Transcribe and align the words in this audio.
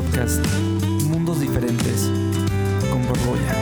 podcast 0.00 0.46
Mundos 1.08 1.40
Diferentes 1.40 2.08
con 2.88 3.02
Borbolla. 3.02 3.52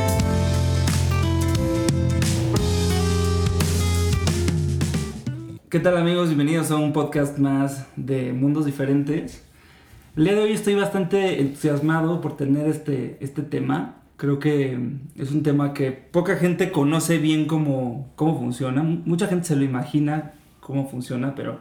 ¿Qué 5.70 5.80
tal 5.80 5.96
amigos? 5.96 6.26
Bienvenidos 6.26 6.70
a 6.70 6.76
un 6.76 6.92
podcast 6.92 7.38
más 7.38 7.86
de 7.96 8.34
Mundos 8.34 8.66
Diferentes. 8.66 9.46
El 10.14 10.24
día 10.24 10.34
de 10.34 10.42
hoy 10.42 10.52
estoy 10.52 10.74
bastante 10.74 11.40
entusiasmado 11.40 12.20
por 12.20 12.36
tener 12.36 12.66
este, 12.66 13.16
este 13.20 13.40
tema. 13.40 14.02
Creo 14.18 14.38
que 14.38 14.78
es 15.16 15.32
un 15.32 15.42
tema 15.42 15.72
que 15.72 15.90
poca 15.90 16.36
gente 16.36 16.70
conoce 16.70 17.16
bien 17.16 17.46
cómo, 17.46 18.12
cómo 18.14 18.38
funciona. 18.38 18.82
Mucha 18.82 19.26
gente 19.26 19.46
se 19.46 19.56
lo 19.56 19.64
imagina 19.64 20.34
cómo 20.60 20.86
funciona, 20.86 21.34
pero 21.34 21.60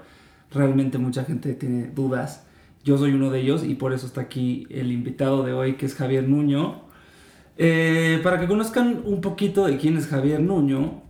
realmente 0.51 0.97
mucha 0.97 1.23
gente 1.23 1.53
tiene 1.53 1.87
dudas. 1.87 2.45
Yo 2.85 2.99
soy 2.99 3.13
uno 3.13 3.31
de 3.31 3.41
ellos 3.41 3.63
y 3.63 3.73
por 3.73 3.93
eso 3.93 4.05
está 4.05 4.21
aquí 4.21 4.67
el 4.69 4.91
invitado 4.91 5.43
de 5.43 5.53
hoy, 5.53 5.73
que 5.73 5.87
es 5.87 5.95
Javier 5.95 6.29
Nuño. 6.29 6.83
Eh, 7.57 8.19
para 8.23 8.39
que 8.39 8.47
conozcan 8.47 9.01
un 9.05 9.21
poquito 9.21 9.65
de 9.65 9.77
quién 9.77 9.97
es 9.97 10.07
Javier 10.07 10.39
Nuño, 10.39 11.01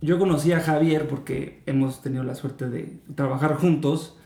yo 0.00 0.18
conocí 0.18 0.52
a 0.52 0.60
Javier 0.60 1.06
porque 1.06 1.62
hemos 1.66 2.00
tenido 2.00 2.24
la 2.24 2.34
suerte 2.34 2.70
de 2.70 2.98
trabajar 3.14 3.56
juntos. 3.56 4.16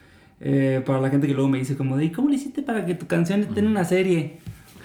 Eh, 0.41 0.81
para 0.87 1.01
la 1.01 1.11
gente 1.11 1.27
que 1.27 1.35
luego 1.35 1.49
me 1.49 1.59
dice 1.59 1.77
como 1.77 1.97
de, 1.97 2.11
¿cómo 2.13 2.29
le 2.29 2.37
hiciste 2.37 2.63
para 2.63 2.87
que 2.87 2.95
tu 2.95 3.07
canción 3.07 3.41
esté 3.41 3.61
en 3.61 3.67
una 3.67 3.85
serie? 3.85 4.39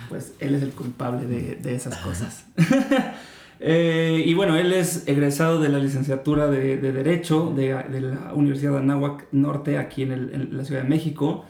Pues 0.09 0.34
él 0.39 0.55
es 0.55 0.63
el 0.63 0.72
culpable 0.72 1.27
de, 1.27 1.55
de 1.55 1.75
esas 1.75 1.97
cosas. 1.97 2.45
Eh, 3.59 4.23
y 4.25 4.34
bueno, 4.36 4.55
él 4.55 4.72
es 4.72 5.08
egresado 5.08 5.59
de 5.59 5.70
la 5.70 5.80
licenciatura 5.80 6.47
de, 6.47 6.77
de 6.77 6.92
Derecho 6.92 7.52
de, 7.55 7.73
de, 7.89 8.02
la 8.02 8.33
Universidad 8.36 8.73
de 8.73 8.77
Anáhuac 8.77 9.27
Norte 9.31 9.80
aquí 9.80 10.03
en, 10.03 10.11
el, 10.11 10.33
en, 10.33 10.58
la 10.58 10.64
Ciudad 10.64 10.83
de 10.83 10.89
México, 10.89 11.45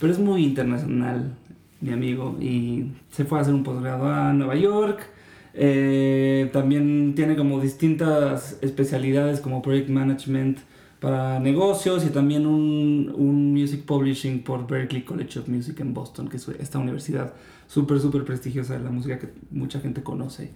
pero 0.00 0.12
es 0.12 0.18
muy 0.18 0.44
internacional, 0.44 1.36
mi 1.80 1.92
amigo, 1.92 2.36
y 2.40 2.92
se 3.10 3.24
fue 3.24 3.38
a 3.38 3.42
hacer 3.42 3.54
un 3.54 3.62
posgrado 3.62 4.06
a 4.10 4.32
Nueva 4.32 4.56
York. 4.56 5.06
Eh, 5.52 6.48
también 6.52 7.14
tiene 7.14 7.36
como 7.36 7.60
distintas 7.60 8.58
especialidades 8.62 9.40
como 9.40 9.62
Project 9.62 9.90
Management 9.90 10.58
para 11.00 11.40
negocios 11.40 12.04
y 12.04 12.10
también 12.10 12.46
un, 12.46 13.12
un 13.16 13.52
Music 13.52 13.84
Publishing 13.84 14.42
por 14.42 14.66
Berklee 14.66 15.04
College 15.04 15.38
of 15.40 15.48
Music 15.48 15.80
en 15.80 15.92
Boston, 15.92 16.28
que 16.28 16.36
es 16.36 16.48
esta 16.48 16.78
universidad 16.78 17.34
súper, 17.66 18.00
súper 18.00 18.24
prestigiosa 18.24 18.74
de 18.74 18.84
la 18.84 18.90
música 18.90 19.18
que 19.18 19.28
mucha 19.50 19.80
gente 19.80 20.02
conoce. 20.02 20.50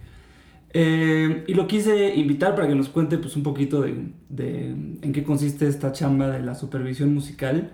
Eh, 0.77 1.45
y 1.47 1.55
lo 1.55 1.67
quise 1.67 2.15
invitar 2.17 2.55
para 2.57 2.67
que 2.67 2.75
nos 2.75 2.89
cuente 2.89 3.17
pues, 3.19 3.37
un 3.37 3.43
poquito 3.43 3.83
de, 3.83 4.09
de, 4.29 4.71
en 4.71 5.13
qué 5.13 5.23
consiste 5.23 5.69
esta 5.69 5.93
chamba 5.93 6.29
de 6.29 6.43
la 6.43 6.55
supervisión 6.55 7.15
musical. 7.15 7.71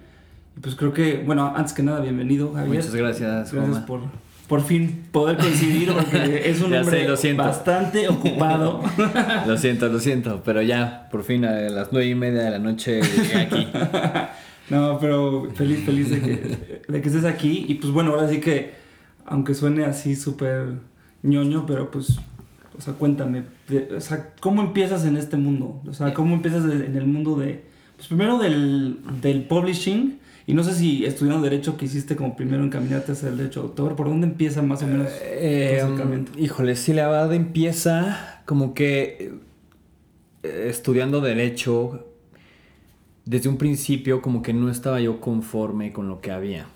Y 0.57 0.61
pues 0.61 0.75
creo 0.75 0.93
que, 0.93 1.23
bueno, 1.25 1.53
antes 1.55 1.73
que 1.73 1.83
nada, 1.83 2.01
bienvenido, 2.01 2.53
Javier. 2.53 2.77
Muchas 2.77 2.95
gracias. 2.95 3.53
Gracias 3.53 3.79
por, 3.81 4.01
por 4.49 4.63
fin 4.63 5.07
poder 5.13 5.37
coincidir, 5.37 5.93
porque 5.93 6.43
es 6.51 6.61
un 6.61 6.75
hombre 6.75 7.17
sé, 7.17 7.35
bastante 7.35 8.09
ocupado. 8.09 8.83
lo 9.47 9.57
siento, 9.57 9.89
lo 9.89 10.01
siento, 10.01 10.43
pero 10.45 10.63
ya, 10.63 11.09
por 11.11 11.25
fin 11.25 11.45
a 11.45 11.53
las 11.53 11.93
nueve 11.93 12.09
y 12.09 12.15
media 12.15 12.43
de 12.43 12.51
la 12.51 12.59
noche 12.59 13.01
llegué 13.01 13.37
aquí. 13.37 13.69
no, 14.71 14.99
pero 15.01 15.51
feliz, 15.55 15.85
feliz 15.85 16.11
de 16.11 16.21
que, 16.21 16.83
de 16.89 17.01
que 17.01 17.09
estés 17.09 17.25
aquí. 17.25 17.67
Y 17.69 17.75
pues 17.75 17.93
bueno, 17.93 18.13
ahora 18.13 18.29
sí 18.29 18.41
que, 18.41 18.75
aunque 19.27 19.55
suene 19.55 19.85
así 19.85 20.17
súper 20.17 20.75
ñoño, 21.23 21.65
pero 21.67 21.91
pues 21.91 22.19
o 22.81 22.83
sea, 22.83 22.95
cuéntame, 22.95 23.45
o 23.95 24.01
sea, 24.01 24.33
¿cómo 24.41 24.63
empiezas 24.63 25.05
en 25.05 25.19
este 25.19 25.37
mundo? 25.37 25.83
O 25.87 25.93
sea, 25.93 26.15
¿cómo 26.15 26.35
empiezas 26.35 26.65
en 26.65 26.97
el 26.97 27.07
mundo 27.07 27.37
de, 27.37 27.63
pues 27.97 28.09
primero 28.09 28.39
del, 28.39 29.01
del, 29.21 29.43
publishing, 29.43 30.19
y 30.51 30.53
no 30.53 30.65
sé 30.65 30.75
si 30.75 31.05
estudiando 31.05 31.45
Derecho 31.45 31.77
quisiste 31.77 32.17
como 32.17 32.35
primero 32.35 32.65
encaminarte 32.65 33.13
hacia 33.13 33.29
el 33.29 33.37
Derecho 33.37 33.61
de 33.61 33.69
Autor, 33.69 33.95
¿por 33.95 34.09
dónde 34.09 34.27
empieza 34.27 34.63
más 34.63 34.83
o 34.83 34.89
menos 34.89 35.07
eh, 35.23 35.81
tu 35.87 36.41
Híjole, 36.41 36.75
sí, 36.75 36.93
la 36.93 37.07
verdad 37.07 37.33
empieza 37.35 38.43
como 38.47 38.75
que 38.75 39.33
eh, 40.43 40.67
estudiando 40.69 41.21
Derecho, 41.21 42.05
desde 43.25 43.49
un 43.49 43.59
principio 43.59 44.21
como 44.23 44.43
que 44.43 44.53
no 44.53 44.71
estaba 44.71 45.01
yo 45.01 45.21
conforme 45.21 45.93
con 45.93 46.09
lo 46.09 46.21
que 46.21 46.33
había. 46.33 46.67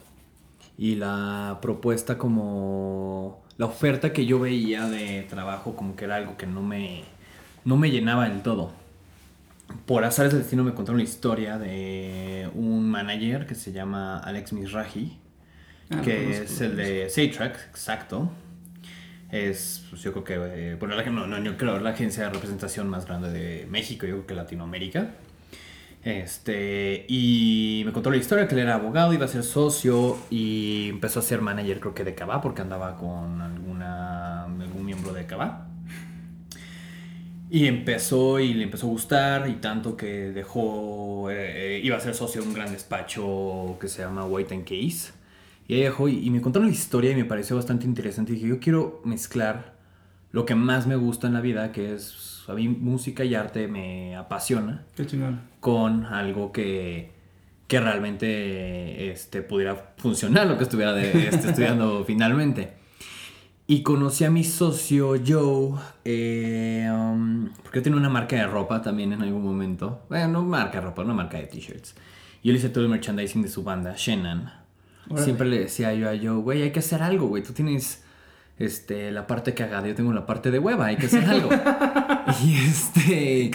Y 0.78 0.94
la 0.94 1.58
propuesta 1.60 2.16
como 2.16 3.42
la 3.58 3.66
oferta 3.66 4.12
que 4.12 4.24
yo 4.24 4.38
veía 4.38 4.86
de 4.88 5.22
trabajo 5.22 5.74
como 5.74 5.96
que 5.96 6.04
era 6.04 6.14
algo 6.14 6.36
que 6.36 6.46
no 6.46 6.62
me, 6.62 7.02
no 7.64 7.76
me 7.76 7.90
llenaba 7.90 8.28
del 8.28 8.40
todo. 8.42 8.70
Por 9.86 10.04
azares 10.04 10.32
del 10.32 10.42
destino 10.42 10.64
me 10.64 10.72
contaron 10.74 10.96
una 10.96 11.04
historia 11.04 11.58
de 11.58 12.50
un 12.54 12.88
manager 12.88 13.46
que 13.46 13.54
se 13.54 13.72
llama 13.72 14.18
Alex 14.18 14.52
Misraji, 14.52 15.18
ah, 15.90 16.00
que 16.00 16.42
es 16.42 16.60
el 16.60 16.76
de 16.76 17.10
Saytrack, 17.10 17.68
exacto. 17.70 18.30
Es, 19.30 19.84
pues 19.90 20.02
yo 20.02 20.12
creo 20.12 20.24
que, 20.24 20.34
eh, 20.34 20.76
bueno, 20.76 20.94
no, 21.10 21.26
no, 21.26 21.42
yo 21.42 21.56
creo 21.56 21.80
la 21.80 21.90
agencia 21.90 22.24
de 22.24 22.30
representación 22.30 22.88
más 22.88 23.06
grande 23.06 23.30
de 23.30 23.66
México, 23.68 24.06
yo 24.06 24.14
creo 24.14 24.26
que 24.26 24.34
Latinoamérica. 24.34 25.10
Este, 26.04 27.06
y 27.08 27.82
me 27.86 27.92
contó 27.92 28.10
la 28.10 28.18
historia 28.18 28.46
que 28.46 28.54
él 28.54 28.60
era 28.60 28.74
abogado, 28.74 29.14
iba 29.14 29.24
a 29.24 29.28
ser 29.28 29.42
socio 29.42 30.18
y 30.28 30.90
empezó 30.90 31.20
a 31.20 31.22
ser 31.22 31.40
manager, 31.40 31.80
creo 31.80 31.94
que 31.94 32.04
de 32.04 32.14
Cava, 32.14 32.42
porque 32.42 32.60
andaba 32.60 32.96
con 32.96 33.40
alguna, 33.40 34.44
algún 34.44 34.84
miembro 34.84 35.14
de 35.14 35.26
Cava. 35.26 35.66
Y 37.50 37.66
empezó 37.66 38.40
y 38.40 38.54
le 38.54 38.64
empezó 38.64 38.86
a 38.86 38.90
gustar 38.90 39.48
y 39.48 39.54
tanto 39.54 39.96
que 39.96 40.30
dejó, 40.32 41.30
eh, 41.30 41.80
iba 41.82 41.96
a 41.96 42.00
ser 42.00 42.14
socio 42.14 42.42
de 42.42 42.48
un 42.48 42.54
gran 42.54 42.72
despacho 42.72 43.76
que 43.80 43.88
se 43.88 44.02
llama 44.02 44.24
White 44.24 44.54
and 44.54 44.64
Case. 44.64 45.12
Y 45.68 45.74
ahí 45.74 45.82
dejó 45.82 46.08
y, 46.08 46.26
y 46.26 46.30
me 46.30 46.40
contaron 46.40 46.68
la 46.68 46.74
historia 46.74 47.10
y 47.12 47.14
me 47.14 47.24
pareció 47.24 47.56
bastante 47.56 47.86
interesante. 47.86 48.32
Y 48.32 48.36
dije, 48.36 48.48
yo 48.48 48.60
quiero 48.60 49.00
mezclar 49.04 49.74
lo 50.32 50.44
que 50.46 50.54
más 50.54 50.86
me 50.86 50.96
gusta 50.96 51.26
en 51.26 51.34
la 51.34 51.40
vida, 51.40 51.70
que 51.70 51.94
es 51.94 52.44
a 52.48 52.54
mí 52.54 52.68
música 52.68 53.24
y 53.24 53.34
arte 53.34 53.68
me 53.68 54.16
apasiona. 54.16 54.84
Qué 54.96 55.06
chingón. 55.06 55.40
Con 55.60 56.04
algo 56.06 56.52
que, 56.52 57.12
que 57.66 57.80
realmente 57.80 59.10
este, 59.10 59.42
pudiera 59.42 59.94
funcionar 59.96 60.46
lo 60.46 60.56
que 60.56 60.64
estuviera 60.64 60.92
de, 60.92 61.28
este, 61.28 61.50
estudiando 61.50 62.04
finalmente. 62.06 62.72
Y 63.66 63.82
conocí 63.82 64.24
a 64.24 64.30
mi 64.30 64.44
socio 64.44 65.14
Joe, 65.26 65.80
eh, 66.04 66.86
um, 66.92 67.48
porque 67.62 67.78
yo 67.78 67.82
tenía 67.82 67.98
una 67.98 68.10
marca 68.10 68.36
de 68.36 68.46
ropa 68.46 68.82
también 68.82 69.14
en 69.14 69.22
algún 69.22 69.42
momento. 69.42 70.02
Bueno, 70.10 70.28
no 70.28 70.42
marca 70.42 70.80
de 70.80 70.86
ropa, 70.86 71.02
una 71.02 71.14
marca 71.14 71.38
de 71.38 71.44
t-shirts. 71.44 71.94
Yo 72.42 72.52
le 72.52 72.58
hice 72.58 72.68
todo 72.68 72.84
el 72.84 72.90
merchandising 72.90 73.40
de 73.40 73.48
su 73.48 73.62
banda, 73.62 73.94
Shannon. 73.96 74.50
Siempre 75.16 75.48
le 75.48 75.60
decía 75.60 75.94
yo 75.94 76.10
a 76.10 76.12
Joe, 76.12 76.42
güey, 76.42 76.62
hay 76.62 76.72
que 76.72 76.80
hacer 76.80 77.02
algo, 77.02 77.26
güey. 77.28 77.42
Tú 77.42 77.54
tienes 77.54 78.04
este, 78.58 79.10
la 79.10 79.26
parte 79.26 79.54
cagada, 79.54 79.88
yo 79.88 79.94
tengo 79.94 80.12
la 80.12 80.26
parte 80.26 80.50
de 80.50 80.58
hueva, 80.58 80.86
hay 80.86 80.96
que 80.96 81.06
hacer 81.06 81.24
algo. 81.24 81.48
y 82.44 82.54
este, 82.54 83.50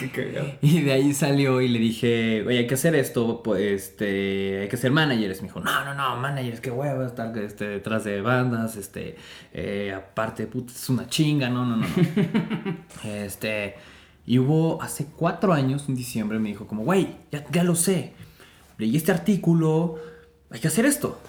y 0.60 0.80
de 0.82 0.92
ahí 0.92 1.12
salió 1.12 1.60
y 1.60 1.68
le 1.68 1.78
dije, 1.78 2.44
oye, 2.46 2.58
hay 2.58 2.66
que 2.66 2.74
hacer 2.74 2.94
esto, 2.94 3.42
pues, 3.42 3.60
este, 3.60 4.60
hay 4.62 4.68
que 4.68 4.76
ser 4.76 4.92
managers. 4.92 5.42
Me 5.42 5.48
dijo, 5.48 5.60
no, 5.60 5.84
no, 5.84 5.94
no, 5.94 6.16
managers, 6.16 6.60
qué 6.60 6.70
hueva, 6.70 7.06
estar 7.06 7.36
este, 7.38 7.66
detrás 7.66 8.04
de 8.04 8.20
bandas, 8.20 8.76
este, 8.76 9.16
eh, 9.52 9.92
aparte, 9.96 10.46
puta, 10.46 10.72
es 10.72 10.88
una 10.88 11.08
chinga, 11.08 11.48
no, 11.48 11.64
no, 11.64 11.76
no, 11.76 11.86
no. 11.86 12.76
este, 13.04 13.76
y 14.26 14.38
hubo 14.38 14.80
hace 14.82 15.06
cuatro 15.16 15.52
años, 15.52 15.88
en 15.88 15.96
diciembre, 15.96 16.38
me 16.38 16.50
dijo 16.50 16.66
como, 16.66 16.84
güey, 16.84 17.16
ya, 17.32 17.44
ya 17.50 17.64
lo 17.64 17.74
sé, 17.74 18.12
leí 18.78 18.96
este 18.96 19.10
artículo, 19.12 19.98
hay 20.50 20.60
que 20.60 20.68
hacer 20.68 20.86
esto. 20.86 21.20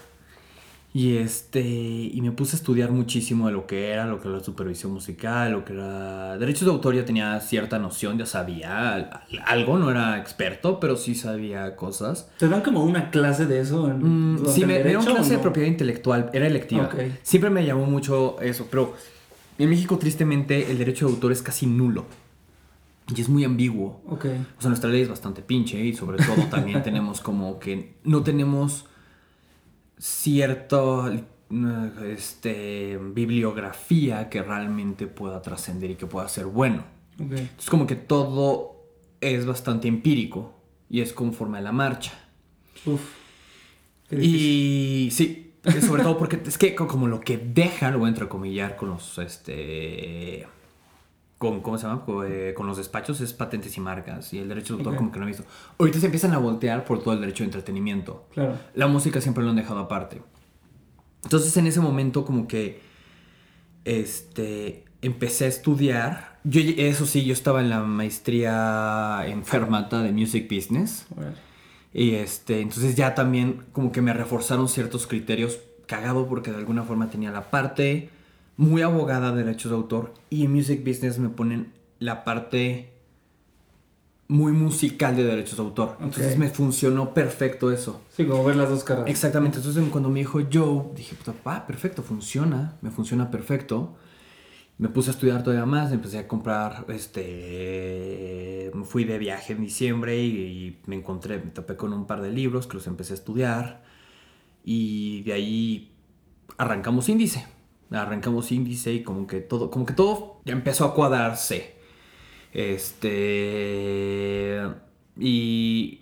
Y 0.93 1.17
este 1.17 1.61
y 1.61 2.19
me 2.21 2.31
puse 2.31 2.55
a 2.55 2.59
estudiar 2.59 2.91
muchísimo 2.91 3.47
de 3.47 3.53
lo 3.53 3.65
que 3.65 3.91
era, 3.91 4.05
lo 4.05 4.19
que 4.19 4.27
era 4.27 4.37
la 4.37 4.43
supervisión 4.43 4.91
musical, 4.91 5.53
lo 5.53 5.63
que 5.63 5.71
era 5.71 6.37
derechos 6.37 6.65
de 6.65 6.71
autor, 6.71 6.95
ya 6.95 7.05
tenía 7.05 7.39
cierta 7.39 7.79
noción, 7.79 8.17
ya 8.17 8.25
sabía 8.25 9.23
algo, 9.45 9.79
no 9.79 9.89
era 9.89 10.17
experto, 10.17 10.81
pero 10.81 10.97
sí 10.97 11.15
sabía 11.15 11.77
cosas. 11.77 12.29
¿Te 12.37 12.49
dan 12.49 12.61
como 12.61 12.83
una 12.83 13.09
clase 13.09 13.45
de 13.45 13.61
eso? 13.61 13.89
En, 13.89 14.33
mm, 14.33 14.45
sí, 14.47 14.65
me 14.65 14.83
dieron 14.83 15.05
clase 15.05 15.31
no? 15.31 15.37
de 15.37 15.41
propiedad 15.41 15.69
intelectual, 15.69 16.29
era 16.33 16.45
electiva. 16.45 16.83
Okay. 16.83 17.17
Siempre 17.23 17.49
me 17.49 17.65
llamó 17.65 17.85
mucho 17.85 18.41
eso, 18.41 18.67
pero 18.69 18.93
en 19.57 19.69
México 19.69 19.97
tristemente 19.97 20.71
el 20.71 20.77
derecho 20.77 21.07
de 21.07 21.13
autor 21.13 21.31
es 21.31 21.41
casi 21.41 21.67
nulo. 21.67 22.05
Y 23.15 23.21
es 23.21 23.29
muy 23.29 23.45
ambiguo. 23.45 24.01
Okay. 24.07 24.45
O 24.57 24.61
sea, 24.61 24.69
nuestra 24.69 24.89
ley 24.89 25.01
es 25.01 25.09
bastante 25.09 25.41
pinche 25.41 25.83
y 25.83 25.93
sobre 25.93 26.17
todo 26.17 26.35
también 26.49 26.83
tenemos 26.83 27.21
como 27.21 27.59
que 27.59 27.95
no 28.03 28.23
tenemos 28.23 28.85
cierto 30.01 31.11
este, 32.07 32.97
bibliografía 32.97 34.29
que 34.29 34.41
realmente 34.41 35.05
pueda 35.05 35.41
trascender 35.43 35.91
y 35.91 35.95
que 35.95 36.07
pueda 36.07 36.27
ser 36.27 36.47
bueno. 36.47 36.83
Okay. 37.13 37.39
Entonces 37.39 37.69
como 37.69 37.85
que 37.85 37.95
todo 37.95 38.83
es 39.19 39.45
bastante 39.45 39.87
empírico 39.87 40.55
y 40.89 41.01
es 41.01 41.13
conforme 41.13 41.59
a 41.59 41.61
la 41.61 41.71
marcha. 41.71 42.13
Uf. 42.85 43.01
Y 44.11 45.09
sí, 45.11 45.53
sobre 45.87 46.03
todo 46.03 46.17
porque 46.17 46.41
es 46.43 46.57
que 46.57 46.73
como 46.73 47.07
lo 47.07 47.21
que 47.21 47.37
deja, 47.37 47.91
lo 47.91 47.99
voy 47.99 48.07
a 48.07 48.09
entrecomillar 48.09 48.75
con 48.75 48.89
los 48.89 49.19
este 49.19 50.47
con, 51.41 51.61
¿cómo 51.61 51.75
se 51.79 51.87
llama? 51.87 52.05
Con, 52.05 52.23
eh, 52.31 52.53
con, 52.53 52.67
los 52.67 52.77
despachos 52.77 53.19
es 53.19 53.33
patentes 53.33 53.75
y 53.75 53.81
marcas 53.81 54.31
y 54.31 54.37
el 54.37 54.47
derecho 54.47 54.75
de 54.75 54.81
autor 54.81 54.93
okay. 54.93 54.97
como 54.99 55.11
que 55.11 55.17
no 55.17 55.25
he 55.25 55.29
visto. 55.29 55.43
Ahorita 55.79 55.99
se 55.99 56.05
empiezan 56.05 56.33
a 56.33 56.37
voltear 56.37 56.85
por 56.85 57.01
todo 57.01 57.15
el 57.15 57.19
derecho 57.19 57.43
de 57.43 57.45
entretenimiento. 57.45 58.27
Claro. 58.31 58.59
La 58.75 58.85
música 58.85 59.19
siempre 59.21 59.43
lo 59.43 59.49
han 59.49 59.55
dejado 59.55 59.79
aparte. 59.79 60.21
Entonces 61.23 61.57
en 61.57 61.65
ese 61.65 61.79
momento 61.79 62.25
como 62.25 62.47
que 62.47 62.81
este, 63.85 64.85
empecé 65.01 65.45
a 65.45 65.47
estudiar. 65.47 66.37
Yo, 66.43 66.61
eso 66.77 67.07
sí, 67.07 67.25
yo 67.25 67.33
estaba 67.33 67.59
en 67.61 67.71
la 67.71 67.79
maestría 67.79 69.23
en 69.25 69.43
Fermata 69.43 70.03
de 70.03 70.11
Music 70.11 70.47
Business. 70.47 71.07
Y 71.91 72.11
este, 72.11 72.61
entonces 72.61 72.95
ya 72.95 73.15
también 73.15 73.63
como 73.71 73.91
que 73.91 74.03
me 74.03 74.13
reforzaron 74.13 74.69
ciertos 74.69 75.07
criterios 75.07 75.57
cagado 75.87 76.27
porque 76.27 76.51
de 76.51 76.57
alguna 76.57 76.83
forma 76.83 77.09
tenía 77.09 77.31
la 77.31 77.49
parte 77.49 78.11
muy 78.61 78.83
abogada 78.83 79.31
de 79.31 79.43
derechos 79.43 79.71
de 79.71 79.77
autor 79.77 80.13
y 80.29 80.45
en 80.45 80.53
Music 80.53 80.85
Business 80.85 81.17
me 81.17 81.29
ponen 81.29 81.73
la 81.97 82.23
parte 82.23 82.93
muy 84.27 84.51
musical 84.51 85.15
de 85.15 85.23
derechos 85.23 85.57
de 85.57 85.63
autor. 85.63 85.97
Entonces 85.99 86.37
me 86.37 86.47
funcionó 86.47 87.11
perfecto 87.11 87.71
eso. 87.71 88.01
Sí, 88.15 88.23
como 88.23 88.43
ver 88.43 88.55
las 88.55 88.69
dos 88.69 88.83
caras. 88.83 89.05
Exactamente. 89.07 89.57
Entonces 89.57 89.83
cuando 89.89 90.09
me 90.09 90.19
dijo 90.19 90.39
Joe, 90.53 90.95
dije, 90.95 91.15
ah, 91.45 91.65
perfecto, 91.65 92.03
funciona, 92.03 92.77
me 92.81 92.91
funciona 92.91 93.31
perfecto. 93.31 93.95
Me 94.77 94.89
puse 94.89 95.09
a 95.09 95.13
estudiar 95.13 95.43
todavía 95.43 95.65
más, 95.65 95.91
empecé 95.91 96.19
a 96.19 96.27
comprar, 96.27 96.85
este, 96.87 98.71
me 98.75 98.83
fui 98.83 99.05
de 99.05 99.17
viaje 99.17 99.53
en 99.53 99.61
diciembre 99.61 100.23
y, 100.23 100.79
me 100.85 100.95
encontré, 100.95 101.39
me 101.39 101.49
topé 101.49 101.75
con 101.75 101.93
un 101.93 102.05
par 102.05 102.21
de 102.21 102.31
libros 102.31 102.67
que 102.67 102.75
los 102.75 102.85
empecé 102.85 103.13
a 103.13 103.15
estudiar 103.15 103.83
y 104.63 105.23
de 105.23 105.33
ahí 105.33 105.91
arrancamos 106.57 107.09
índice. 107.09 107.47
Arrancamos 107.91 108.51
índice 108.51 108.93
y 108.93 109.03
como 109.03 109.27
que 109.27 109.41
todo, 109.41 109.69
como 109.69 109.85
que 109.85 109.93
todo 109.93 110.41
empezó 110.45 110.85
a 110.85 110.93
cuadrarse. 110.93 111.75
Este. 112.53 114.61
Y. 115.17 116.01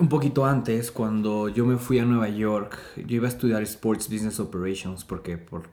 un 0.00 0.08
poquito 0.08 0.44
antes, 0.44 0.90
cuando 0.90 1.48
yo 1.48 1.64
me 1.64 1.76
fui 1.76 1.98
a 1.98 2.04
Nueva 2.04 2.28
York, 2.28 2.78
yo 2.96 3.16
iba 3.16 3.26
a 3.26 3.30
estudiar 3.30 3.62
Sports 3.62 4.08
Business 4.08 4.40
Operations 4.40 5.04
porque 5.04 5.38
por 5.38 5.68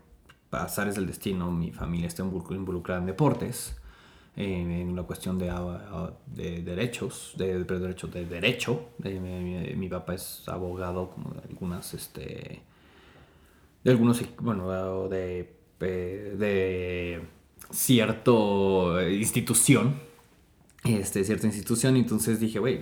pasares 0.50 0.94
del 0.94 1.08
destino 1.08 1.52
mi 1.52 1.72
familia 1.72 2.08
está 2.08 2.22
involucrada 2.22 3.00
en 3.00 3.08
deportes, 3.08 3.76
en 4.36 4.90
una 4.90 5.02
cuestión 5.02 5.40
de, 5.40 5.52
de 6.28 6.62
derechos, 6.62 7.34
de, 7.38 7.64
de, 7.64 7.80
derecho, 7.80 8.08
de 8.08 8.26
derecho. 8.26 8.90
mi, 9.00 9.90
papá 9.90 10.14
es 10.14 10.44
abogado 10.48 11.10
como 11.10 11.34
de 11.34 11.42
algunas, 11.50 11.96
este, 11.96 12.62
de 13.84 13.92
algunos, 13.92 14.22
bueno, 14.40 15.08
de, 15.10 15.56
de 15.80 17.22
cierto 17.72 19.00
eh, 19.00 19.14
institución, 19.16 19.96
este, 20.86 21.24
cierta 21.24 21.48
institución, 21.48 21.96
entonces 21.96 22.40
dije, 22.40 22.60
güey, 22.60 22.82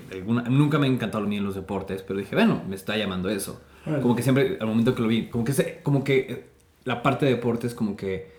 nunca 0.50 0.80
me 0.80 0.88
han 0.88 0.94
encantado 0.94 1.26
ni 1.26 1.38
en 1.38 1.44
los 1.44 1.56
deportes, 1.56 2.02
pero 2.02 2.20
dije, 2.20 2.36
bueno, 2.36 2.64
me 2.68 2.76
está 2.76 2.98
llamando 2.98 3.30
eso. 3.30 3.62
Como 4.02 4.16
que 4.16 4.22
siempre, 4.22 4.58
al 4.60 4.68
momento 4.68 4.94
que 4.94 5.02
lo 5.02 5.08
vi, 5.08 5.28
como 5.28 5.44
que, 5.44 5.80
como 5.82 6.04
que 6.04 6.18
eh, 6.20 6.46
la 6.84 7.02
parte 7.02 7.26
de 7.26 7.34
deportes, 7.34 7.74
como 7.74 7.96
que 7.96 8.32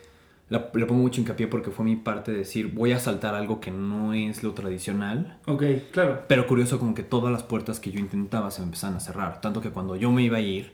le 0.49 0.87
pongo 0.87 1.01
mucho 1.01 1.21
hincapié 1.21 1.49
porque 1.49 1.71
fue 1.71 1.85
mi 1.85 1.97
parte 1.97 2.31
de 2.31 2.39
decir, 2.39 2.73
voy 2.73 2.93
a 2.93 3.01
saltar 3.01 3.35
algo 3.35 3.59
que 3.59 3.71
no 3.71 4.13
es 4.13 4.43
lo 4.43 4.53
tradicional. 4.53 5.39
Ok, 5.47 5.65
claro. 5.91 6.25
Pero 6.29 6.47
curioso, 6.47 6.79
como 6.79 6.95
que 6.95 7.03
todas 7.03 7.33
las 7.33 7.43
puertas 7.43 7.81
que 7.81 7.91
yo 7.91 7.99
intentaba 7.99 8.51
se 8.51 8.61
me 8.61 8.67
empezaban 8.67 8.97
a 8.97 9.01
cerrar. 9.01 9.41
Tanto 9.41 9.61
que 9.61 9.71
cuando 9.71 9.97
yo 9.97 10.13
me 10.13 10.23
iba 10.23 10.37
a 10.37 10.41
ir, 10.41 10.73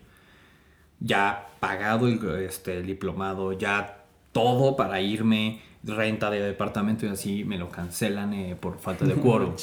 ya 1.01 1.51
pagado 1.61 2.09
el, 2.09 2.21
este, 2.43 2.79
el 2.79 2.87
diplomado, 2.87 3.53
ya 3.53 4.05
todo 4.33 4.77
para 4.77 5.01
irme, 5.01 5.61
renta 5.85 6.31
de 6.31 6.41
departamento 6.41 7.07
y 7.07 7.11
así 7.11 7.45
me 7.45 7.59
lo 7.59 7.71
cancelan 7.71 8.35
eh, 8.35 8.57
por 8.59 8.79
falta 8.79 9.05
de 9.05 9.15
quórum. 9.23 9.55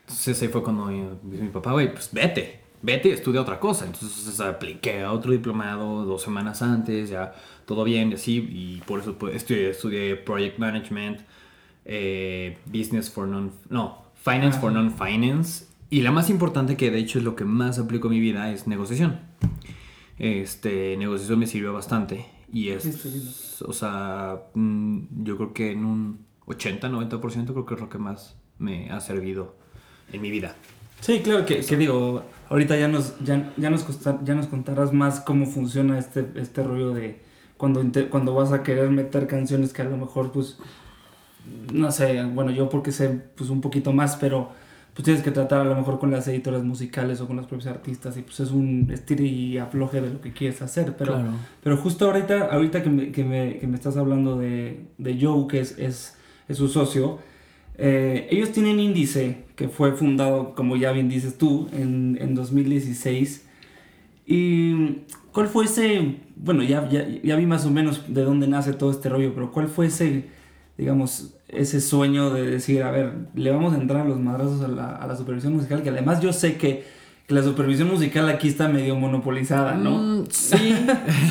Entonces 0.00 0.42
ahí 0.42 0.48
fue 0.48 0.62
cuando 0.62 0.86
mi 0.86 1.48
papá, 1.48 1.72
güey, 1.72 1.92
pues 1.92 2.10
vete, 2.12 2.60
vete 2.82 3.08
y 3.08 3.12
estudia 3.12 3.40
otra 3.40 3.58
cosa. 3.58 3.86
Entonces 3.86 4.38
apliqué 4.40 5.02
a 5.02 5.12
otro 5.12 5.32
diplomado 5.32 6.04
dos 6.04 6.22
semanas 6.22 6.62
antes, 6.62 7.10
ya 7.10 7.34
todo 7.64 7.84
bien 7.84 8.10
y 8.10 8.14
así, 8.14 8.36
y 8.50 8.82
por 8.86 9.00
eso 9.00 9.14
pues, 9.14 9.36
estudié, 9.36 9.70
estudié 9.70 10.16
Project 10.16 10.58
Management, 10.58 11.20
eh, 11.84 12.58
Business 12.66 13.10
for 13.10 13.26
Non... 13.26 13.52
No, 13.70 14.02
Finance 14.22 14.58
for 14.60 14.72
Non-Finance. 14.72 15.66
Y 15.90 16.02
la 16.02 16.10
más 16.10 16.30
importante, 16.30 16.76
que 16.76 16.90
de 16.90 16.98
hecho 16.98 17.18
es 17.18 17.24
lo 17.24 17.36
que 17.36 17.44
más 17.44 17.78
aplico 17.78 18.08
en 18.08 18.14
mi 18.14 18.20
vida, 18.20 18.50
es 18.50 18.66
negociación. 18.66 19.20
Este, 20.22 20.96
negociación 20.96 21.40
me 21.40 21.48
sirvió 21.48 21.72
bastante. 21.72 22.24
Y 22.52 22.68
es, 22.68 23.60
o 23.62 23.72
sea, 23.72 24.44
mm, 24.54 25.24
yo 25.24 25.36
creo 25.36 25.52
que 25.52 25.72
en 25.72 25.84
un 25.84 26.26
80, 26.46 26.88
90% 26.88 27.46
creo 27.46 27.66
que 27.66 27.74
es 27.74 27.80
lo 27.80 27.88
que 27.88 27.98
más 27.98 28.36
me 28.56 28.88
ha 28.90 29.00
servido 29.00 29.56
en 30.12 30.22
mi 30.22 30.30
vida. 30.30 30.54
Sí, 31.00 31.22
claro 31.24 31.44
que, 31.44 31.64
que 31.64 31.76
digo, 31.76 32.22
ahorita 32.50 32.76
ya 32.78 32.86
nos, 32.86 33.18
ya, 33.18 33.52
ya, 33.56 33.68
nos 33.70 33.84
ya 34.22 34.34
nos 34.36 34.46
contarás 34.46 34.92
más 34.92 35.18
cómo 35.18 35.44
funciona 35.46 35.98
este, 35.98 36.24
este 36.36 36.62
rollo 36.62 36.92
de 36.92 37.20
cuando, 37.56 37.82
cuando 38.08 38.32
vas 38.32 38.52
a 38.52 38.62
querer 38.62 38.90
meter 38.90 39.26
canciones 39.26 39.72
que 39.72 39.82
a 39.82 39.86
lo 39.86 39.96
mejor, 39.96 40.30
pues, 40.30 40.56
no 41.72 41.90
sé, 41.90 42.22
bueno, 42.26 42.52
yo 42.52 42.68
porque 42.68 42.92
sé 42.92 43.08
pues 43.08 43.50
un 43.50 43.60
poquito 43.60 43.92
más, 43.92 44.14
pero 44.14 44.52
pues 44.94 45.04
tienes 45.04 45.22
que 45.22 45.30
tratar 45.30 45.62
a 45.62 45.64
lo 45.64 45.74
mejor 45.74 45.98
con 45.98 46.10
las 46.10 46.28
editoras 46.28 46.62
musicales 46.64 47.20
o 47.20 47.26
con 47.26 47.36
los 47.36 47.46
propios 47.46 47.66
artistas 47.68 48.16
y 48.18 48.22
pues 48.22 48.40
es 48.40 48.50
un 48.50 48.90
estilo 48.92 49.24
y 49.24 49.56
afloje 49.56 50.02
de 50.02 50.10
lo 50.10 50.20
que 50.20 50.32
quieres 50.32 50.60
hacer. 50.60 50.94
Pero, 50.96 51.18
pero 51.62 51.76
justo 51.78 52.06
ahorita, 52.06 52.48
ahorita 52.52 52.82
que 52.82 52.90
me, 52.90 53.10
que 53.10 53.24
me, 53.24 53.58
que 53.58 53.66
me 53.66 53.76
estás 53.76 53.96
hablando 53.96 54.36
de, 54.36 54.84
de, 54.98 55.18
Joe, 55.18 55.46
que 55.48 55.60
es, 55.60 55.78
es, 55.78 56.18
es 56.46 56.58
su 56.58 56.68
socio, 56.68 57.20
eh, 57.78 58.28
ellos 58.30 58.52
tienen 58.52 58.80
índice 58.80 59.44
que 59.56 59.68
fue 59.68 59.92
fundado, 59.92 60.54
como 60.54 60.76
ya 60.76 60.92
bien 60.92 61.08
dices 61.08 61.38
tú, 61.38 61.68
en, 61.72 62.18
en 62.20 62.34
2016. 62.34 63.46
¿Y 64.26 64.98
cuál 65.32 65.48
fue 65.48 65.64
ese, 65.64 66.16
bueno, 66.36 66.62
ya, 66.62 66.86
ya, 66.90 67.08
ya 67.08 67.36
vi 67.36 67.46
más 67.46 67.64
o 67.64 67.70
menos 67.70 68.12
de 68.12 68.24
dónde 68.24 68.46
nace 68.46 68.74
todo 68.74 68.90
este 68.90 69.08
rollo, 69.08 69.32
pero 69.34 69.52
cuál 69.52 69.68
fue 69.68 69.86
ese, 69.86 70.26
digamos, 70.76 71.34
ese 71.48 71.80
sueño 71.80 72.30
de 72.30 72.46
decir, 72.46 72.82
a 72.82 72.90
ver, 72.90 73.28
le 73.34 73.50
vamos 73.50 73.74
a 73.74 73.76
entrar 73.76 74.02
a 74.02 74.04
los 74.04 74.18
madrazos 74.18 74.62
a 74.62 74.68
la, 74.68 74.96
a 74.96 75.06
la 75.06 75.16
supervisión 75.16 75.54
musical, 75.54 75.82
que 75.82 75.90
además 75.90 76.20
yo 76.20 76.32
sé 76.32 76.56
que, 76.56 76.84
que, 77.26 77.34
la 77.34 77.42
supervisión 77.42 77.88
musical 77.88 78.28
aquí 78.28 78.48
está 78.48 78.68
medio 78.68 78.96
monopolizada, 78.96 79.74
¿no? 79.74 79.98
Mm, 79.98 80.26
sí, 80.30 80.74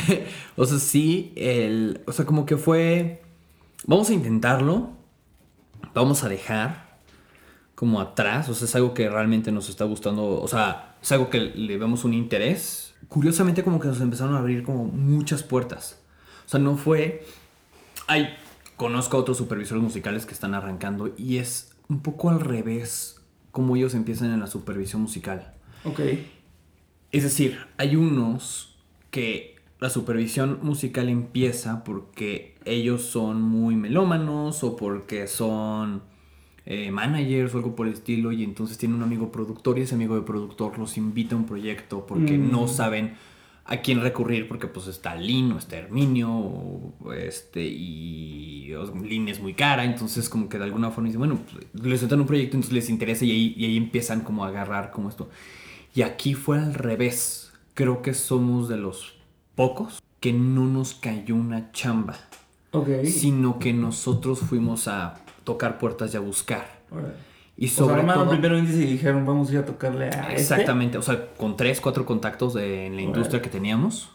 o 0.55 0.65
sea, 0.65 0.79
sí, 0.79 1.33
el, 1.35 2.01
o 2.05 2.11
sea, 2.11 2.25
como 2.25 2.45
que 2.45 2.57
fue, 2.57 3.21
vamos 3.85 4.09
a 4.09 4.13
intentarlo, 4.13 4.91
vamos 5.93 6.23
a 6.23 6.29
dejar 6.29 6.99
como 7.75 7.99
atrás, 7.99 8.47
o 8.47 8.53
sea, 8.53 8.65
es 8.65 8.75
algo 8.75 8.93
que 8.93 9.09
realmente 9.09 9.51
nos 9.51 9.69
está 9.69 9.85
gustando, 9.85 10.39
o 10.39 10.47
sea, 10.47 10.91
es 11.01 11.11
algo 11.11 11.29
que 11.29 11.39
le 11.39 11.77
vemos 11.77 12.03
un 12.05 12.13
interés. 12.13 12.93
Curiosamente 13.07 13.63
como 13.63 13.79
que 13.79 13.87
nos 13.87 13.99
empezaron 13.99 14.35
a 14.35 14.39
abrir 14.39 14.63
como 14.63 14.85
muchas 14.85 15.43
puertas. 15.43 15.99
O 16.45 16.49
sea, 16.49 16.59
no 16.59 16.77
fue, 16.77 17.25
ay, 18.07 18.29
conozco 18.81 19.15
a 19.15 19.19
otros 19.19 19.37
supervisores 19.37 19.83
musicales 19.83 20.25
que 20.25 20.33
están 20.33 20.55
arrancando 20.55 21.13
y 21.15 21.37
es 21.37 21.75
un 21.87 21.99
poco 21.99 22.31
al 22.31 22.39
revés 22.39 23.21
como 23.51 23.75
ellos 23.75 23.93
empiezan 23.93 24.33
en 24.33 24.39
la 24.39 24.47
supervisión 24.47 25.03
musical. 25.03 25.53
Ok. 25.83 25.99
Es 27.11 27.21
decir, 27.21 27.59
hay 27.77 27.95
unos 27.95 28.79
que 29.11 29.57
la 29.79 29.91
supervisión 29.91 30.61
musical 30.63 31.09
empieza 31.09 31.83
porque 31.83 32.55
ellos 32.65 33.03
son 33.03 33.43
muy 33.43 33.75
melómanos 33.75 34.63
o 34.63 34.75
porque 34.75 35.27
son 35.27 36.01
eh, 36.65 36.89
managers 36.89 37.53
o 37.53 37.57
algo 37.57 37.75
por 37.75 37.85
el 37.85 37.93
estilo 37.93 38.31
y 38.31 38.43
entonces 38.43 38.79
tienen 38.79 38.97
un 38.97 39.03
amigo 39.03 39.31
productor 39.31 39.77
y 39.77 39.81
ese 39.83 39.93
amigo 39.93 40.15
de 40.15 40.23
productor 40.23 40.79
los 40.79 40.97
invita 40.97 41.35
a 41.35 41.37
un 41.37 41.45
proyecto 41.45 42.07
porque 42.07 42.39
no 42.39 42.63
mm. 42.63 42.67
saben 42.67 43.13
a 43.71 43.77
quién 43.77 44.01
recurrir 44.01 44.49
porque 44.49 44.67
pues 44.67 44.87
está 44.87 45.15
Lin 45.15 45.53
o 45.53 45.57
está 45.57 45.77
Herminio 45.77 46.93
este, 47.15 47.63
y 47.63 48.73
Lin 49.01 49.29
es 49.29 49.39
muy 49.39 49.53
cara, 49.53 49.85
entonces 49.85 50.27
como 50.27 50.49
que 50.49 50.57
de 50.57 50.65
alguna 50.65 50.91
forma 50.91 51.07
dicen, 51.07 51.19
bueno, 51.19 51.39
pues, 51.49 51.85
les 51.85 51.99
sueltan 52.01 52.19
un 52.19 52.27
proyecto, 52.27 52.57
entonces 52.57 52.73
les 52.73 52.89
interesa 52.89 53.23
y 53.23 53.31
ahí, 53.31 53.53
y 53.55 53.65
ahí 53.65 53.77
empiezan 53.77 54.21
como 54.21 54.43
a 54.43 54.49
agarrar 54.49 54.91
como 54.91 55.07
esto. 55.07 55.29
Y 55.95 56.01
aquí 56.01 56.33
fue 56.33 56.59
al 56.59 56.73
revés, 56.73 57.53
creo 57.73 58.01
que 58.01 58.13
somos 58.13 58.67
de 58.67 58.75
los 58.75 59.15
pocos 59.55 60.03
que 60.19 60.33
no 60.33 60.65
nos 60.65 60.93
cayó 60.93 61.35
una 61.35 61.71
chamba, 61.71 62.17
okay. 62.71 63.05
sino 63.05 63.57
que 63.57 63.71
nosotros 63.71 64.39
fuimos 64.39 64.89
a 64.89 65.23
tocar 65.45 65.77
puertas 65.77 66.13
y 66.13 66.17
a 66.17 66.19
buscar. 66.19 66.81
Y 67.61 67.67
sobre 67.67 68.01
o 68.01 68.27
primero 68.27 68.57
índice 68.57 68.79
y 68.79 68.87
dijeron, 68.87 69.23
vamos 69.23 69.49
a 69.49 69.53
ir 69.53 69.59
a 69.59 69.65
tocarle 69.65 70.05
a 70.05 70.29
este". 70.29 70.33
Exactamente, 70.33 70.97
o 70.97 71.03
sea, 71.03 71.27
con 71.37 71.55
tres, 71.55 71.79
cuatro 71.79 72.07
contactos 72.07 72.55
de, 72.55 72.87
en 72.87 72.95
la 72.95 73.03
industria 73.03 73.39
que 73.39 73.51
teníamos. 73.51 74.09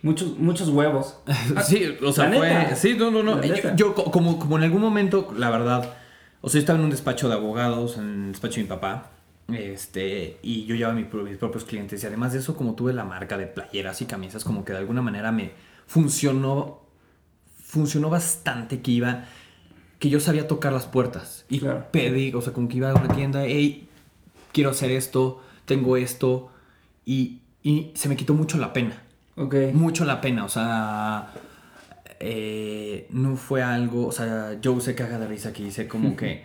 Muchos, 0.00 0.38
muchos 0.38 0.68
huevos. 0.68 1.18
sí, 1.64 1.96
o 2.00 2.12
sea, 2.12 2.30
fue... 2.30 2.76
Sí, 2.76 2.94
no, 2.96 3.10
no, 3.10 3.24
no. 3.24 3.42
Yo, 3.74 3.96
como, 3.96 4.38
como 4.38 4.58
en 4.58 4.62
algún 4.62 4.80
momento, 4.80 5.34
la 5.36 5.50
verdad, 5.50 5.94
o 6.40 6.48
sea, 6.48 6.60
yo 6.60 6.60
estaba 6.60 6.78
en 6.78 6.84
un 6.84 6.92
despacho 6.92 7.28
de 7.28 7.34
abogados, 7.34 7.98
en 7.98 8.26
el 8.26 8.30
despacho 8.30 8.58
de 8.58 8.62
mi 8.62 8.68
papá, 8.68 9.10
este, 9.48 10.38
y 10.40 10.66
yo 10.66 10.76
llevaba 10.76 10.94
mis 10.94 11.06
propios 11.08 11.64
clientes. 11.64 12.00
Y 12.00 12.06
además 12.06 12.32
de 12.32 12.38
eso, 12.38 12.56
como 12.56 12.76
tuve 12.76 12.92
la 12.92 13.02
marca 13.02 13.36
de 13.36 13.48
playeras 13.48 14.00
y 14.02 14.04
camisas, 14.04 14.44
como 14.44 14.64
que 14.64 14.72
de 14.72 14.78
alguna 14.78 15.02
manera 15.02 15.32
me 15.32 15.50
funcionó, 15.88 16.82
funcionó 17.60 18.08
bastante 18.08 18.82
que 18.82 18.92
iba 18.92 19.24
que 19.98 20.10
yo 20.10 20.20
sabía 20.20 20.46
tocar 20.46 20.72
las 20.72 20.86
puertas 20.86 21.44
y 21.48 21.60
pedí, 21.90 22.32
o 22.34 22.42
sea, 22.42 22.52
como 22.52 22.68
que 22.68 22.76
iba 22.76 22.90
a 22.90 22.94
una 22.94 23.14
tienda, 23.14 23.44
hey, 23.46 23.88
quiero 24.52 24.70
hacer 24.70 24.90
esto, 24.90 25.42
tengo 25.64 25.96
esto, 25.96 26.50
y, 27.04 27.40
y 27.62 27.92
se 27.94 28.08
me 28.08 28.16
quitó 28.16 28.34
mucho 28.34 28.58
la 28.58 28.72
pena. 28.72 29.02
Ok. 29.36 29.54
Mucho 29.72 30.04
la 30.04 30.20
pena, 30.20 30.44
o 30.44 30.48
sea, 30.48 31.32
eh, 32.20 33.06
no 33.10 33.36
fue 33.36 33.62
algo, 33.62 34.06
o 34.06 34.12
sea, 34.12 34.58
Joe 34.62 34.80
se 34.80 34.94
caga 34.94 35.18
de 35.18 35.26
risa 35.26 35.52
que 35.52 35.62
dice 35.62 35.86
como 35.86 36.16
que 36.16 36.44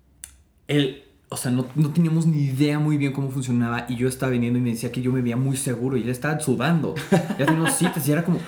él, 0.68 1.04
o 1.30 1.36
sea, 1.36 1.50
no, 1.50 1.66
no, 1.74 1.90
teníamos 1.90 2.26
ni 2.26 2.44
idea 2.44 2.78
muy 2.78 2.96
bien 2.96 3.12
cómo 3.12 3.30
funcionaba 3.30 3.86
y 3.88 3.96
yo 3.96 4.08
estaba 4.08 4.32
viniendo 4.32 4.58
y 4.58 4.62
me 4.62 4.70
decía 4.70 4.92
que 4.92 5.02
yo 5.02 5.12
me 5.12 5.22
veía 5.22 5.36
muy 5.36 5.56
seguro 5.56 5.96
y 5.96 6.02
él 6.02 6.08
estaba 6.10 6.38
sudando. 6.40 6.94
Ya 7.10 7.46
teníamos 7.46 7.74
citas 7.74 8.06
y 8.08 8.12
era 8.12 8.24
como... 8.24 8.38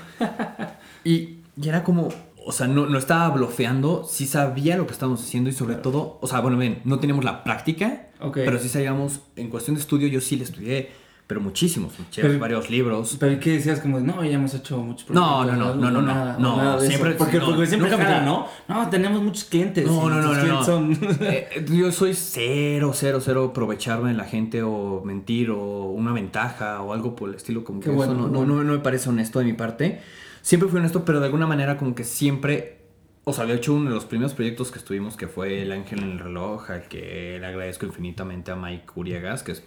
Y, 1.04 1.38
y 1.60 1.68
era 1.68 1.82
como, 1.82 2.10
o 2.44 2.52
sea, 2.52 2.66
no, 2.66 2.86
no 2.86 2.98
estaba 2.98 3.28
blofeando, 3.30 4.04
sí 4.08 4.26
sabía 4.26 4.76
lo 4.76 4.86
que 4.86 4.92
estábamos 4.92 5.22
haciendo 5.22 5.50
y 5.50 5.52
sobre 5.52 5.76
todo, 5.76 6.18
o 6.20 6.26
sea, 6.26 6.40
bueno, 6.40 6.56
ven, 6.56 6.80
no 6.84 6.98
teníamos 6.98 7.24
la 7.24 7.44
práctica, 7.44 8.08
pero 8.32 8.58
sí 8.58 8.68
sabíamos, 8.68 9.20
en 9.36 9.48
cuestión 9.48 9.76
de 9.76 9.82
estudio 9.82 10.08
yo 10.08 10.20
sí 10.20 10.36
le 10.36 10.44
estudié 10.44 11.00
pero 11.30 11.40
muchísimos, 11.40 11.92
varios 12.40 12.70
libros. 12.70 13.16
Pero 13.20 13.38
¿qué 13.38 13.50
decías? 13.50 13.78
Como, 13.78 14.00
no, 14.00 14.24
ya 14.24 14.32
hemos 14.32 14.52
hecho 14.52 14.78
muchos 14.78 15.08
No, 15.10 15.44
no, 15.44 15.54
no, 15.54 15.76
no, 15.76 15.88
no, 15.88 16.02
no, 16.02 16.38
no, 16.40 16.80
siempre, 16.80 17.12
porque, 17.12 17.38
porque 17.38 17.66
siempre 17.68 17.88
jala, 17.88 18.22
¿no? 18.22 18.48
No, 18.66 18.90
tenemos 18.90 19.22
muchos 19.22 19.44
clientes. 19.44 19.86
No, 19.86 20.10
no, 20.10 20.20
no, 20.20 20.34
no, 20.34 20.80
no. 20.80 20.96
Eh, 21.20 21.64
yo 21.70 21.92
soy 21.92 22.14
cero, 22.14 22.90
cero, 22.92 23.20
cero 23.22 23.50
aprovecharme 23.50 24.10
en 24.10 24.16
la 24.16 24.24
gente 24.24 24.64
o 24.64 25.02
mentir 25.04 25.52
o 25.52 25.84
una 25.84 26.12
ventaja 26.12 26.82
o 26.82 26.92
algo 26.92 27.14
por 27.14 27.28
el 27.28 27.36
estilo, 27.36 27.62
como 27.62 27.78
que 27.78 27.94
eso 27.94 28.12
no, 28.12 28.26
no, 28.26 28.44
no, 28.44 28.64
no 28.64 28.72
me 28.72 28.80
parece 28.80 29.08
honesto 29.08 29.38
de 29.38 29.44
mi 29.44 29.52
parte. 29.52 30.00
Siempre 30.42 30.68
fui 30.68 30.78
honesto, 30.78 31.04
pero 31.04 31.20
de 31.20 31.26
alguna 31.26 31.46
manera 31.46 31.76
como 31.76 31.94
que 31.94 32.04
siempre 32.04 32.80
o 33.24 33.32
sea, 33.32 33.44
de 33.44 33.54
hecho, 33.54 33.74
uno 33.74 33.90
de 33.90 33.94
los 33.94 34.06
primeros 34.06 34.32
proyectos 34.32 34.70
que 34.72 34.78
estuvimos, 34.78 35.16
que 35.16 35.28
fue 35.28 35.62
El 35.62 35.72
Ángel 35.72 36.02
en 36.02 36.12
el 36.12 36.18
Reloj, 36.18 36.70
al 36.70 36.88
que 36.88 37.36
le 37.38 37.46
agradezco 37.46 37.84
infinitamente 37.84 38.50
a 38.50 38.56
Mike 38.56 38.86
Uriegas, 38.94 39.42
que 39.42 39.52
es, 39.52 39.62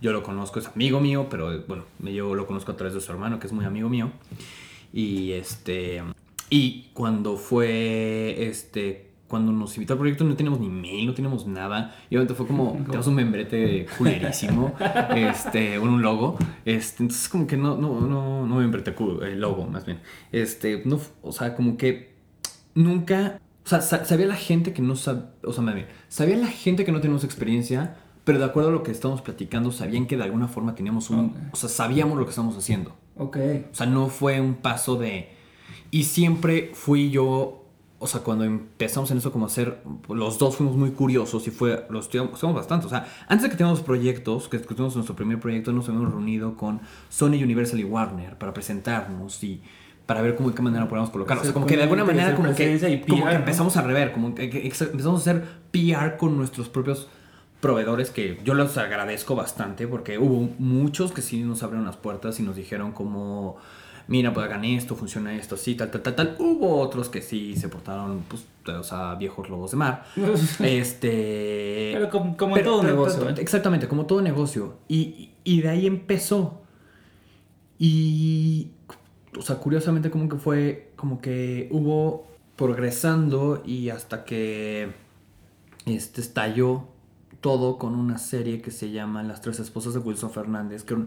yo 0.00 0.12
lo 0.12 0.22
conozco, 0.24 0.58
es 0.58 0.66
amigo 0.66 1.00
mío, 1.00 1.28
pero 1.30 1.62
bueno, 1.68 1.84
yo 2.00 2.34
lo 2.34 2.46
conozco 2.46 2.72
a 2.72 2.76
través 2.76 2.94
de 2.94 3.00
su 3.00 3.12
hermano, 3.12 3.38
que 3.38 3.46
es 3.46 3.52
muy 3.52 3.64
amigo 3.64 3.88
mío. 3.88 4.10
Y 4.92 5.32
este. 5.32 6.02
Y 6.50 6.90
cuando 6.92 7.36
fue 7.36 8.48
este. 8.48 9.09
Cuando 9.30 9.52
nos 9.52 9.76
invitó 9.76 9.92
al 9.92 10.00
proyecto 10.00 10.24
no 10.24 10.34
teníamos 10.34 10.58
ni 10.58 10.68
mail, 10.68 11.06
no 11.06 11.14
teníamos 11.14 11.46
nada. 11.46 11.94
Y 12.10 12.16
obviamente 12.16 12.34
fue 12.34 12.48
como, 12.48 12.72
tenemos 12.84 13.06
un 13.06 13.14
membrete 13.14 13.86
culerísimo, 13.96 14.74
este, 15.14 15.78
un 15.78 16.02
logo. 16.02 16.36
Este, 16.64 17.04
entonces 17.04 17.28
como 17.28 17.46
que 17.46 17.56
no, 17.56 17.76
no, 17.76 18.00
no, 18.00 18.44
no 18.44 18.56
membrete, 18.56 18.92
el 19.22 19.40
logo 19.40 19.66
más 19.68 19.86
bien. 19.86 20.00
Este, 20.32 20.82
no, 20.84 20.98
o 21.22 21.30
sea, 21.30 21.54
como 21.54 21.76
que 21.76 22.12
nunca, 22.74 23.40
o 23.64 23.68
sea, 23.68 23.80
sabía 23.80 24.26
la 24.26 24.34
gente 24.34 24.72
que 24.72 24.82
no 24.82 24.96
sabía, 24.96 25.30
o 25.44 25.52
sea, 25.52 25.86
sabía 26.08 26.36
la 26.36 26.48
gente 26.48 26.84
que 26.84 26.90
no 26.90 27.00
teníamos 27.00 27.22
experiencia, 27.22 27.98
pero 28.24 28.40
de 28.40 28.46
acuerdo 28.46 28.70
a 28.70 28.72
lo 28.72 28.82
que 28.82 28.90
estábamos 28.90 29.22
platicando, 29.22 29.70
sabían 29.70 30.06
que 30.06 30.16
de 30.16 30.24
alguna 30.24 30.48
forma 30.48 30.74
teníamos 30.74 31.08
un, 31.08 31.36
o 31.52 31.56
sea, 31.56 31.68
sabíamos 31.68 32.18
lo 32.18 32.24
que 32.24 32.30
estábamos 32.30 32.58
haciendo. 32.58 32.96
Ok. 33.16 33.36
O 33.70 33.74
sea, 33.76 33.86
no 33.86 34.08
fue 34.08 34.40
un 34.40 34.54
paso 34.54 34.96
de, 34.96 35.28
y 35.90 36.04
siempre 36.04 36.70
fui 36.74 37.10
yo, 37.10 37.59
o 38.02 38.06
sea, 38.06 38.22
cuando 38.22 38.44
empezamos 38.44 39.10
en 39.10 39.18
eso 39.18 39.30
como 39.30 39.44
hacer, 39.44 39.82
los 40.08 40.38
dos 40.38 40.56
fuimos 40.56 40.74
muy 40.74 40.92
curiosos 40.92 41.46
y 41.46 41.50
fue, 41.50 41.84
los 41.90 42.06
estudiamos, 42.06 42.54
bastante. 42.54 42.86
O 42.86 42.88
sea, 42.88 43.06
antes 43.28 43.42
de 43.42 43.50
que 43.50 43.56
tengamos 43.56 43.82
proyectos, 43.82 44.48
que 44.48 44.58
tuvimos 44.58 44.94
nuestro 44.94 45.14
primer 45.14 45.38
proyecto, 45.38 45.70
nos 45.70 45.86
habíamos 45.86 46.10
reunido 46.10 46.56
con 46.56 46.80
Sony 47.10 47.42
Universal 47.42 47.78
y 47.78 47.84
Warner 47.84 48.38
para 48.38 48.54
presentarnos 48.54 49.44
y 49.44 49.60
para 50.06 50.22
ver 50.22 50.34
cómo 50.34 50.48
de 50.48 50.54
qué 50.54 50.62
manera 50.62 50.88
podemos 50.88 51.10
colocarlo. 51.10 51.42
O 51.42 51.44
sea, 51.44 51.52
como 51.52 51.66
que 51.66 51.76
de 51.76 51.82
alguna 51.82 52.04
manera 52.04 52.34
como 52.34 52.54
que, 52.54 52.72
empezamos 52.72 53.76
a 53.76 53.82
rever, 53.82 54.12
como 54.12 54.34
que, 54.34 54.44
empezamos 54.44 55.26
a 55.26 55.30
hacer 55.30 55.44
PR 55.70 56.16
con 56.16 56.38
nuestros 56.38 56.70
propios 56.70 57.06
proveedores 57.60 58.08
que 58.08 58.40
yo 58.42 58.54
los 58.54 58.78
agradezco 58.78 59.36
bastante 59.36 59.86
porque 59.86 60.18
hubo 60.18 60.48
muchos 60.58 61.12
que 61.12 61.20
sí 61.20 61.42
nos 61.42 61.62
abrieron 61.62 61.84
las 61.84 61.98
puertas 61.98 62.40
y 62.40 62.42
nos 62.42 62.56
dijeron 62.56 62.92
como 62.92 63.58
mira, 64.10 64.34
pues 64.34 64.44
hagan 64.44 64.66
esto, 64.66 64.94
funciona 64.94 65.34
esto, 65.34 65.56
sí, 65.56 65.74
tal, 65.74 65.90
tal, 65.90 66.02
tal, 66.02 66.14
tal. 66.14 66.36
Hubo 66.38 66.78
otros 66.78 67.08
que 67.08 67.22
sí 67.22 67.56
se 67.56 67.70
portaron, 67.70 68.24
pues, 68.28 68.44
o 68.68 68.82
sea, 68.82 69.14
viejos 69.14 69.48
lobos 69.48 69.70
de 69.70 69.78
mar. 69.78 70.04
este... 70.60 71.92
Pero 71.94 72.10
como, 72.10 72.60
todo 72.60 72.82
negocio. 72.82 73.30
¿eh? 73.30 73.34
Exactamente, 73.38 73.88
como 73.88 74.04
todo 74.04 74.20
negocio. 74.20 74.74
Y, 74.86 75.30
y 75.44 75.62
de 75.62 75.68
ahí 75.70 75.86
empezó. 75.86 76.60
Y 77.78 78.72
o 79.38 79.42
sea, 79.42 79.56
curiosamente 79.56 80.10
como 80.10 80.28
que 80.28 80.36
fue, 80.36 80.92
como 80.96 81.20
que 81.20 81.68
hubo 81.70 82.26
progresando 82.56 83.62
y 83.64 83.90
hasta 83.90 84.24
que 84.24 84.92
este 85.86 86.20
estalló 86.20 86.84
todo 87.40 87.78
con 87.78 87.94
una 87.94 88.18
serie 88.18 88.60
que 88.60 88.70
se 88.70 88.90
llama 88.90 89.22
Las 89.22 89.40
tres 89.40 89.60
esposas 89.60 89.94
de 89.94 90.00
Wilson 90.00 90.30
Fernández, 90.30 90.82
que 90.82 90.94
es 90.94 91.00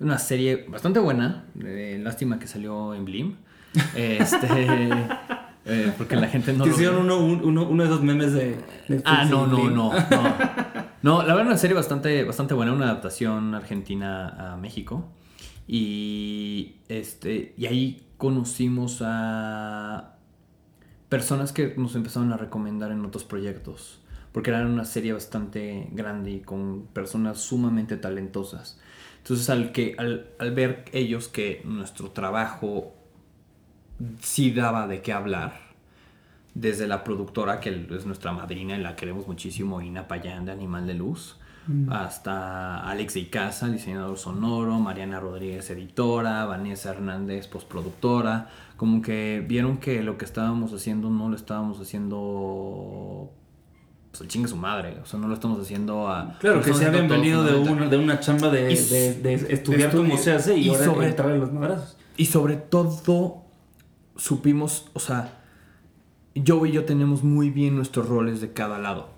una 0.00 0.18
serie 0.18 0.66
bastante 0.68 1.00
buena, 1.00 1.44
lástima 1.54 2.38
que 2.38 2.46
salió 2.46 2.94
en 2.94 3.04
Blim. 3.04 3.36
Este, 3.94 4.46
eh, 5.64 5.92
porque 5.96 6.16
la 6.16 6.28
gente 6.28 6.52
no... 6.52 6.66
Hicieron 6.66 7.10
uno, 7.10 7.18
uno, 7.18 7.68
uno, 7.68 7.82
de 7.82 7.88
esos 7.88 8.02
memes 8.02 8.32
de... 8.32 8.56
ah, 9.04 9.24
no, 9.24 9.46
no, 9.46 9.70
no, 9.70 9.92
no. 9.92 9.92
No, 11.04 11.18
la 11.18 11.34
verdad 11.34 11.48
una 11.48 11.58
serie 11.58 11.76
bastante, 11.76 12.24
bastante 12.24 12.54
buena, 12.54 12.72
una 12.72 12.86
adaptación 12.86 13.54
argentina 13.54 14.52
a 14.52 14.56
México. 14.56 15.10
Y, 15.66 16.76
este, 16.88 17.52
y 17.58 17.66
ahí 17.66 18.06
conocimos 18.16 19.02
a 19.04 20.14
personas 21.10 21.52
que 21.52 21.74
nos 21.76 21.94
empezaron 21.94 22.32
a 22.32 22.38
recomendar 22.38 22.90
en 22.90 23.04
otros 23.04 23.24
proyectos, 23.24 24.00
porque 24.32 24.48
eran 24.48 24.66
una 24.70 24.86
serie 24.86 25.12
bastante 25.12 25.88
grande 25.92 26.30
y 26.30 26.40
con 26.40 26.86
personas 26.94 27.38
sumamente 27.38 27.98
talentosas. 27.98 28.80
Entonces 29.24 29.48
al, 29.48 29.72
que, 29.72 29.94
al, 29.96 30.26
al 30.38 30.52
ver 30.52 30.84
ellos 30.92 31.28
que 31.28 31.62
nuestro 31.64 32.10
trabajo 32.10 32.92
sí 34.20 34.50
daba 34.50 34.86
de 34.86 35.00
qué 35.00 35.14
hablar, 35.14 35.60
desde 36.52 36.86
la 36.86 37.02
productora, 37.02 37.58
que 37.58 37.86
es 37.90 38.04
nuestra 38.04 38.32
madrina 38.32 38.76
y 38.76 38.82
la 38.82 38.96
queremos 38.96 39.26
muchísimo, 39.26 39.80
Ina 39.80 40.06
Payán 40.06 40.44
de 40.44 40.52
Animal 40.52 40.86
de 40.86 40.94
Luz, 40.94 41.38
Mm. 41.66 41.90
hasta 41.90 42.86
Alex 42.86 43.14
de 43.14 43.20
Icaza, 43.20 43.68
diseñador 43.68 44.18
sonoro, 44.18 44.78
Mariana 44.80 45.18
Rodríguez, 45.18 45.70
editora, 45.70 46.44
Vanessa 46.44 46.90
Hernández, 46.90 47.48
postproductora, 47.48 48.50
como 48.76 49.00
que 49.00 49.42
vieron 49.48 49.78
que 49.78 50.02
lo 50.02 50.18
que 50.18 50.26
estábamos 50.26 50.74
haciendo 50.74 51.08
no 51.08 51.30
lo 51.30 51.36
estábamos 51.36 51.80
haciendo 51.80 53.30
pues 54.14 54.20
el 54.20 54.28
chingue 54.28 54.48
su 54.48 54.56
madre, 54.56 54.96
o 55.02 55.06
sea, 55.06 55.18
no 55.18 55.26
lo 55.26 55.34
estamos 55.34 55.60
haciendo 55.60 56.06
a... 56.06 56.38
Claro, 56.38 56.62
que 56.62 56.72
se 56.72 56.86
habían 56.86 57.08
venido 57.08 57.42
de 57.42 57.56
una, 57.56 57.88
de 57.88 57.96
una 57.96 58.20
chamba 58.20 58.48
de, 58.48 58.66
de, 58.68 59.34
estudiar 59.34 59.90
cómo 59.90 60.16
se 60.16 60.30
hace 60.30 60.56
y, 60.56 60.68
ahora 60.68 60.84
sobre, 60.84 61.08
entrar 61.08 61.30
los 61.30 61.52
madrazos. 61.52 61.96
Y 62.16 62.26
sobre 62.26 62.54
todo 62.54 63.42
supimos, 64.14 64.88
o 64.92 65.00
sea, 65.00 65.40
yo 66.36 66.64
y 66.64 66.70
yo 66.70 66.84
tenemos 66.84 67.24
muy 67.24 67.50
bien 67.50 67.74
nuestros 67.74 68.08
roles 68.08 68.40
de 68.40 68.52
cada 68.52 68.78
lado. 68.78 69.08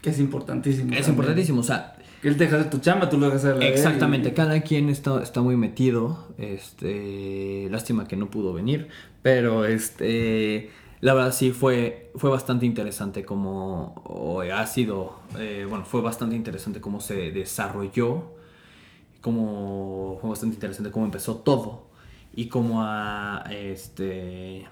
Que 0.00 0.08
es 0.08 0.18
importantísimo. 0.18 0.94
Es 0.94 1.08
importantísimo, 1.08 1.60
o 1.60 1.64
sea. 1.64 1.96
Que 2.22 2.28
él 2.28 2.38
te 2.38 2.44
deja 2.44 2.56
hacer 2.56 2.70
tu 2.70 2.78
chamba, 2.78 3.10
tú 3.10 3.18
lo 3.18 3.26
dejas 3.26 3.44
hacer 3.44 3.58
la 3.58 3.66
Exactamente, 3.66 4.32
cada 4.32 4.62
quien 4.62 4.88
está, 4.88 5.22
está 5.22 5.42
muy 5.42 5.56
metido. 5.56 6.34
Este. 6.38 7.68
Lástima 7.70 8.08
que 8.08 8.16
no 8.16 8.30
pudo 8.30 8.54
venir. 8.54 8.88
Pero 9.20 9.66
este. 9.66 10.70
La 11.02 11.14
verdad 11.14 11.32
sí 11.32 11.50
fue, 11.50 12.12
fue 12.14 12.30
bastante 12.30 12.64
interesante 12.64 13.24
como. 13.24 14.40
ha 14.54 14.66
sido. 14.68 15.18
Eh, 15.36 15.66
bueno, 15.68 15.84
fue 15.84 16.00
bastante 16.00 16.36
interesante 16.36 16.80
cómo 16.80 17.00
se 17.00 17.32
desarrolló. 17.32 18.36
Cómo. 19.20 20.18
Fue 20.20 20.30
bastante 20.30 20.54
interesante 20.54 20.92
cómo 20.92 21.04
empezó 21.04 21.38
todo. 21.38 21.88
Y 22.36 22.46
cómo 22.46 22.84
ha. 22.84 23.42
Este. 23.50 24.68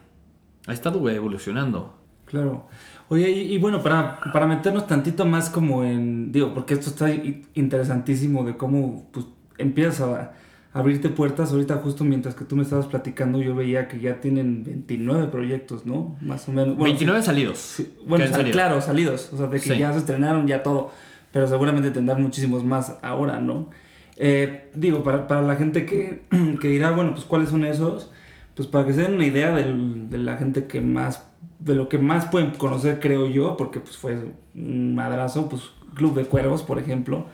Ha 0.68 0.72
estado 0.72 1.10
evolucionando. 1.10 1.96
Claro. 2.26 2.68
Oye, 3.08 3.28
y, 3.28 3.58
bueno, 3.58 3.82
para, 3.82 4.20
para, 4.32 4.46
meternos 4.46 4.86
tantito 4.86 5.26
más 5.26 5.50
como 5.50 5.82
en, 5.82 6.30
digo, 6.30 6.54
porque 6.54 6.74
esto 6.74 6.90
está 6.90 7.10
interesantísimo 7.54 8.44
de 8.44 8.56
cómo 8.56 9.08
pues, 9.10 9.26
empiezas 9.58 10.00
a, 10.00 10.32
abrirte 10.72 11.08
puertas. 11.08 11.52
Ahorita 11.52 11.76
justo 11.76 12.04
mientras 12.04 12.34
que 12.34 12.44
tú 12.44 12.56
me 12.56 12.62
estabas 12.62 12.86
platicando, 12.86 13.40
yo 13.40 13.54
veía 13.54 13.88
que 13.88 14.00
ya 14.00 14.20
tienen 14.20 14.64
29 14.64 15.28
proyectos, 15.28 15.86
¿no? 15.86 16.16
Más 16.20 16.48
o 16.48 16.52
menos. 16.52 16.76
29 16.78 17.22
salidos. 17.22 17.82
bueno, 18.06 18.24
claro, 18.50 18.80
salidos. 18.80 19.30
O 19.32 19.36
sea, 19.36 19.46
de 19.46 19.60
que 19.60 19.78
ya 19.78 19.92
se 19.92 19.98
estrenaron, 19.98 20.46
ya 20.46 20.62
todo. 20.62 20.90
Pero 21.32 21.46
seguramente 21.46 21.90
tendrán 21.90 22.22
muchísimos 22.22 22.64
más 22.64 22.96
ahora, 23.02 23.40
¿no? 23.40 23.70
Eh, 24.16 24.70
digo, 24.74 25.02
para, 25.02 25.26
para, 25.26 25.42
la 25.42 25.56
gente 25.56 25.86
que, 25.86 26.22
que 26.60 26.68
dirá, 26.68 26.90
bueno, 26.90 27.12
pues 27.14 27.24
cuáles 27.24 27.48
son 27.48 27.64
esos, 27.64 28.10
pues 28.54 28.68
para 28.68 28.84
que 28.84 28.92
se 28.92 29.02
den 29.02 29.14
una 29.14 29.26
idea 29.26 29.54
de 29.54 30.18
la 30.18 30.36
gente 30.36 30.66
que 30.66 30.80
más 30.80 31.30
de 31.60 31.74
lo 31.74 31.88
que 31.88 31.98
más 31.98 32.26
pueden 32.26 32.50
conocer, 32.52 33.00
creo 33.00 33.28
yo, 33.28 33.56
porque 33.56 33.80
pues 33.80 33.96
fue 33.96 34.32
un 34.54 34.94
madrazo, 34.94 35.48
pues 35.48 35.62
Club 35.94 36.14
de 36.14 36.24
Cuervos, 36.24 36.62
por 36.62 36.78
ejemplo, 36.78 37.26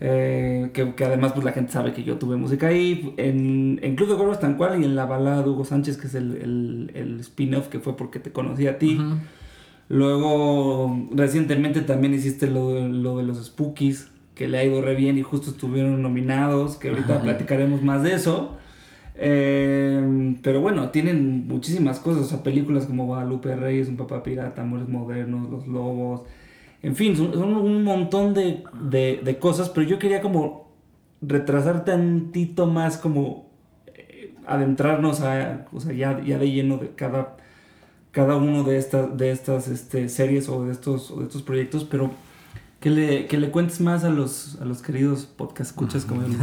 eh, 0.00 0.70
que, 0.72 1.04
además 1.04 1.32
pues 1.32 1.44
la 1.44 1.52
gente 1.52 1.72
sabe 1.72 1.92
que 1.92 2.02
yo 2.02 2.18
tuve 2.18 2.36
música 2.36 2.68
ahí, 2.68 3.14
en, 3.16 3.78
en 3.82 3.96
Club 3.96 4.10
de 4.10 4.16
Cuervos 4.16 4.40
tan 4.40 4.56
cual, 4.56 4.80
y 4.80 4.84
en 4.84 4.96
la 4.96 5.06
balada 5.06 5.42
de 5.42 5.50
Hugo 5.50 5.64
Sánchez, 5.64 5.96
que 5.96 6.08
es 6.08 6.14
el, 6.14 6.90
el, 6.94 7.20
spin-off 7.20 7.68
que 7.68 7.78
fue 7.78 7.96
porque 7.96 8.18
te 8.18 8.32
conocí 8.32 8.66
a 8.66 8.78
ti. 8.78 8.98
Luego, 9.88 11.08
recientemente 11.12 11.82
también 11.82 12.14
hiciste 12.14 12.46
lo, 12.46 12.88
lo, 12.88 13.18
de 13.18 13.22
los 13.22 13.44
Spookies, 13.44 14.10
que 14.34 14.48
le 14.48 14.58
ha 14.58 14.64
ido 14.64 14.82
re 14.82 14.94
bien 14.94 15.16
y 15.18 15.22
justo 15.22 15.50
estuvieron 15.50 16.02
nominados, 16.02 16.76
que 16.76 16.88
ahorita 16.88 17.22
platicaremos 17.22 17.82
más 17.82 18.02
de 18.02 18.14
eso. 18.14 18.56
Eh, 19.16 20.36
pero 20.42 20.60
bueno, 20.60 20.90
tienen 20.90 21.46
muchísimas 21.46 22.00
cosas, 22.00 22.24
o 22.24 22.26
sea, 22.26 22.42
películas 22.42 22.86
como 22.86 23.06
Guadalupe 23.06 23.54
Reyes, 23.54 23.88
Un 23.88 23.96
Papá 23.96 24.22
Pirata, 24.22 24.62
Amores 24.62 24.88
Modernos, 24.88 25.48
Los 25.50 25.68
Lobos, 25.68 26.22
en 26.84 26.96
fin, 26.96 27.16
son, 27.16 27.36
un 27.36 27.82
montón 27.82 28.34
de, 28.34 28.64
de, 28.82 29.38
cosas, 29.38 29.70
pero 29.70 29.86
yo 29.86 29.98
quería 29.98 30.20
como 30.20 30.70
retrasar 31.22 31.84
tantito 31.84 32.66
más, 32.66 32.98
como 32.98 33.48
eh, 33.86 34.34
adentrarnos 34.46 35.22
a, 35.22 35.66
o 35.72 35.80
sea, 35.80 35.92
ya, 35.94 36.22
ya 36.22 36.38
de 36.38 36.50
lleno 36.50 36.76
de 36.76 36.90
cada, 36.90 37.36
cada 38.10 38.36
uno 38.36 38.64
de, 38.64 38.76
estas 38.76 39.16
de 39.16 39.30
estas 39.30 39.68
este, 39.68 40.08
series 40.10 40.48
o 40.48 40.66
de, 40.66 40.72
estos, 40.72 41.18
de 41.18 41.24
estos 41.24 41.42
proyectos, 41.42 41.84
pero 41.84 42.10
que 42.80 42.90
le, 42.90 43.26
que 43.26 43.38
le 43.38 43.50
cuentes 43.50 43.80
más 43.80 44.04
a 44.04 44.10
los, 44.10 44.60
a 44.60 44.66
los 44.66 44.82
queridos 44.82 45.24
podcast 45.24 45.74
como 45.74 45.88
yo. 45.88 46.38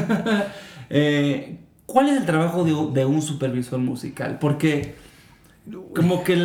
eh, 0.90 1.58
¿Cuál 1.86 2.08
es 2.08 2.18
el 2.18 2.26
trabajo 2.26 2.62
de, 2.64 3.04
un 3.04 3.20
supervisor 3.20 3.80
musical? 3.80 4.38
Porque 4.38 4.94
como 5.92 6.22
que 6.22 6.36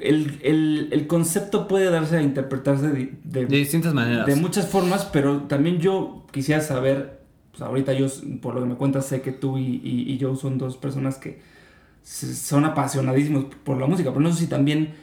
el, 0.00 1.06
concepto 1.08 1.68
puede 1.68 1.90
darse 1.90 2.16
a 2.16 2.22
interpretarse 2.22 2.88
de, 3.22 3.46
distintas 3.46 3.94
maneras. 3.94 4.26
De 4.26 4.36
muchas 4.36 4.68
formas, 4.68 5.04
pero 5.06 5.42
también 5.42 5.78
yo 5.78 6.24
quisiera 6.32 6.60
saber, 6.60 7.20
pues 7.50 7.62
ahorita 7.62 7.92
yo, 7.92 8.06
por 8.40 8.54
lo 8.54 8.60
que 8.60 8.66
me 8.66 8.74
cuentas, 8.74 9.06
sé 9.06 9.22
que 9.22 9.32
tú 9.32 9.58
y, 9.58 9.80
y, 9.84 10.16
yo 10.18 10.36
son 10.36 10.58
dos 10.58 10.76
personas 10.76 11.18
que 11.18 11.40
son 12.02 12.64
apasionadísimos 12.64 13.46
por 13.64 13.78
la 13.78 13.86
música, 13.86 14.10
pero 14.10 14.20
no 14.20 14.32
sé 14.32 14.40
si 14.40 14.46
también 14.46 14.94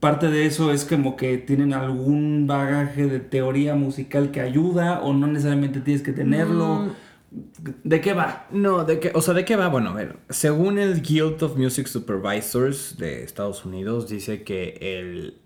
parte 0.00 0.30
de 0.30 0.46
eso 0.46 0.72
es 0.72 0.84
como 0.84 1.16
que 1.16 1.38
tienen 1.38 1.72
algún 1.72 2.46
bagaje 2.46 3.06
de 3.06 3.20
teoría 3.20 3.74
musical 3.74 4.30
que 4.30 4.40
ayuda 4.40 5.00
o 5.00 5.12
no 5.12 5.26
necesariamente 5.26 5.80
tienes 5.80 6.02
que 6.02 6.12
tenerlo. 6.12 6.80
Mm. 6.80 7.05
¿De 7.30 8.00
qué 8.00 8.12
va? 8.12 8.46
No, 8.50 8.84
de 8.84 9.00
qué, 9.00 9.12
o 9.14 9.20
sea, 9.20 9.34
¿de 9.34 9.44
qué 9.44 9.56
va? 9.56 9.68
Bueno, 9.68 9.90
a 9.90 9.94
ver, 9.94 10.16
según 10.30 10.78
el 10.78 11.02
Guild 11.02 11.42
of 11.42 11.56
Music 11.56 11.86
Supervisors 11.86 12.96
de 12.98 13.24
Estados 13.24 13.64
Unidos, 13.64 14.08
dice 14.08 14.42
que 14.42 14.78
el 14.80 15.38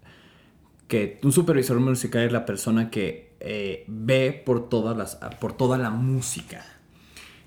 que 0.86 1.20
un 1.22 1.32
supervisor 1.32 1.78
musical 1.78 2.22
es 2.22 2.32
la 2.32 2.44
persona 2.44 2.90
que 2.90 3.34
eh, 3.40 3.84
ve 3.86 4.42
por 4.44 4.68
todas 4.68 4.96
las 4.96 5.16
por 5.40 5.54
toda 5.54 5.78
la 5.78 5.90
música. 5.90 6.64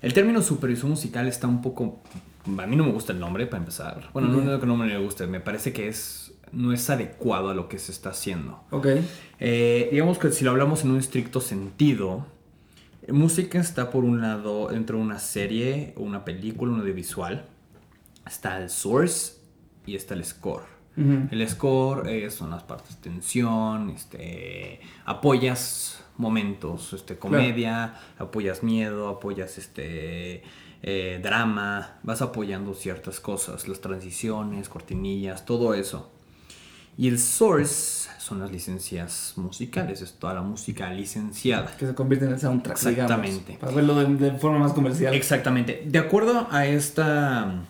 El 0.02 0.12
término 0.12 0.42
supervisor 0.42 0.90
musical 0.90 1.28
está 1.28 1.46
un 1.46 1.62
poco 1.62 2.02
a 2.46 2.66
mí 2.66 2.76
no 2.76 2.84
me 2.84 2.92
gusta 2.92 3.12
el 3.12 3.20
nombre 3.20 3.46
para 3.46 3.58
empezar. 3.58 4.10
Bueno, 4.12 4.28
no 4.28 4.54
es 4.54 4.60
que 4.60 4.66
no 4.66 4.76
me 4.76 4.98
guste, 4.98 5.26
me 5.26 5.40
parece 5.40 5.72
que 5.72 5.88
es 5.88 6.34
no 6.52 6.72
es 6.72 6.88
adecuado 6.88 7.50
a 7.50 7.54
lo 7.54 7.68
que 7.68 7.78
se 7.78 7.92
está 7.92 8.10
haciendo. 8.10 8.62
Ok. 8.70 8.86
Eh, 9.40 9.88
digamos 9.90 10.18
que 10.18 10.30
si 10.30 10.44
lo 10.44 10.50
hablamos 10.50 10.84
en 10.84 10.92
un 10.92 10.98
estricto 10.98 11.40
sentido, 11.40 12.26
Música 13.08 13.60
está 13.60 13.90
por 13.90 14.04
un 14.04 14.20
lado 14.20 14.68
dentro 14.68 14.96
de 14.96 15.04
una 15.04 15.18
serie, 15.18 15.92
una 15.96 16.24
película, 16.24 16.72
un 16.72 16.80
audiovisual. 16.80 17.46
Está 18.26 18.62
el 18.62 18.70
source 18.70 19.34
y 19.84 19.94
está 19.94 20.14
el 20.14 20.24
score. 20.24 20.74
El 20.96 21.48
score 21.48 22.08
eh, 22.08 22.30
son 22.30 22.50
las 22.50 22.62
partes 22.62 22.96
de 22.96 23.10
tensión, 23.10 23.90
este, 23.90 24.80
apoyas 25.04 26.04
momentos, 26.16 26.92
este, 26.92 27.18
comedia, 27.18 27.96
apoyas 28.16 28.62
miedo, 28.62 29.08
apoyas 29.08 29.58
este, 29.58 30.44
eh, 30.82 31.20
drama, 31.20 31.98
vas 32.04 32.22
apoyando 32.22 32.74
ciertas 32.74 33.18
cosas, 33.18 33.66
las 33.66 33.80
transiciones, 33.80 34.68
cortinillas, 34.68 35.44
todo 35.44 35.74
eso. 35.74 36.13
Y 36.96 37.08
el 37.08 37.18
source 37.18 38.08
son 38.18 38.38
las 38.38 38.50
licencias 38.50 39.34
musicales, 39.36 40.00
es 40.00 40.14
toda 40.14 40.34
la 40.34 40.42
música 40.42 40.90
licenciada. 40.92 41.76
Que 41.76 41.86
se 41.86 41.94
convierte 41.94 42.26
en 42.26 42.32
el 42.32 42.40
soundtrack. 42.40 42.76
Exactamente. 42.76 43.58
para 43.60 43.72
verlo 43.72 43.96
de, 43.96 44.32
forma 44.32 44.60
más 44.60 44.72
comercial. 44.72 45.12
Exactamente. 45.12 45.82
De 45.86 45.98
acuerdo 45.98 46.48
a 46.50 46.66
esta. 46.66 47.62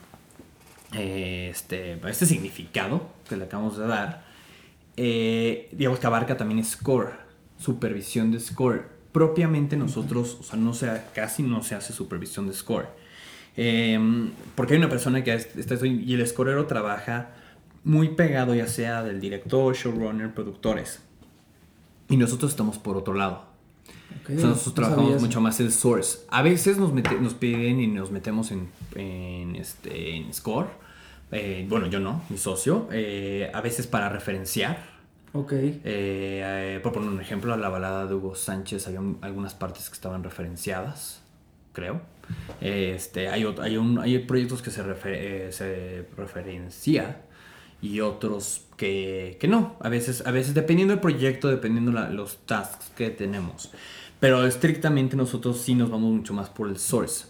Eh, 0.92 1.48
este, 1.50 1.98
este 2.08 2.26
significado 2.26 3.08
que 3.28 3.37
le 3.37 3.44
acabamos 3.44 3.76
de 3.76 3.87
dar, 3.87 4.24
eh, 4.96 5.68
digamos 5.72 5.98
que 5.98 6.06
abarca 6.06 6.37
también 6.37 6.64
score, 6.64 7.14
supervisión 7.58 8.30
de 8.30 8.38
score. 8.38 8.84
Propiamente 9.10 9.76
nosotros, 9.76 10.37
o 10.40 10.42
sea, 10.44 10.56
no 10.58 10.74
se, 10.74 10.88
casi 11.14 11.42
no 11.42 11.62
se 11.62 11.74
hace 11.74 11.92
supervisión 11.92 12.46
de 12.46 12.52
score. 12.52 12.87
Eh, 13.56 13.98
porque 14.54 14.74
hay 14.74 14.78
una 14.78 14.88
persona 14.88 15.24
que 15.24 15.32
está 15.34 15.74
y 15.87 16.14
el 16.14 16.26
scorero 16.26 16.66
trabaja 16.66 17.30
muy 17.85 18.09
pegado 18.09 18.55
ya 18.55 18.66
sea 18.66 19.03
del 19.03 19.20
director, 19.20 19.75
showrunner, 19.75 20.33
productores. 20.35 21.01
Y 22.09 22.16
nosotros 22.16 22.51
estamos 22.51 22.79
por 22.79 22.97
otro 22.97 23.14
lado. 23.14 23.44
nosotros 24.29 24.75
trabajamos 24.75 25.20
mucho 25.20 25.40
más 25.40 25.61
el 25.61 25.70
source. 25.70 26.20
A 26.29 26.42
veces 26.42 26.79
nos, 26.79 26.92
nos 26.92 27.35
piden 27.35 27.81
y 27.81 27.87
nos 27.87 28.11
metemos 28.11 28.51
en, 28.51 28.68
en, 28.94 29.57
este, 29.57 30.16
en 30.16 30.33
score. 30.33 30.68
Eh, 31.31 31.66
bueno, 31.68 31.87
yo 31.87 32.01
no, 32.01 32.23
mi 32.31 32.38
socio. 32.38 32.88
Eh, 32.90 33.51
a 33.53 33.61
veces 33.61 33.87
para 33.87 34.09
referenciar. 34.09 34.94
Ok. 35.33 35.53
Eh, 35.53 36.81
por 36.83 36.92
poner 36.92 37.09
un 37.09 37.20
ejemplo, 37.20 37.57
la 37.57 37.68
balada 37.68 38.07
de 38.07 38.14
Hugo 38.14 38.35
Sánchez 38.35 38.87
había 38.87 39.01
algunas 39.20 39.55
partes 39.55 39.88
que 39.88 39.94
estaban 39.94 40.23
referenciadas, 40.23 41.23
creo. 41.73 42.01
Este, 42.61 43.29
hay, 43.29 43.44
hay, 43.61 43.77
un, 43.77 43.99
hay 43.99 44.18
proyectos 44.20 44.62
que 44.62 44.70
se, 44.70 44.83
se 45.53 46.07
referencia 46.16 47.18
y 47.85 48.01
otros 48.01 48.62
que, 48.79 49.37
que, 49.38 49.47
no. 49.47 49.77
A 49.81 49.90
veces, 49.90 50.27
a 50.27 50.31
veces 50.31 50.55
dependiendo 50.55 50.94
del 50.94 51.03
proyecto, 51.03 51.49
dependiendo 51.49 51.92
la, 51.92 52.09
los 52.09 52.38
tasks 52.47 52.90
que 52.97 53.11
tenemos. 53.11 53.70
Pero 54.20 54.47
estrictamente 54.47 55.16
nosotros 55.16 55.61
sí 55.61 55.75
nos 55.75 55.90
vamos 55.90 56.11
mucho 56.11 56.33
más 56.33 56.49
por 56.49 56.68
el 56.70 56.79
source. 56.79 57.27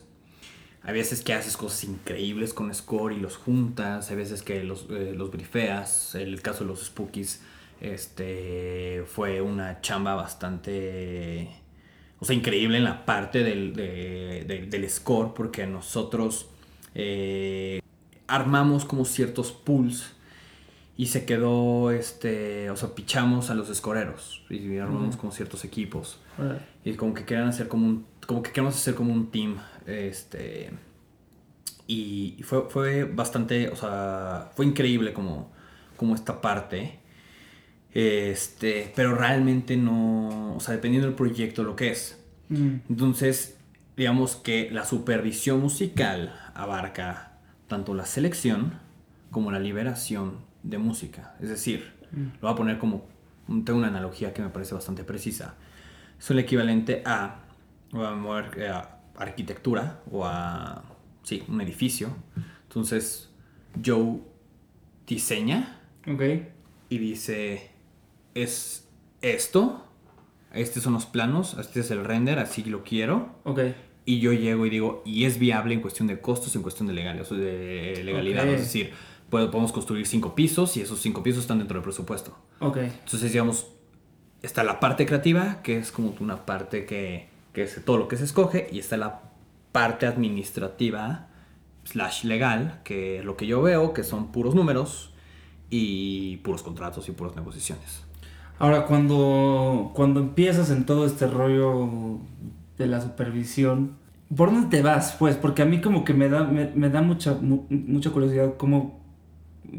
Hay 0.85 0.95
veces 0.95 1.23
que 1.23 1.33
haces 1.33 1.57
cosas 1.57 1.83
increíbles 1.85 2.55
con 2.55 2.73
Score 2.73 3.15
y 3.15 3.21
los 3.21 3.37
juntas. 3.37 4.11
Hay 4.11 4.17
veces 4.17 4.43
que 4.43 4.63
los, 4.63 4.87
eh, 4.91 5.13
los 5.17 5.33
brifeas. 5.33 6.15
El 6.15 6.41
caso 6.41 6.61
de 6.61 6.67
los 6.71 6.85
Spookies 6.85 7.43
este, 7.81 9.03
fue 9.09 9.41
una 9.41 9.81
chamba 9.81 10.15
bastante... 10.15 11.49
O 12.21 12.25
sea, 12.25 12.37
increíble 12.37 12.79
en 12.79 12.85
la 12.85 13.05
parte 13.05 13.43
del, 13.43 13.75
del 13.75 14.89
score 14.91 15.35
porque 15.35 15.67
nosotros 15.67 16.47
eh, 16.95 17.81
armamos 18.29 18.85
como 18.85 19.05
ciertos 19.05 19.53
pools 19.53 20.14
y 20.97 21.07
se 21.07 21.25
quedó, 21.25 21.91
este, 21.91 22.71
o 22.71 22.77
sea, 22.77 22.95
pichamos 22.95 23.51
a 23.51 23.55
los 23.55 23.69
escoreros 23.69 24.45
y 24.49 24.79
armamos 24.79 25.17
con 25.17 25.33
ciertos 25.33 25.65
equipos. 25.65 26.21
Y 26.85 26.95
como 26.95 27.15
que 27.15 27.25
querían 27.25 27.49
hacer 27.49 27.69
como 27.69 27.87
un, 27.87 28.07
como 28.27 28.43
que 28.43 28.53
queremos 28.53 28.77
hacer 28.77 28.95
como 28.95 29.13
un 29.13 29.31
team, 29.31 29.57
este, 29.87 30.71
y 31.87 32.41
fue, 32.43 32.69
fue 32.71 33.05
bastante, 33.05 33.69
o 33.69 33.77
sea, 33.77 34.51
fue 34.55 34.67
increíble 34.67 35.13
como, 35.13 35.53
como 35.97 36.15
esta 36.15 36.41
parte. 36.41 37.01
Este, 37.93 38.93
pero 38.97 39.15
realmente 39.15 39.77
no, 39.77 40.57
o 40.57 40.61
sea, 40.61 40.75
dependiendo 40.75 41.07
del 41.07 41.17
proyecto, 41.17 41.63
lo 41.63 41.77
que 41.77 41.91
es. 41.91 42.21
Entonces, 42.51 43.57
digamos 43.97 44.37
que 44.37 44.71
la 44.71 44.85
supervisión 44.85 45.61
musical 45.61 46.39
abarca 46.55 47.39
tanto 47.69 47.95
la 47.95 48.07
selección 48.07 48.79
como 49.31 49.51
la 49.51 49.59
liberación 49.59 50.39
de 50.65 50.79
música. 50.79 51.37
Es 51.41 51.49
decir, 51.49 51.93
mm. 52.11 52.23
lo 52.23 52.41
voy 52.41 52.53
a 52.53 52.55
poner 52.57 52.79
como, 52.79 53.07
tengo 53.65 53.79
una 53.79 53.89
analogía 53.89 54.33
que 54.33 54.43
me 54.43 54.49
parece 54.49 54.75
bastante 54.75 55.05
precisa. 55.05 55.55
Es 56.19 56.31
el 56.31 56.39
equivalente 56.41 57.03
a, 57.05 57.43
eh, 57.93 58.69
a, 58.69 58.99
arquitectura 59.17 60.01
o 60.11 60.25
a, 60.25 60.83
sí, 61.23 61.45
un 61.47 61.61
edificio. 61.61 62.17
Entonces, 62.65 63.31
Joe 63.85 64.21
diseña 65.07 65.81
okay. 66.13 66.49
y 66.89 66.99
dice, 66.99 67.71
es 68.35 68.89
esto, 69.21 69.87
estos 70.53 70.83
son 70.83 70.95
los 70.95 71.07
planos, 71.07 71.57
este 71.59 71.81
es 71.81 71.91
el 71.91 72.05
render, 72.05 72.39
así 72.39 72.65
lo 72.65 72.83
quiero. 72.83 73.37
Okay. 73.45 73.75
Y 74.07 74.21
yo 74.21 74.33
llego 74.33 74.67
y 74.67 74.71
digo, 74.71 75.03
y 75.05 75.25
es 75.25 75.39
viable 75.39 75.75
en 75.75 75.81
cuestión 75.81 76.09
de 76.09 76.21
costos, 76.21 76.55
en 76.57 76.63
cuestión 76.63 76.89
de, 76.89 76.95
legal, 76.95 77.17
de 77.17 78.03
legalidad. 78.05 78.47
Es 78.49 78.61
decir, 78.61 78.93
podemos 79.49 79.73
construir 79.73 80.07
cinco 80.07 80.35
pisos 80.35 80.77
y 80.77 80.81
esos 80.81 81.01
cinco 81.01 81.23
pisos 81.23 81.43
están 81.43 81.59
dentro 81.59 81.75
del 81.77 81.85
presupuesto. 81.85 82.37
Ok. 82.61 82.79
Entonces, 82.79 83.33
digamos, 83.33 83.67
está 84.43 84.65
la 84.65 84.81
parte 84.81 85.07
creativa, 85.07 85.63
que 85.63 85.79
es 85.79 85.93
como 85.93 86.15
una 86.21 86.47
parte 86.47 86.87
que, 86.87 87.29
que 87.53 87.63
es 87.65 87.85
todo 87.85 87.99
lo 87.99 88.09
que 88.09 88.17
se 88.17 88.25
escoge, 88.25 88.69
y 88.71 88.79
está 88.79 88.97
la 88.97 89.23
parte 89.73 90.07
administrativa 90.07 91.29
slash 91.85 92.25
legal, 92.25 92.81
que 92.85 93.19
es 93.19 93.25
lo 93.25 93.37
que 93.37 93.47
yo 93.47 93.63
veo, 93.63 93.93
que 93.93 94.05
son 94.05 94.33
puros 94.33 94.55
números 94.55 95.13
y 95.71 96.39
puros 96.39 96.63
contratos 96.63 97.09
y 97.09 97.13
puras 97.13 97.37
negociaciones. 97.37 98.05
Ahora, 98.59 98.87
cuando, 98.87 99.91
cuando 99.95 100.21
empiezas 100.21 100.71
en 100.71 100.87
todo 100.87 101.07
este 101.07 101.27
rollo 101.27 102.21
de 102.79 102.87
la 102.87 103.01
supervisión, 103.01 103.97
¿por 104.35 104.53
dónde 104.53 104.77
te 104.77 104.83
vas? 104.83 105.17
Pues, 105.19 105.37
porque 105.37 105.63
a 105.63 105.65
mí 105.65 105.81
como 105.81 106.05
que 106.05 106.15
me 106.15 106.29
da, 106.29 106.45
me, 106.45 106.89
da 106.89 107.03
mucha, 107.03 107.37
mucha 107.41 108.11
curiosidad 108.11 108.55
cómo, 108.57 109.04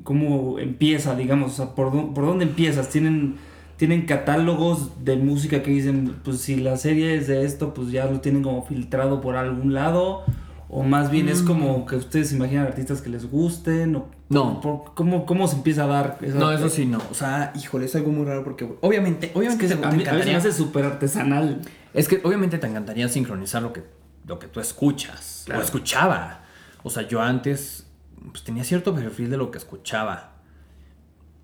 cómo 0.03 0.59
empieza, 0.59 1.15
digamos, 1.15 1.53
o 1.53 1.55
sea, 1.55 1.75
por, 1.75 2.13
por 2.13 2.25
dónde 2.25 2.45
empiezas. 2.45 2.89
Tienen, 2.89 3.35
tienen 3.77 4.05
catálogos 4.05 5.03
de 5.03 5.17
música 5.17 5.63
que 5.63 5.71
dicen, 5.71 6.15
pues 6.23 6.39
si 6.41 6.57
la 6.57 6.77
serie 6.77 7.15
es 7.15 7.27
de 7.27 7.45
esto, 7.45 7.73
pues 7.73 7.91
ya 7.91 8.05
lo 8.05 8.21
tienen 8.21 8.43
como 8.43 8.63
filtrado 8.63 9.21
por 9.21 9.35
algún 9.35 9.73
lado. 9.73 10.23
¿O 10.67 10.83
más 10.83 11.11
bien 11.11 11.29
es 11.29 11.41
como 11.41 11.79
mm. 11.79 11.85
que 11.85 11.95
ustedes 11.95 12.33
imaginan 12.33 12.65
artistas 12.65 13.01
que 13.01 13.09
les 13.09 13.29
gusten? 13.29 13.95
O 13.95 14.07
no. 14.29 14.91
¿cómo, 14.95 15.25
¿Cómo 15.25 15.47
se 15.47 15.57
empieza 15.57 15.83
a 15.83 15.87
dar? 15.87 16.17
no, 16.21 16.51
eso 16.51 16.69
sí, 16.69 16.85
no. 16.85 16.99
O 17.11 17.13
sea, 17.13 17.53
híjole, 17.55 17.85
es 17.85 17.95
algo 17.95 18.11
muy 18.11 18.25
raro 18.25 18.43
porque 18.43 18.67
obviamente, 18.81 19.31
obviamente 19.35 19.65
es 19.65 19.75
que 19.75 19.85
a 19.85 19.91
mí, 19.91 20.03
me 20.03 20.35
hace 20.35 20.51
súper 20.51 20.85
artesanal. 20.85 21.61
Es 21.93 22.07
que 22.07 22.19
obviamente 22.23 22.57
te 22.57 22.67
encantaría 22.67 23.07
sincronizar 23.07 23.61
lo 23.61 23.71
que, 23.71 23.83
lo 24.25 24.39
que 24.39 24.47
tú 24.47 24.59
escuchas. 24.59 25.45
O 25.55 25.61
escuchaba. 25.61 26.41
O 26.83 26.89
sea, 26.89 27.07
yo 27.07 27.21
antes 27.21 27.84
pues, 28.31 28.43
tenía 28.43 28.63
cierto 28.63 28.93
perfil 28.93 29.29
de 29.29 29.37
lo 29.37 29.51
que 29.51 29.57
escuchaba. 29.57 30.33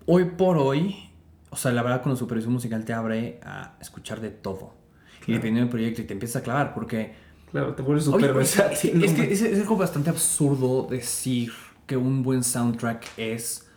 Hoy 0.06 0.24
por 0.36 0.58
hoy, 0.58 1.10
o 1.50 1.56
sea, 1.56 1.72
la 1.72 1.82
verdad 1.82 2.02
con 2.02 2.12
la 2.12 2.18
supervisión 2.18 2.52
musical 2.52 2.84
te 2.84 2.92
abre 2.92 3.40
a 3.42 3.76
escuchar 3.80 4.20
de 4.20 4.30
todo. 4.30 4.74
Y 5.26 5.32
dependiendo 5.32 5.60
del 5.60 5.68
proyecto 5.68 6.02
y 6.02 6.04
te 6.04 6.14
empiezas 6.14 6.42
a 6.42 6.44
clavar 6.44 6.74
porque 6.74 7.14
Claro, 7.52 7.74
te 7.74 7.82
vuelves 7.82 8.04
súper 8.04 8.32
versátil. 8.32 9.04
Es, 9.04 9.12
que 9.12 9.30
es, 9.30 9.42
algo 9.60 9.76
bastante 9.76 10.08
absurdo 10.08 10.86
decir 10.90 11.52
que 11.86 11.98
un 11.98 12.22
buen 12.22 12.42
soundtrack 12.42 13.06
es 13.18 13.68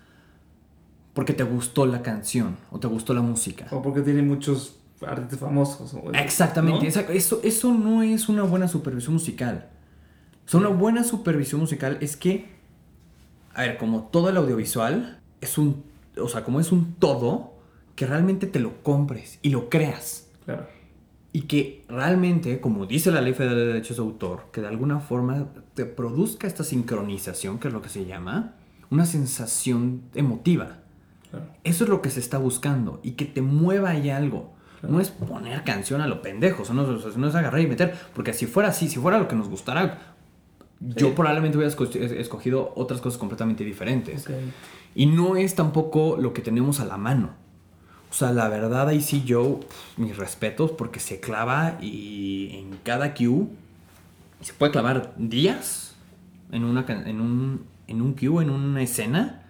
porque 1.14 1.34
te 1.34 1.44
gustó 1.44 1.86
la 1.86 2.02
canción 2.02 2.56
o 2.72 2.80
te 2.80 2.88
gustó 2.88 3.14
la 3.14 3.22
música. 3.22 3.68
O 3.72 3.82
porque 3.82 4.00
tiene 4.00 4.22
muchos 4.22 4.78
artistas 5.06 5.40
famosos. 5.40 5.94
Exactamente, 6.14 6.88
Eso, 6.88 7.42
eso 7.44 7.74
no 7.74 8.02
es 8.02 8.30
una 8.30 8.44
buena 8.44 8.70
supervisión 8.70 9.14
musical. 9.14 9.68
O 10.46 10.50
sea, 10.50 10.62
una 10.62 10.70
buena 10.70 11.04
supervisión 11.04 11.60
musical 11.60 11.98
es 12.00 12.16
que, 12.16 12.55
a 13.56 13.62
ver, 13.64 13.78
como 13.78 14.10
todo 14.12 14.30
el 14.30 14.38
audiovisual, 14.38 15.20
es 15.42 15.58
un, 15.58 15.84
o 16.22 16.28
sea, 16.30 16.44
como 16.44 16.60
es 16.60 16.72
un 16.72 16.94
todo, 16.96 17.54
que 17.96 18.06
realmente 18.06 18.46
te 18.46 18.60
lo 18.60 18.84
compres 18.84 19.40
y 19.42 19.50
lo 19.50 19.70
creas. 19.70 20.28
Claro 20.46 20.68
y 21.36 21.42
que 21.42 21.84
realmente, 21.90 22.62
como 22.62 22.86
dice 22.86 23.12
la 23.12 23.20
ley 23.20 23.34
federal 23.34 23.58
de 23.58 23.66
derechos 23.66 23.98
de 23.98 24.04
autor, 24.04 24.46
que 24.54 24.62
de 24.62 24.68
alguna 24.68 25.02
forma 25.02 25.50
te 25.74 25.84
produzca 25.84 26.48
esta 26.48 26.64
sincronización, 26.64 27.60
que 27.60 27.68
es 27.68 27.74
lo 27.74 27.82
que 27.82 27.90
se 27.90 28.06
llama, 28.06 28.54
una 28.90 29.06
sensación 29.06 30.04
emotiva. 30.14 30.78
Eso 31.66 31.84
es 31.84 31.90
lo 31.90 32.02
que 32.02 32.10
se 32.10 32.22
está 32.22 32.38
buscando 32.38 33.02
y 33.04 33.12
que 33.12 33.26
te 33.26 33.42
mueva 33.42 33.90
ahí 33.90 34.12
algo. 34.12 34.54
No 34.82 35.02
es 35.02 35.10
poner 35.10 35.66
canción 35.66 36.00
a 36.00 36.08
lo 36.08 36.22
pendejo, 36.22 36.64
no, 36.74 36.88
no, 36.88 37.28
es 37.28 37.36
agarrar 37.36 37.60
y 37.60 37.68
meter, 37.68 37.94
porque 38.14 38.32
si 38.32 38.46
fuera 38.46 38.70
así, 38.70 38.88
si 38.88 38.98
fuera 38.98 39.20
lo 39.20 39.28
que 39.28 39.36
nos 39.36 39.50
gustara, 39.50 40.15
yo 40.80 41.16
probablemente 41.16 41.58
hubiera 41.58 41.74
escogido 42.20 42.74
otras 42.76 43.02
cosas 43.02 43.18
completamente 43.18 43.64
diferentes. 43.64 44.26
Y 44.94 45.06
no 45.08 45.36
es 45.36 45.56
tampoco 45.56 46.18
lo 46.18 46.34
que 46.34 46.42
tenemos 46.42 46.80
a 46.80 46.86
la 46.86 46.98
mano. 46.98 47.32
O 48.10 48.14
sea, 48.14 48.32
la 48.32 48.48
verdad 48.48 48.88
ahí 48.88 49.02
sí 49.02 49.24
yo, 49.26 49.60
mis 49.98 50.16
respetos, 50.16 50.72
porque 50.72 51.00
se 51.00 51.20
clava 51.20 51.78
y 51.82 52.52
en 52.54 52.78
cada 52.84 53.14
queue 53.14 53.48
se 54.42 54.54
puede 54.54 54.72
clavar 54.72 55.14
días 55.18 55.96
en, 56.52 56.64
una, 56.64 56.86
en, 56.88 57.20
un, 57.20 57.66
en 57.88 58.02
un 58.02 58.14
queue, 58.14 58.44
en 58.44 58.52
una 58.52 58.82
escena. 58.82 59.42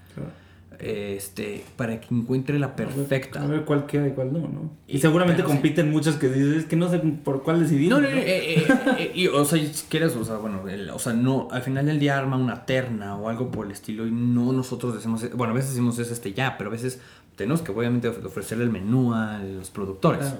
Este, 0.87 1.65
para 1.77 1.99
que 1.99 2.13
encuentre 2.13 2.59
la 2.59 2.75
perfecta. 2.75 3.41
A 3.41 3.47
ver, 3.47 3.65
cuál 3.65 3.87
queda 3.87 4.07
y 4.07 4.11
cuál 4.11 4.31
no, 4.31 4.41
¿no? 4.41 4.69
Y, 4.87 4.99
seguramente 4.99 5.43
compiten 5.43 5.89
muchas 5.89 6.17
que 6.17 6.29
dices, 6.29 6.65
que 6.65 6.75
no 6.75 6.91
sé 6.91 6.99
por 6.99 7.41
cuál 7.41 7.61
decidir. 7.61 7.89
No, 7.89 7.99
no, 7.99 8.07
eh, 8.07 8.59
eh, 8.59 8.67
eh, 8.99 9.11
y, 9.15 9.25
o 9.25 9.43
sea, 9.45 9.57
si 9.57 9.85
quieres, 9.89 10.15
o 10.15 10.23
sea, 10.23 10.37
bueno, 10.37 10.61
o 10.93 10.99
sea, 10.99 11.13
no, 11.13 11.47
al 11.49 11.63
final 11.63 11.87
del 11.87 11.97
día 11.97 12.19
arma 12.19 12.37
una 12.37 12.67
terna 12.67 13.17
o 13.17 13.29
algo 13.29 13.49
por 13.49 13.65
el 13.65 13.71
estilo 13.71 14.05
y 14.05 14.11
no 14.11 14.53
nosotros 14.53 14.93
decimos, 14.93 15.27
bueno, 15.35 15.53
a 15.53 15.55
veces 15.55 15.71
decimos 15.71 15.97
es 15.97 16.11
este 16.11 16.33
ya, 16.33 16.55
pero 16.55 16.69
a 16.69 16.73
veces 16.73 16.99
tenemos 17.35 17.63
que 17.63 17.71
obviamente 17.71 18.07
ofrecerle 18.07 18.65
el 18.65 18.69
menú 18.69 19.15
a 19.15 19.39
los 19.39 19.71
productores. 19.71 20.35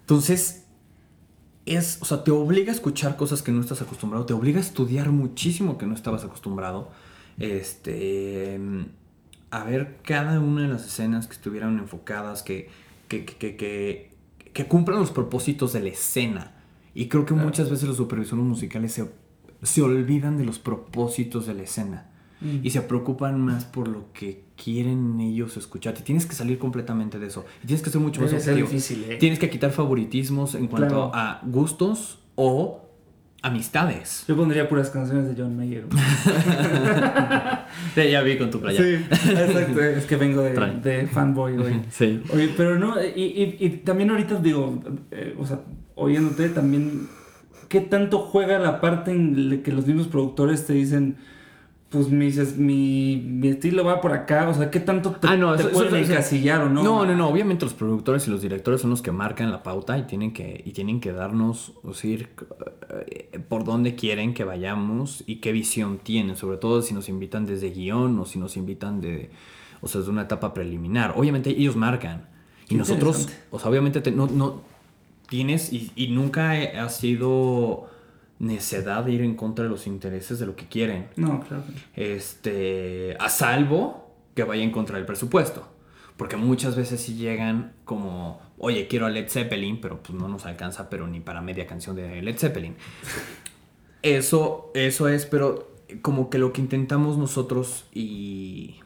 Entonces, 0.00 0.64
es, 1.66 1.98
o 2.02 2.04
sea, 2.04 2.24
te 2.24 2.32
obliga 2.32 2.72
a 2.72 2.74
escuchar 2.74 3.14
cosas 3.14 3.42
que 3.42 3.52
no 3.52 3.60
estás 3.60 3.80
acostumbrado, 3.80 4.26
te 4.26 4.32
obliga 4.32 4.58
a 4.58 4.62
estudiar 4.62 5.10
muchísimo 5.10 5.78
que 5.78 5.86
no 5.86 5.94
estabas 5.94 6.24
acostumbrado. 6.24 6.90
Este, 7.38 8.58
a 9.50 9.64
ver 9.64 9.98
cada 10.02 10.40
una 10.40 10.62
de 10.62 10.68
las 10.68 10.86
escenas 10.86 11.26
que 11.26 11.34
estuvieran 11.34 11.78
enfocadas, 11.78 12.42
que, 12.42 12.68
que, 13.08 13.24
que, 13.24 13.56
que, 13.56 14.10
que 14.52 14.66
cumplan 14.66 15.00
los 15.00 15.10
propósitos 15.10 15.72
de 15.72 15.80
la 15.80 15.88
escena. 15.88 16.52
Y 16.94 17.08
creo 17.08 17.24
que 17.24 17.34
muchas 17.34 17.70
veces 17.70 17.88
los 17.88 17.96
supervisores 17.96 18.44
musicales 18.44 18.92
se, 18.92 19.10
se 19.62 19.82
olvidan 19.82 20.36
de 20.38 20.44
los 20.44 20.58
propósitos 20.58 21.46
de 21.46 21.54
la 21.54 21.62
escena. 21.62 22.06
Mm. 22.40 22.60
y 22.62 22.70
se 22.70 22.80
preocupan 22.80 23.38
más 23.38 23.66
por 23.66 23.86
lo 23.86 24.12
que 24.14 24.44
quieren 24.62 25.20
ellos 25.20 25.56
escuchar. 25.56 25.94
Y 25.98 26.02
tienes 26.02 26.26
que 26.26 26.34
salir 26.34 26.58
completamente 26.58 27.18
de 27.18 27.26
eso. 27.26 27.44
Y 27.62 27.66
tienes 27.66 27.82
que 27.82 27.90
ser 27.90 28.00
mucho 28.00 28.22
más 28.22 28.32
objetivo. 28.32 28.68
¿eh? 28.70 29.16
Tienes 29.18 29.38
que 29.38 29.50
quitar 29.50 29.72
favoritismos 29.72 30.54
en 30.54 30.66
cuanto 30.66 31.14
a 31.14 31.40
gustos 31.44 32.18
o 32.36 32.89
amistades. 33.42 34.24
Yo 34.28 34.36
pondría 34.36 34.68
puras 34.68 34.90
canciones 34.90 35.28
de 35.28 35.42
John 35.42 35.56
Mayer. 35.56 35.84
ya 37.96 38.22
vi 38.22 38.36
con 38.36 38.50
tu 38.50 38.60
playa. 38.60 38.82
Sí, 38.82 39.04
exacto. 39.30 39.80
Es 39.82 40.04
que 40.06 40.16
vengo 40.16 40.42
de, 40.42 41.08
fanboy 41.12 41.56
hoy. 41.58 41.82
Sí. 41.90 42.22
Oye, 42.32 42.50
pero 42.56 42.78
no, 42.78 42.94
y, 43.02 43.56
y, 43.58 43.68
también 43.84 44.10
ahorita 44.10 44.36
digo, 44.36 44.82
eh, 45.10 45.34
o 45.38 45.46
sea, 45.46 45.60
oyéndote 45.94 46.48
también, 46.50 47.08
¿qué 47.68 47.80
tanto 47.80 48.18
juega 48.18 48.58
la 48.58 48.80
parte 48.80 49.12
en 49.12 49.62
que 49.62 49.72
los 49.72 49.86
mismos 49.86 50.08
productores 50.08 50.66
te 50.66 50.74
dicen 50.74 51.16
pues 51.90 52.08
mi, 52.08 52.30
mi, 53.16 53.48
estilo 53.48 53.84
va 53.84 54.00
por 54.00 54.12
acá, 54.12 54.48
o 54.48 54.54
sea, 54.54 54.70
¿qué 54.70 54.78
tanto 54.78 55.10
te, 55.10 55.26
ah, 55.26 55.36
no, 55.36 55.56
pueden 55.56 55.96
encasillar 55.96 56.60
o 56.60 56.68
no? 56.68 56.84
No, 56.84 57.04
no, 57.04 57.16
no, 57.16 57.28
obviamente 57.28 57.64
los 57.64 57.74
productores 57.74 58.28
y 58.28 58.30
los 58.30 58.42
directores 58.42 58.80
son 58.80 58.90
los 58.90 59.02
que 59.02 59.10
marcan 59.10 59.50
la 59.50 59.64
pauta 59.64 59.98
y 59.98 60.04
tienen 60.04 60.32
que, 60.32 60.62
y 60.64 60.70
tienen 60.70 61.00
que 61.00 61.12
darnos, 61.12 61.72
o 61.82 61.88
decir, 61.88 62.28
eh, 63.08 63.40
por 63.48 63.64
dónde 63.64 63.96
quieren 63.96 64.34
que 64.34 64.44
vayamos 64.44 65.24
y 65.26 65.36
qué 65.36 65.50
visión 65.50 65.98
tienen, 65.98 66.36
sobre 66.36 66.58
todo 66.58 66.80
si 66.82 66.94
nos 66.94 67.08
invitan 67.08 67.44
desde 67.44 67.70
guion 67.70 68.16
o 68.20 68.24
si 68.24 68.38
nos 68.38 68.56
invitan 68.56 69.00
de, 69.00 69.32
o 69.80 69.88
sea, 69.88 70.00
desde 70.00 70.12
una 70.12 70.22
etapa 70.22 70.54
preliminar. 70.54 71.14
Obviamente 71.16 71.50
ellos 71.50 71.74
marcan 71.74 72.28
y 72.68 72.76
nosotros, 72.76 73.28
o 73.50 73.58
sea, 73.58 73.68
obviamente 73.68 74.12
no, 74.12 74.28
no 74.28 74.62
tienes 75.28 75.72
y, 75.72 75.90
y 75.96 76.06
nunca 76.08 76.52
ha 76.52 76.88
sido 76.88 77.89
necedad 78.40 79.04
de 79.04 79.12
ir 79.12 79.20
en 79.20 79.36
contra 79.36 79.64
de 79.64 79.70
los 79.70 79.86
intereses 79.86 80.40
de 80.40 80.46
lo 80.46 80.56
que 80.56 80.66
quieren. 80.66 81.08
No, 81.14 81.40
claro. 81.40 81.62
Este, 81.94 83.16
a 83.20 83.28
salvo 83.28 84.16
que 84.34 84.42
vaya 84.42 84.64
en 84.64 84.72
contra 84.72 84.96
del 84.96 85.06
presupuesto. 85.06 85.68
Porque 86.16 86.36
muchas 86.36 86.74
veces 86.74 87.00
sí 87.00 87.14
llegan 87.14 87.72
como, 87.84 88.40
oye, 88.58 88.88
quiero 88.88 89.06
a 89.06 89.10
Led 89.10 89.28
Zeppelin, 89.28 89.80
pero 89.80 90.02
pues 90.02 90.18
no 90.18 90.26
nos 90.26 90.46
alcanza, 90.46 90.90
pero 90.90 91.06
ni 91.06 91.20
para 91.20 91.40
media 91.40 91.66
canción 91.66 91.94
de 91.96 92.20
Led 92.20 92.36
Zeppelin. 92.36 92.76
Eso, 94.02 94.70
eso 94.74 95.08
es, 95.08 95.26
pero 95.26 95.70
como 96.02 96.30
que 96.30 96.38
lo 96.38 96.52
que 96.52 96.60
intentamos 96.60 97.18
nosotros 97.18 97.86
y 97.92 98.80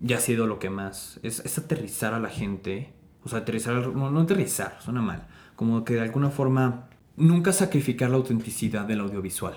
ya 0.00 0.16
ha 0.16 0.20
sido 0.20 0.46
lo 0.46 0.58
que 0.58 0.70
más, 0.70 1.20
es, 1.22 1.40
es 1.40 1.58
aterrizar 1.58 2.12
a 2.14 2.18
la 2.18 2.28
gente. 2.28 2.92
O 3.22 3.28
sea, 3.28 3.40
aterrizar, 3.40 3.74
no, 3.88 4.10
no 4.10 4.20
aterrizar, 4.20 4.78
suena 4.80 5.00
mal. 5.00 5.26
Como 5.56 5.84
que 5.84 5.94
de 5.94 6.00
alguna 6.00 6.30
forma 6.30 6.88
nunca 7.16 7.52
sacrificar 7.52 8.10
la 8.10 8.16
autenticidad 8.16 8.86
del 8.86 9.00
audiovisual. 9.00 9.56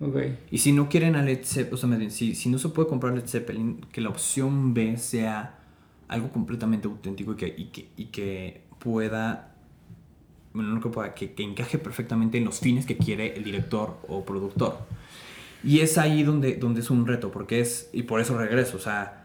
Okay. 0.00 0.38
Y 0.50 0.58
si 0.58 0.72
no 0.72 0.88
quieren 0.88 1.14
a 1.14 1.22
Led 1.22 1.44
Zeppelin, 1.44 1.74
o 1.74 1.76
sea, 1.76 2.10
si, 2.10 2.34
si 2.34 2.48
no 2.48 2.58
se 2.58 2.70
puede 2.70 2.88
comprar 2.88 3.14
Led 3.14 3.26
Zeppelin, 3.26 3.82
que 3.92 4.00
la 4.00 4.08
opción 4.08 4.72
B 4.72 4.96
sea 4.96 5.58
algo 6.08 6.30
completamente 6.30 6.88
auténtico 6.88 7.32
y 7.32 7.36
que, 7.36 7.54
y 7.56 7.64
que, 7.66 7.88
y 7.96 8.04
que 8.06 8.62
pueda, 8.78 9.54
bueno, 10.54 10.70
no 10.70 10.80
que 10.80 10.88
pueda, 10.88 11.14
que, 11.14 11.32
que, 11.34 11.42
encaje 11.42 11.78
perfectamente 11.78 12.38
en 12.38 12.46
los 12.46 12.60
fines 12.60 12.86
que 12.86 12.96
quiere 12.96 13.36
el 13.36 13.44
director 13.44 13.98
o 14.08 14.24
productor. 14.24 14.78
Y 15.62 15.80
es 15.80 15.98
ahí 15.98 16.22
donde, 16.22 16.56
donde 16.56 16.80
es 16.80 16.90
un 16.90 17.06
reto, 17.06 17.30
porque 17.30 17.60
es, 17.60 17.90
y 17.92 18.04
por 18.04 18.20
eso 18.20 18.38
regreso, 18.38 18.78
o 18.78 18.80
sea, 18.80 19.19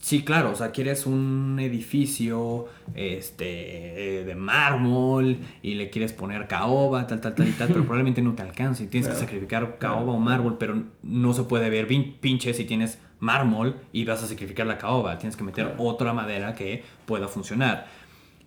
Sí, 0.00 0.24
claro, 0.24 0.52
o 0.52 0.54
sea, 0.54 0.70
quieres 0.70 1.06
un 1.06 1.58
edificio 1.60 2.66
este, 2.94 4.24
de 4.24 4.34
mármol 4.34 5.38
y 5.62 5.74
le 5.74 5.90
quieres 5.90 6.12
poner 6.12 6.46
caoba, 6.46 7.06
tal, 7.06 7.20
tal, 7.20 7.34
tal 7.34 7.48
y 7.48 7.52
tal, 7.52 7.68
pero 7.68 7.80
probablemente 7.84 8.22
no 8.22 8.34
te 8.34 8.42
alcance 8.42 8.84
y 8.84 8.86
tienes 8.86 9.08
que 9.08 9.16
sacrificar 9.16 9.78
caoba 9.78 10.12
o 10.12 10.18
mármol, 10.18 10.58
pero 10.58 10.82
no 11.02 11.32
se 11.32 11.44
puede 11.44 11.70
ver 11.70 11.86
pinche 11.86 12.54
si 12.54 12.64
tienes 12.64 12.98
mármol 13.20 13.76
y 13.92 14.04
vas 14.04 14.22
a 14.22 14.26
sacrificar 14.26 14.66
la 14.66 14.78
caoba, 14.78 15.18
tienes 15.18 15.36
que 15.36 15.44
meter 15.44 15.74
otra 15.78 16.12
madera 16.12 16.54
que 16.54 16.84
pueda 17.06 17.28
funcionar. 17.28 17.88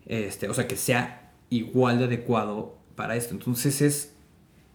Este, 0.06 0.50
o 0.50 0.54
sea, 0.54 0.68
que 0.68 0.76
sea 0.76 1.32
igual 1.50 2.00
de 2.00 2.06
adecuado 2.06 2.78
para 2.96 3.16
esto. 3.16 3.34
Entonces 3.34 3.82
es, 3.82 4.16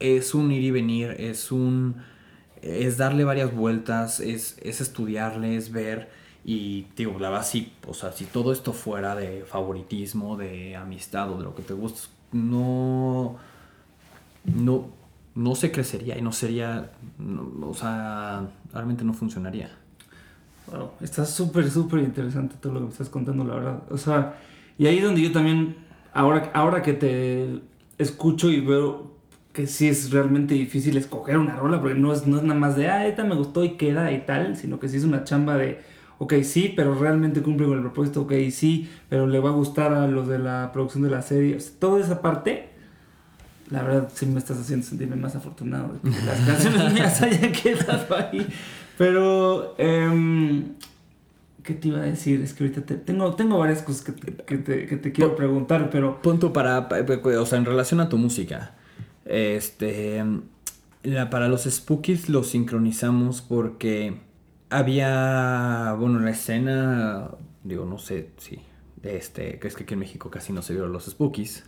es 0.00 0.34
un 0.34 0.50
ir 0.50 0.62
y 0.62 0.70
venir, 0.70 1.16
es 1.18 1.52
un... 1.52 1.96
es 2.62 2.96
darle 2.96 3.24
varias 3.24 3.54
vueltas, 3.54 4.20
es, 4.20 4.58
es 4.62 4.80
estudiarle, 4.80 5.56
es 5.56 5.72
ver 5.72 6.23
y 6.44 6.86
digo, 6.94 7.18
la 7.18 7.30
verdad, 7.30 7.46
sí, 7.46 7.72
o 7.86 7.94
sea, 7.94 8.12
si 8.12 8.26
todo 8.26 8.52
esto 8.52 8.74
fuera 8.74 9.16
de 9.16 9.44
favoritismo, 9.46 10.36
de 10.36 10.76
amistad 10.76 11.32
o 11.32 11.38
de 11.38 11.44
lo 11.44 11.54
que 11.54 11.62
te 11.62 11.72
gusta, 11.72 12.08
no, 12.32 13.36
no, 14.44 14.90
no 15.34 15.54
se 15.54 15.72
crecería 15.72 16.18
y 16.18 16.22
no 16.22 16.32
sería, 16.32 16.90
o 17.62 17.72
sea, 17.72 18.46
realmente 18.74 19.04
no 19.04 19.14
funcionaría. 19.14 19.70
Wow, 20.66 20.90
está 21.00 21.24
súper, 21.24 21.70
súper 21.70 22.00
interesante 22.00 22.56
todo 22.60 22.74
lo 22.74 22.80
que 22.80 22.86
me 22.86 22.92
estás 22.92 23.08
contando, 23.08 23.44
la 23.44 23.54
verdad. 23.54 23.82
O 23.90 23.96
sea, 23.96 24.38
y 24.76 24.86
ahí 24.86 24.98
es 24.98 25.04
donde 25.04 25.22
yo 25.22 25.32
también, 25.32 25.76
ahora, 26.12 26.50
ahora 26.52 26.82
que 26.82 26.92
te 26.92 27.60
escucho 27.96 28.50
y 28.50 28.60
veo 28.60 29.14
que 29.54 29.66
sí 29.66 29.88
es 29.88 30.10
realmente 30.10 30.52
difícil 30.52 30.96
escoger 30.98 31.38
una 31.38 31.56
rola, 31.56 31.80
porque 31.80 31.98
no 31.98 32.12
es, 32.12 32.26
no 32.26 32.36
es 32.36 32.42
nada 32.42 32.58
más 32.60 32.76
de, 32.76 32.88
ah, 32.88 33.06
esta 33.06 33.24
me 33.24 33.34
gustó 33.34 33.64
y 33.64 33.76
queda 33.76 34.12
y 34.12 34.26
tal, 34.26 34.56
sino 34.56 34.78
que 34.78 34.88
sí 34.90 34.98
es 34.98 35.04
una 35.04 35.24
chamba 35.24 35.56
de, 35.56 35.93
ok, 36.18 36.34
sí, 36.42 36.72
pero 36.74 36.94
realmente 36.94 37.42
cumple 37.42 37.66
con 37.66 37.76
el 37.76 37.82
propósito, 37.82 38.22
ok, 38.22 38.32
sí, 38.50 38.90
pero 39.08 39.26
le 39.26 39.40
va 39.40 39.50
a 39.50 39.52
gustar 39.52 39.92
a 39.92 40.06
los 40.06 40.28
de 40.28 40.38
la 40.38 40.70
producción 40.72 41.02
de 41.02 41.10
la 41.10 41.22
serie. 41.22 41.58
toda 41.78 42.00
esa 42.00 42.22
parte, 42.22 42.70
la 43.70 43.82
verdad, 43.82 44.10
sí 44.14 44.26
me 44.26 44.38
estás 44.38 44.58
haciendo 44.58 44.86
sentirme 44.86 45.16
más 45.16 45.34
afortunado 45.36 45.94
de 46.02 46.10
que 46.10 46.16
las 46.26 46.40
canciones 46.40 46.92
mías 46.92 47.22
hayan 47.22 47.52
quedado 47.52 48.16
ahí. 48.16 48.46
Pero, 48.96 49.74
eh, 49.78 50.62
¿qué 51.62 51.74
te 51.74 51.88
iba 51.88 51.98
a 51.98 52.02
decir? 52.02 52.40
Es 52.42 52.54
que 52.54 52.64
ahorita 52.64 52.82
tengo, 53.04 53.34
tengo 53.34 53.58
varias 53.58 53.82
cosas 53.82 54.02
que 54.02 54.12
te, 54.12 54.44
que 54.44 54.58
te, 54.58 54.86
que 54.86 54.96
te 54.96 55.12
quiero 55.12 55.34
preguntar, 55.34 55.90
pero... 55.90 56.22
Punto 56.22 56.52
para, 56.52 56.88
o 56.88 57.46
sea, 57.46 57.58
en 57.58 57.64
relación 57.64 58.00
a 58.00 58.08
tu 58.08 58.18
música. 58.18 58.74
Este, 59.24 60.22
la, 61.02 61.30
para 61.30 61.48
los 61.48 61.64
Spookies 61.64 62.28
los 62.28 62.48
sincronizamos 62.48 63.42
porque 63.42 64.20
había, 64.70 65.94
bueno, 65.98 66.18
la 66.20 66.30
escena, 66.30 67.30
digo, 67.62 67.84
no 67.84 67.98
sé 67.98 68.30
si, 68.38 68.60
este, 69.02 69.58
que 69.58 69.68
es 69.68 69.74
que 69.74 69.84
aquí 69.84 69.94
en 69.94 70.00
México 70.00 70.30
casi 70.30 70.52
no 70.52 70.62
se 70.62 70.72
vieron 70.72 70.92
los 70.92 71.06
Spookies. 71.06 71.64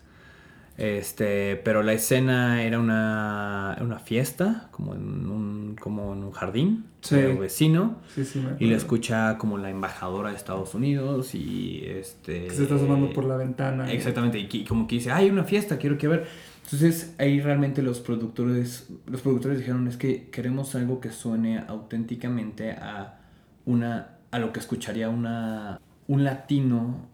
Este, 0.79 1.57
pero 1.57 1.83
la 1.83 1.95
escena 1.95 2.63
era 2.63 2.79
una, 2.79 3.79
una 3.81 3.99
fiesta, 3.99 4.69
como 4.73 4.95
en 4.95 5.27
un, 5.27 5.77
como 5.81 6.13
en 6.13 6.23
un 6.23 6.33
jardín 6.33 6.85
sí. 7.01 7.17
vecino. 7.17 7.97
Sí, 8.15 8.27
sí, 8.27 8.45
y 8.59 8.67
la 8.67 8.77
escucha 8.77 9.39
como 9.39 9.57
la 9.57 9.71
embajadora 9.71 10.31
de 10.31 10.37
Estados 10.37 10.75
Unidos 10.75 11.35
y 11.35 11.83
este... 11.87 12.49
Que 12.49 12.55
se 12.55 12.65
está 12.65 12.75
asomando 12.75 13.11
por 13.11 13.25
la 13.25 13.37
ventana. 13.37 13.91
Exactamente, 13.91 14.39
y, 14.39 14.65
como 14.65 14.87
que 14.87 14.97
dice, 14.97 15.13
hay 15.13 15.31
una 15.31 15.45
fiesta, 15.45 15.79
quiero 15.79 15.97
que 15.97 16.09
ver. 16.09 16.27
Entonces 16.67 17.15
ahí 17.19 17.41
realmente 17.41 17.81
los 17.81 18.01
productores, 18.01 18.89
los 19.07 19.21
productores 19.21 19.59
dijeron 19.59 19.87
es 19.87 19.97
que 19.97 20.31
queremos 20.31 20.75
algo 20.75 21.01
que 21.01 21.13
suene 21.13 21.61
auténticamente 21.61 22.73
a 22.73 23.21
una, 23.67 24.17
a 24.33 24.41
lo 24.41 24.53
que 24.53 24.59
escucharía 24.59 25.09
una, 25.09 25.81
un 26.09 26.25
latino 26.25 27.07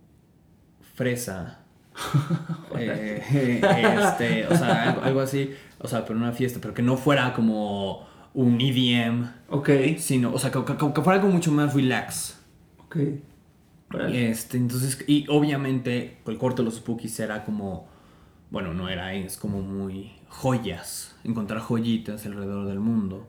fresa. 0.94 1.58
Eh, 2.78 3.22
este, 3.60 4.46
o 4.46 4.56
sea, 4.56 4.92
algo, 5.02 5.20
así, 5.20 5.50
o 5.78 5.86
sea, 5.86 6.06
pero 6.06 6.18
una 6.18 6.32
fiesta, 6.32 6.58
pero 6.60 6.72
que 6.72 6.80
no 6.80 6.96
fuera 6.96 7.34
como 7.34 8.08
un 8.32 8.58
EDM. 8.58 9.26
Ok. 9.50 9.68
Sino, 9.98 10.32
o 10.32 10.38
sea, 10.38 10.50
que, 10.50 10.62
fuera 10.62 11.20
algo 11.20 11.28
mucho 11.28 11.52
más 11.52 11.74
relax. 11.74 12.40
Ok. 12.86 12.96
Este, 14.10 14.56
entonces, 14.56 15.04
y 15.06 15.26
obviamente 15.28 16.16
el 16.26 16.38
corte 16.38 16.62
de 16.62 16.64
los 16.64 16.76
Spookies 16.76 17.20
era 17.20 17.44
como 17.44 17.91
bueno, 18.52 18.74
no 18.74 18.90
era, 18.90 19.14
es 19.14 19.38
como 19.38 19.62
muy 19.62 20.12
joyas, 20.28 21.16
encontrar 21.24 21.60
joyitas 21.62 22.26
alrededor 22.26 22.68
del 22.68 22.80
mundo. 22.80 23.26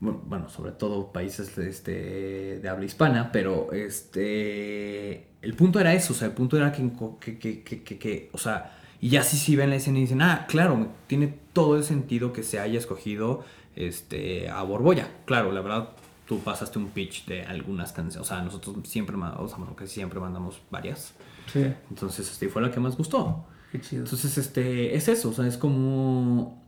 Bueno, 0.00 0.48
sobre 0.48 0.72
todo 0.72 1.12
países 1.12 1.58
este, 1.58 2.58
de 2.58 2.68
habla 2.68 2.86
hispana, 2.86 3.30
pero 3.30 3.72
este, 3.72 5.26
el 5.42 5.54
punto 5.54 5.80
era 5.80 5.92
eso, 5.92 6.14
o 6.14 6.16
sea, 6.16 6.28
el 6.28 6.34
punto 6.34 6.56
era 6.56 6.72
que, 6.72 6.90
que, 7.20 7.62
que, 7.62 7.82
que 7.82 8.30
o 8.32 8.38
sea, 8.38 8.78
y 9.02 9.10
ya 9.10 9.22
sí 9.22 9.36
si 9.36 9.54
ven 9.54 9.68
la 9.68 9.76
escena 9.76 9.98
y 9.98 10.02
dicen, 10.02 10.22
ah, 10.22 10.46
claro, 10.48 10.88
tiene 11.08 11.34
todo 11.52 11.76
el 11.76 11.84
sentido 11.84 12.32
que 12.32 12.42
se 12.42 12.58
haya 12.58 12.78
escogido 12.78 13.44
este, 13.76 14.48
a 14.48 14.62
Borbolla. 14.62 15.08
Claro, 15.26 15.52
la 15.52 15.60
verdad, 15.60 15.90
tú 16.26 16.38
pasaste 16.40 16.78
un 16.78 16.88
pitch 16.88 17.26
de 17.26 17.42
algunas 17.42 17.92
canciones, 17.92 18.26
o 18.26 18.32
sea, 18.32 18.40
nosotros 18.40 18.76
siempre, 18.88 19.14
o 19.14 19.46
sea, 19.46 19.58
bueno, 19.58 19.76
que 19.76 19.86
siempre 19.86 20.20
mandamos 20.20 20.58
varias. 20.70 21.12
Sí. 21.52 21.66
Entonces, 21.90 22.30
este 22.30 22.48
fue 22.48 22.62
la 22.62 22.70
que 22.70 22.80
más 22.80 22.96
gustó. 22.96 23.44
Qué 23.72 23.80
chido. 23.80 24.04
Entonces, 24.04 24.38
este, 24.38 24.94
es 24.94 25.08
eso, 25.08 25.30
o 25.30 25.32
sea, 25.32 25.46
es 25.46 25.56
como... 25.56 26.62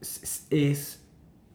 Es, 0.00 0.46
es, 0.50 1.00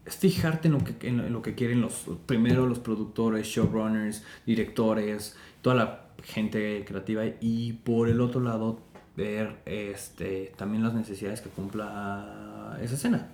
fijarte 0.05 0.67
en 0.67 0.73
lo, 0.73 0.84
que, 0.84 1.08
en 1.08 1.32
lo 1.32 1.41
que 1.41 1.55
quieren 1.55 1.82
los, 1.82 2.05
primero 2.25 2.65
los 2.65 2.79
productores, 2.79 3.45
showrunners, 3.45 4.23
directores, 4.45 5.36
toda 5.62 5.75
la 5.75 6.05
gente 6.23 6.84
creativa 6.86 7.23
y 7.39 7.73
por 7.73 8.10
el 8.10 8.21
otro 8.21 8.41
lado 8.41 8.79
ver 9.15 9.58
este, 9.65 10.53
también 10.55 10.84
las 10.84 10.93
necesidades 10.93 11.41
que 11.41 11.49
cumpla 11.49 12.77
esa 12.82 12.95
escena. 12.95 13.27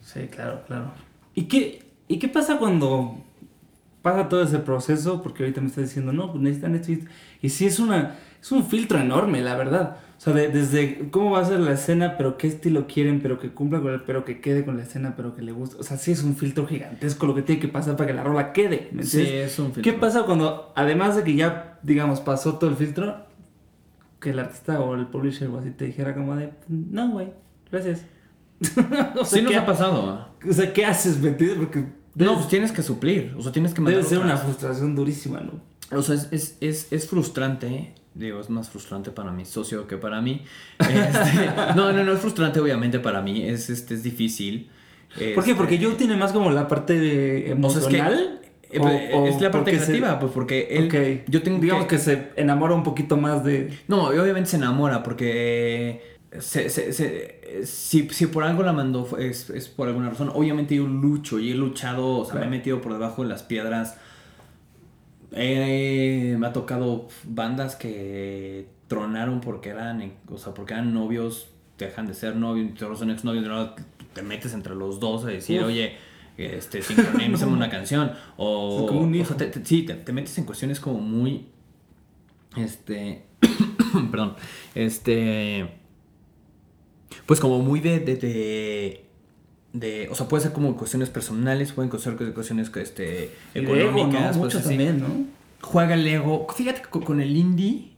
Sí, 0.00 0.26
claro, 0.28 0.62
claro. 0.66 0.92
¿Y 1.34 1.44
qué, 1.44 1.84
¿Y 2.08 2.18
qué 2.18 2.28
pasa 2.28 2.58
cuando 2.58 3.18
pasa 4.02 4.28
todo 4.28 4.42
ese 4.42 4.58
proceso? 4.58 5.22
Porque 5.22 5.44
ahorita 5.44 5.60
me 5.60 5.68
está 5.68 5.80
diciendo, 5.80 6.12
no, 6.12 6.32
pues 6.32 6.42
necesitan 6.42 6.74
esto 6.74 6.92
y 7.40 7.48
sí 7.48 7.66
es, 7.66 7.78
una, 7.78 8.16
es 8.42 8.50
un 8.50 8.66
filtro 8.66 8.98
enorme, 8.98 9.40
la 9.40 9.54
verdad. 9.54 9.98
O 10.18 10.20
sea, 10.20 10.32
desde 10.34 11.10
cómo 11.10 11.30
va 11.30 11.40
a 11.40 11.44
ser 11.44 11.60
la 11.60 11.72
escena, 11.72 12.16
pero 12.16 12.36
qué 12.36 12.48
estilo 12.48 12.86
quieren, 12.88 13.20
pero 13.20 13.38
que 13.38 13.50
cumpla 13.50 13.80
con 13.80 13.92
el, 13.92 14.02
pero 14.02 14.24
que 14.24 14.40
quede 14.40 14.64
con 14.64 14.76
la 14.76 14.82
escena, 14.82 15.14
pero 15.16 15.34
que 15.34 15.42
le 15.42 15.52
guste. 15.52 15.76
O 15.78 15.82
sea, 15.84 15.96
sí 15.96 16.10
es 16.10 16.24
un 16.24 16.36
filtro 16.36 16.66
gigantesco 16.66 17.26
lo 17.26 17.34
que 17.36 17.42
tiene 17.42 17.60
que 17.60 17.68
pasar 17.68 17.96
para 17.96 18.08
que 18.08 18.14
la 18.14 18.24
rola 18.24 18.52
quede. 18.52 18.88
¿me 18.92 19.04
sí, 19.04 19.22
es 19.22 19.56
un 19.60 19.66
filtro. 19.66 19.82
¿Qué 19.82 19.92
pasa 19.92 20.24
cuando, 20.24 20.72
además 20.74 21.16
de 21.16 21.22
que 21.22 21.34
ya, 21.36 21.78
digamos, 21.82 22.20
pasó 22.20 22.58
todo 22.58 22.70
el 22.70 22.76
filtro, 22.76 23.26
que 24.20 24.30
el 24.30 24.40
artista 24.40 24.80
o 24.80 24.94
el 24.96 25.06
publisher 25.06 25.48
o 25.48 25.58
así 25.58 25.70
te 25.70 25.84
dijera 25.86 26.14
como 26.14 26.34
de, 26.34 26.52
no, 26.68 27.10
güey, 27.10 27.32
gracias. 27.70 28.04
o 29.16 29.24
sea, 29.24 29.38
sí 29.38 29.42
nos 29.42 29.54
ha 29.54 29.66
pasado. 29.66 30.28
O 30.48 30.52
sea, 30.52 30.72
¿qué 30.72 30.84
haces, 30.84 31.20
me 31.20 31.30
Porque... 31.30 31.84
no, 32.16 32.34
pues 32.34 32.48
tienes 32.48 32.72
que 32.72 32.82
suplir. 32.82 33.34
O 33.38 33.42
sea, 33.42 33.52
tienes 33.52 33.72
que 33.72 33.82
Debe 33.82 34.02
ser 34.02 34.18
una 34.18 34.36
frustración 34.36 34.96
durísima, 34.96 35.40
¿no? 35.40 35.60
O 35.96 36.02
sea, 36.02 36.14
es, 36.16 36.28
es, 36.30 36.56
es, 36.60 36.92
es 36.92 37.08
frustrante 37.08 37.94
Digo, 38.14 38.40
es 38.40 38.50
más 38.50 38.68
frustrante 38.68 39.10
para 39.10 39.32
mi 39.32 39.44
socio 39.44 39.86
que 39.86 39.96
para 39.96 40.20
mí. 40.20 40.42
Este, 40.78 41.50
no, 41.76 41.92
no, 41.92 42.04
no 42.04 42.12
es 42.12 42.20
frustrante 42.20 42.60
obviamente 42.60 42.98
para 43.00 43.22
mí, 43.22 43.42
es, 43.42 43.70
este, 43.70 43.94
es 43.94 44.02
difícil. 44.02 44.70
¿Por 45.34 45.44
qué? 45.44 45.54
Porque 45.54 45.78
yo 45.78 45.92
tiene 45.94 46.16
más 46.16 46.32
como 46.32 46.50
la 46.50 46.68
parte 46.68 47.50
emocional. 47.50 48.40
es, 48.70 48.80
que, 48.80 49.28
es 49.28 49.40
la 49.40 49.50
parte 49.50 49.72
creativa, 49.72 50.18
pues 50.18 50.32
porque 50.32 50.68
él... 50.70 51.24
Yo 51.28 51.42
tengo 51.42 51.58
Digamos 51.58 51.86
que... 51.86 51.98
se 51.98 52.30
enamora 52.36 52.74
un 52.74 52.82
poquito 52.82 53.16
más 53.16 53.44
de... 53.44 53.78
No, 53.88 54.08
obviamente 54.08 54.50
se 54.50 54.56
enamora 54.56 55.02
porque... 55.02 56.12
Se, 56.38 56.70
se, 56.70 56.94
se, 56.94 57.66
si, 57.66 58.08
si, 58.08 58.26
por 58.26 58.44
algo 58.44 58.62
la 58.62 58.72
mandó 58.72 59.18
es, 59.18 59.50
es, 59.50 59.68
por 59.68 59.88
alguna 59.88 60.08
razón. 60.08 60.30
Obviamente 60.34 60.74
yo 60.74 60.86
lucho 60.86 61.38
y 61.38 61.50
he 61.50 61.54
luchado, 61.54 62.20
o 62.20 62.24
sea, 62.24 62.40
me 62.40 62.46
he 62.46 62.48
metido 62.48 62.80
por 62.80 62.94
debajo 62.94 63.22
de 63.22 63.28
las 63.28 63.42
piedras 63.42 63.98
eh, 65.34 66.36
me 66.38 66.46
ha 66.46 66.52
tocado 66.52 67.08
bandas 67.24 67.76
que 67.76 68.66
tronaron 68.88 69.40
porque 69.40 69.70
eran, 69.70 70.12
o 70.28 70.38
sea, 70.38 70.54
porque 70.54 70.74
eran 70.74 70.92
novios, 70.92 71.48
dejan 71.78 72.06
de 72.06 72.14
ser 72.14 72.36
novios, 72.36 72.78
son 72.98 73.10
exnovios, 73.10 73.70
te 74.12 74.22
metes 74.22 74.52
entre 74.54 74.74
los 74.74 75.00
dos 75.00 75.24
a 75.24 75.28
decir, 75.28 75.62
oye, 75.62 75.96
este, 76.36 76.82
sincronízame 76.82 77.52
una 77.52 77.70
canción. 77.70 78.12
O, 78.36 78.84
o 78.84 79.24
sea, 79.24 79.36
te, 79.36 79.64
sí, 79.64 79.82
te, 79.84 80.12
metes 80.12 80.36
en 80.38 80.44
cuestiones 80.44 80.80
como 80.80 80.98
muy, 80.98 81.46
este, 82.56 83.24
perdón, 84.10 84.36
este, 84.74 85.68
pues 87.26 87.40
como 87.40 87.60
muy 87.60 87.80
de, 87.80 88.00
de 88.00 88.16
de, 88.16 89.04
o 90.10 90.14
sea, 90.14 90.28
puede 90.28 90.42
ser 90.42 90.52
como 90.52 90.76
cuestiones 90.76 91.08
personales, 91.08 91.72
pueden 91.72 91.90
ser 91.98 92.16
cuestiones 92.34 92.70
este, 92.76 93.30
económicas. 93.54 94.36
¿no? 94.36 94.42
Pues, 94.42 94.62
también, 94.62 95.00
¿no? 95.00 95.06
Juega 95.62 95.94
el 95.94 96.06
ego. 96.06 96.46
Fíjate 96.54 96.82
que 96.82 97.00
con 97.00 97.20
el 97.20 97.34
indie, 97.36 97.92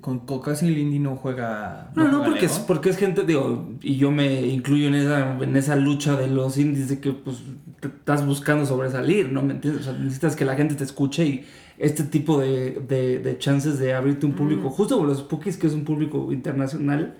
con, 0.00 0.20
casi 0.40 0.68
el 0.68 0.76
indie 0.76 1.00
no 1.00 1.16
juega. 1.16 1.90
No, 1.94 2.10
no, 2.10 2.22
porque, 2.22 2.46
es, 2.46 2.58
porque 2.58 2.90
es 2.90 2.98
gente, 2.98 3.22
digo, 3.24 3.70
y 3.80 3.96
yo 3.96 4.10
me 4.10 4.42
incluyo 4.42 4.88
en 4.88 4.94
esa, 4.94 5.38
en 5.40 5.56
esa 5.56 5.76
lucha 5.76 6.16
de 6.16 6.28
los 6.28 6.58
indies 6.58 6.90
de 6.90 7.00
que 7.00 7.12
pues 7.12 7.38
te 7.80 7.88
estás 7.88 8.26
buscando 8.26 8.66
sobresalir, 8.66 9.32
¿no? 9.32 9.42
¿Me 9.42 9.54
entiendes? 9.54 9.82
O 9.82 9.84
sea, 9.90 9.98
necesitas 9.98 10.36
que 10.36 10.44
la 10.44 10.54
gente 10.54 10.74
te 10.74 10.84
escuche 10.84 11.24
y 11.24 11.46
este 11.78 12.02
tipo 12.02 12.40
de, 12.40 12.82
de, 12.86 13.20
de 13.20 13.38
chances 13.38 13.78
de 13.78 13.94
abrirte 13.94 14.26
un 14.26 14.32
público, 14.32 14.68
justo 14.68 14.98
con 14.98 15.06
los 15.06 15.18
Spookies, 15.18 15.56
que 15.56 15.66
es 15.66 15.72
un 15.72 15.84
público 15.84 16.30
internacional 16.30 17.16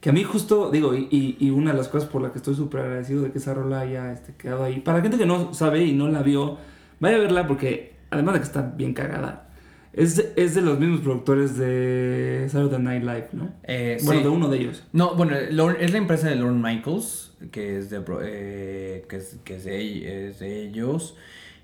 que 0.00 0.10
a 0.10 0.12
mí 0.12 0.24
justo, 0.24 0.70
digo, 0.70 0.94
y, 0.94 1.36
y 1.38 1.50
una 1.50 1.72
de 1.72 1.76
las 1.76 1.88
cosas 1.88 2.08
por 2.08 2.22
las 2.22 2.32
que 2.32 2.38
estoy 2.38 2.54
súper 2.54 2.80
agradecido 2.80 3.22
de 3.22 3.32
que 3.32 3.38
esa 3.38 3.52
rola 3.52 3.80
haya 3.80 4.12
este, 4.12 4.34
quedado 4.34 4.64
ahí. 4.64 4.80
Para 4.80 4.98
la 4.98 5.02
gente 5.02 5.18
que 5.18 5.26
no 5.26 5.52
sabe 5.52 5.84
y 5.84 5.92
no 5.92 6.08
la 6.08 6.22
vio, 6.22 6.56
vaya 7.00 7.16
a 7.16 7.20
verla 7.20 7.46
porque, 7.46 7.96
además 8.10 8.34
de 8.34 8.40
que 8.40 8.46
está 8.46 8.62
bien 8.62 8.94
cagada, 8.94 9.50
es 9.92 10.16
de, 10.16 10.32
es 10.36 10.54
de 10.54 10.62
los 10.62 10.78
mismos 10.78 11.00
productores 11.00 11.56
de 11.58 12.46
Saturday 12.48 12.80
Night 12.80 13.02
Live, 13.02 13.28
¿no? 13.32 13.50
Eh, 13.64 13.98
bueno, 14.04 14.22
de 14.22 14.28
uno 14.28 14.48
de 14.48 14.58
ellos. 14.58 14.84
No, 14.92 15.16
bueno, 15.16 15.36
es 15.36 15.52
la 15.92 15.98
empresa 15.98 16.28
de 16.28 16.36
Lorne 16.36 16.62
Michaels, 16.62 17.36
que 17.50 17.76
es 17.76 17.90
de, 17.90 18.02
eh, 18.22 19.04
que 19.06 19.16
es, 19.16 19.38
que 19.44 19.56
es 19.56 19.64
de, 19.64 20.62
ellos. 20.62 21.16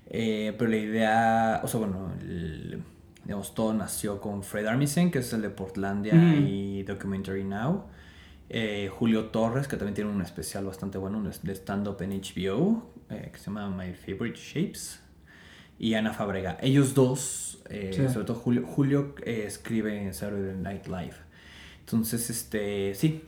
Eh, 0.09 0.53
pero 0.57 0.69
la 0.69 0.77
idea, 0.77 1.61
o 1.63 1.67
sea, 1.67 1.79
bueno, 1.79 2.11
digamos, 3.23 3.55
todo 3.55 3.73
nació 3.73 4.21
con 4.21 4.43
Fred 4.43 4.67
Armisen, 4.67 5.09
que 5.09 5.19
es 5.19 5.33
el 5.33 5.41
de 5.41 5.49
Portlandia 5.49 6.13
y 6.13 6.83
Documentary 6.83 7.43
Now. 7.45 7.85
Eh, 8.49 8.89
Julio 8.91 9.25
Torres, 9.25 9.67
que 9.67 9.75
también 9.75 9.95
tiene 9.95 10.09
un 10.09 10.21
especial 10.21 10.65
bastante 10.65 10.97
bueno 10.97 11.21
de 11.21 11.55
stand-up 11.55 12.01
en 12.01 12.21
HBO, 12.21 12.89
eh, 13.09 13.29
que 13.31 13.37
se 13.39 13.45
llama 13.45 13.69
My 13.69 13.93
Favorite 13.93 14.39
Shapes. 14.39 15.01
Y 15.79 15.93
Ana 15.93 16.11
Fabrega. 16.11 16.57
Ellos 16.61 16.95
dos, 16.95 17.59
eh, 17.69 18.09
sobre 18.11 18.25
todo 18.25 18.37
Julio, 18.37 18.65
Julio 18.65 19.13
escribe 19.23 20.01
en 20.01 20.13
Saturday 20.13 20.55
Night 20.55 20.87
Live. 20.87 21.13
Entonces, 21.81 22.29
este, 22.31 22.95
sí. 22.95 23.21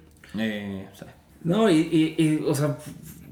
No, 1.43 1.69
y, 1.69 2.15
y, 2.17 2.43
o 2.45 2.55
sea, 2.55 2.77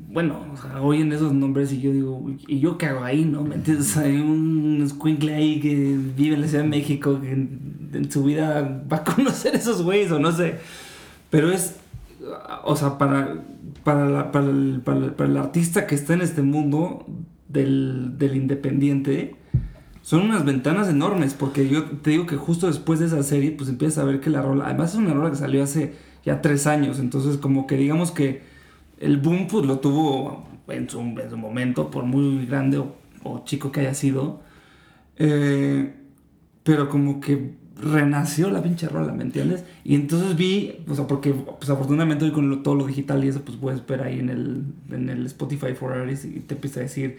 bueno, 0.10 0.45
o 0.54 0.58
sea, 0.58 0.82
oyen 0.82 1.12
esos 1.12 1.34
nombres 1.34 1.73
y 1.73 1.82
yo 1.82 1.91
digo, 1.91 2.32
¿y 2.47 2.60
yo 2.60 2.78
qué 2.78 2.86
hago 2.86 3.04
ahí, 3.04 3.26
no? 3.26 3.43
¿Me 3.43 3.56
entiendes? 3.56 3.97
Hay 3.97 4.15
un 4.15 4.88
squinkle 4.89 5.34
ahí 5.34 5.60
que 5.60 5.97
vive 6.15 6.36
en 6.36 6.41
la 6.41 6.47
Ciudad 6.47 6.63
de 6.63 6.69
México 6.69 7.19
que 7.19 7.32
en, 7.32 8.12
su 8.12 8.23
vida 8.23 8.84
va 8.91 8.97
a 8.97 9.04
conocer 9.04 9.56
esos 9.56 9.82
güeyes 9.82 10.12
o 10.12 10.19
no 10.19 10.32
sé. 10.32 10.60
Pero 11.30 11.52
es, 11.52 11.76
o 12.63 12.76
sea, 12.76 12.98
para, 12.98 13.44
para, 13.84 14.32
para, 14.32 14.50
el, 14.50 14.82
para, 14.84 15.26
el, 15.26 15.38
artista 15.38 15.88
que 15.88 15.96
está 15.96 16.13
en 16.13 16.22
este 16.22 16.42
mundo 16.42 17.06
del, 17.48 18.18
del 18.18 18.36
independiente, 18.36 19.36
son 20.02 20.22
unas 20.22 20.46
ventanas 20.46 20.88
enormes, 20.88 21.34
porque 21.34 21.68
yo 21.68 21.84
te 21.84 22.12
digo 22.12 22.26
que 22.26 22.38
justo 22.38 22.68
después 22.68 23.00
de 23.00 23.08
esa 23.08 23.24
serie, 23.24 23.52
pues 23.52 23.70
empiezas 23.70 23.98
a 23.98 24.06
ver 24.06 24.22
que 24.22 24.30
la 24.30 24.42
rola, 24.42 24.66
además 24.66 24.94
es 24.94 25.00
una 25.00 25.13
rola 25.13 25.32
que 25.32 25.36
salió 25.36 25.63
hace 25.63 25.96
ya 26.24 26.42
tres 26.42 26.66
años, 26.66 27.00
entonces 27.00 27.38
como 27.38 27.68
que 27.68 27.76
digamos 27.76 28.12
que 28.12 28.42
el 29.00 29.18
boom 29.18 29.48
pues 29.48 29.66
lo 29.66 29.80
tuvo 29.80 30.48
en 30.68 30.90
su, 30.90 31.00
en 31.00 31.30
su 31.30 31.38
momento, 31.38 31.92
por 31.92 32.06
muy 32.06 32.46
grande 32.46 32.78
o, 33.24 33.44
chico 33.44 33.72
que 33.72 33.82
haya 33.82 33.94
sido. 33.94 34.42
Eh, 35.18 35.94
pero 36.63 36.90
como 36.90 37.20
que 37.20 37.57
renació 37.82 38.50
la 38.50 38.62
pinche 38.62 38.88
rola, 38.88 39.13
¿me 39.13 39.24
entiendes? 39.24 39.63
Y 39.84 39.96
entonces 39.96 40.36
vi, 40.36 40.76
o 40.88 40.96
sea, 40.96 41.08
porque 41.08 41.34
pues 41.34 41.70
afortunadamente 41.70 42.26
hoy 42.26 42.32
con 42.32 42.63
todo 42.63 42.76
lo 42.76 42.86
digital 42.86 43.24
y 43.24 43.30
eso, 43.30 43.42
pues 43.42 43.58
puedes 43.58 43.86
ver 43.86 44.02
ahí 44.02 44.20
en 44.20 44.30
el, 44.30 44.63
en 44.92 45.10
el 45.10 45.26
Spotify 45.26 45.74
for 45.74 45.94
Artists 45.94 46.26
y 46.26 46.40
te 46.40 46.56
empieza 46.56 46.80
a 46.80 46.84
decir 46.84 47.18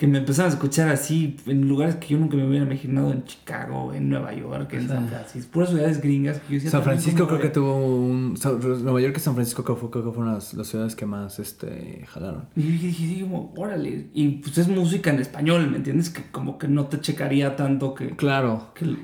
que 0.00 0.06
me 0.06 0.16
empezaron 0.16 0.50
a 0.50 0.54
escuchar 0.54 0.88
así 0.88 1.36
en 1.44 1.68
lugares 1.68 1.96
que 1.96 2.06
yo 2.08 2.18
nunca 2.18 2.34
me 2.34 2.46
hubiera 2.46 2.64
imaginado, 2.64 3.12
en 3.12 3.22
Chicago, 3.24 3.92
en 3.92 4.08
Nueva 4.08 4.32
York, 4.32 4.72
en 4.72 4.88
San 4.88 5.06
Francisco, 5.10 5.50
puras 5.52 5.68
ciudades 5.68 6.00
gringas. 6.00 6.40
San 6.68 6.82
Francisco 6.82 7.26
creo 7.26 7.38
que 7.38 7.50
tuvo 7.50 7.76
un... 7.76 8.34
Nueva 8.82 8.98
York 9.02 9.16
y 9.18 9.20
San 9.20 9.34
Francisco 9.34 9.62
creo, 9.62 9.90
que 9.90 10.00
fueron 10.00 10.32
las, 10.32 10.54
las, 10.54 10.68
ciudades 10.68 10.96
que 10.96 11.04
más 11.04 11.38
este, 11.38 12.06
jalaron. 12.08 12.46
Y 12.56 12.62
yo 12.62 12.68
dije, 12.70 13.20
como, 13.20 13.52
órale, 13.58 14.06
y 14.14 14.28
pues 14.38 14.56
es 14.56 14.68
música 14.68 15.10
en 15.10 15.18
español, 15.18 15.70
¿me 15.70 15.76
entiendes? 15.76 16.08
Que 16.08 16.22
como 16.30 16.56
que 16.56 16.66
no 16.66 16.86
te 16.86 16.98
checaría 17.00 17.54
tanto 17.54 17.92
que... 17.92 18.16
Claro. 18.16 18.70
Que, 18.72 18.96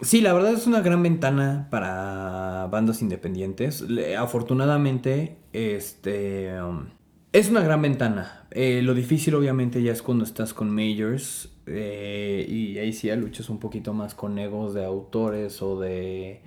Sí, 0.00 0.20
la 0.20 0.32
verdad 0.32 0.52
es 0.52 0.66
una 0.66 0.80
gran 0.80 1.02
ventana 1.02 1.68
para 1.70 2.66
bandas 2.70 3.02
independientes. 3.02 3.84
afortunadamente, 4.18 5.36
este 5.52 6.60
um, 6.60 6.86
es 7.32 7.48
una 7.48 7.62
gran 7.62 7.80
ventana. 7.80 8.44
Eh, 8.50 8.82
lo 8.82 8.94
difícil 8.94 9.34
obviamente 9.34 9.82
ya 9.82 9.92
es 9.92 10.02
cuando 10.02 10.24
estás 10.24 10.52
con 10.52 10.70
majors 10.70 11.50
eh, 11.66 12.44
y 12.46 12.76
ahí 12.78 12.92
sí 12.92 13.06
ya 13.06 13.16
luchas 13.16 13.48
un 13.48 13.58
poquito 13.58 13.94
más 13.94 14.14
con 14.14 14.38
egos 14.38 14.74
de 14.74 14.84
autores 14.84 15.62
o 15.62 15.80
de 15.80 16.42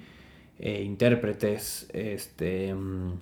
eh, 0.60 0.84
intérpretes. 0.84 1.90
Este, 1.94 2.76
mm, 2.76 3.14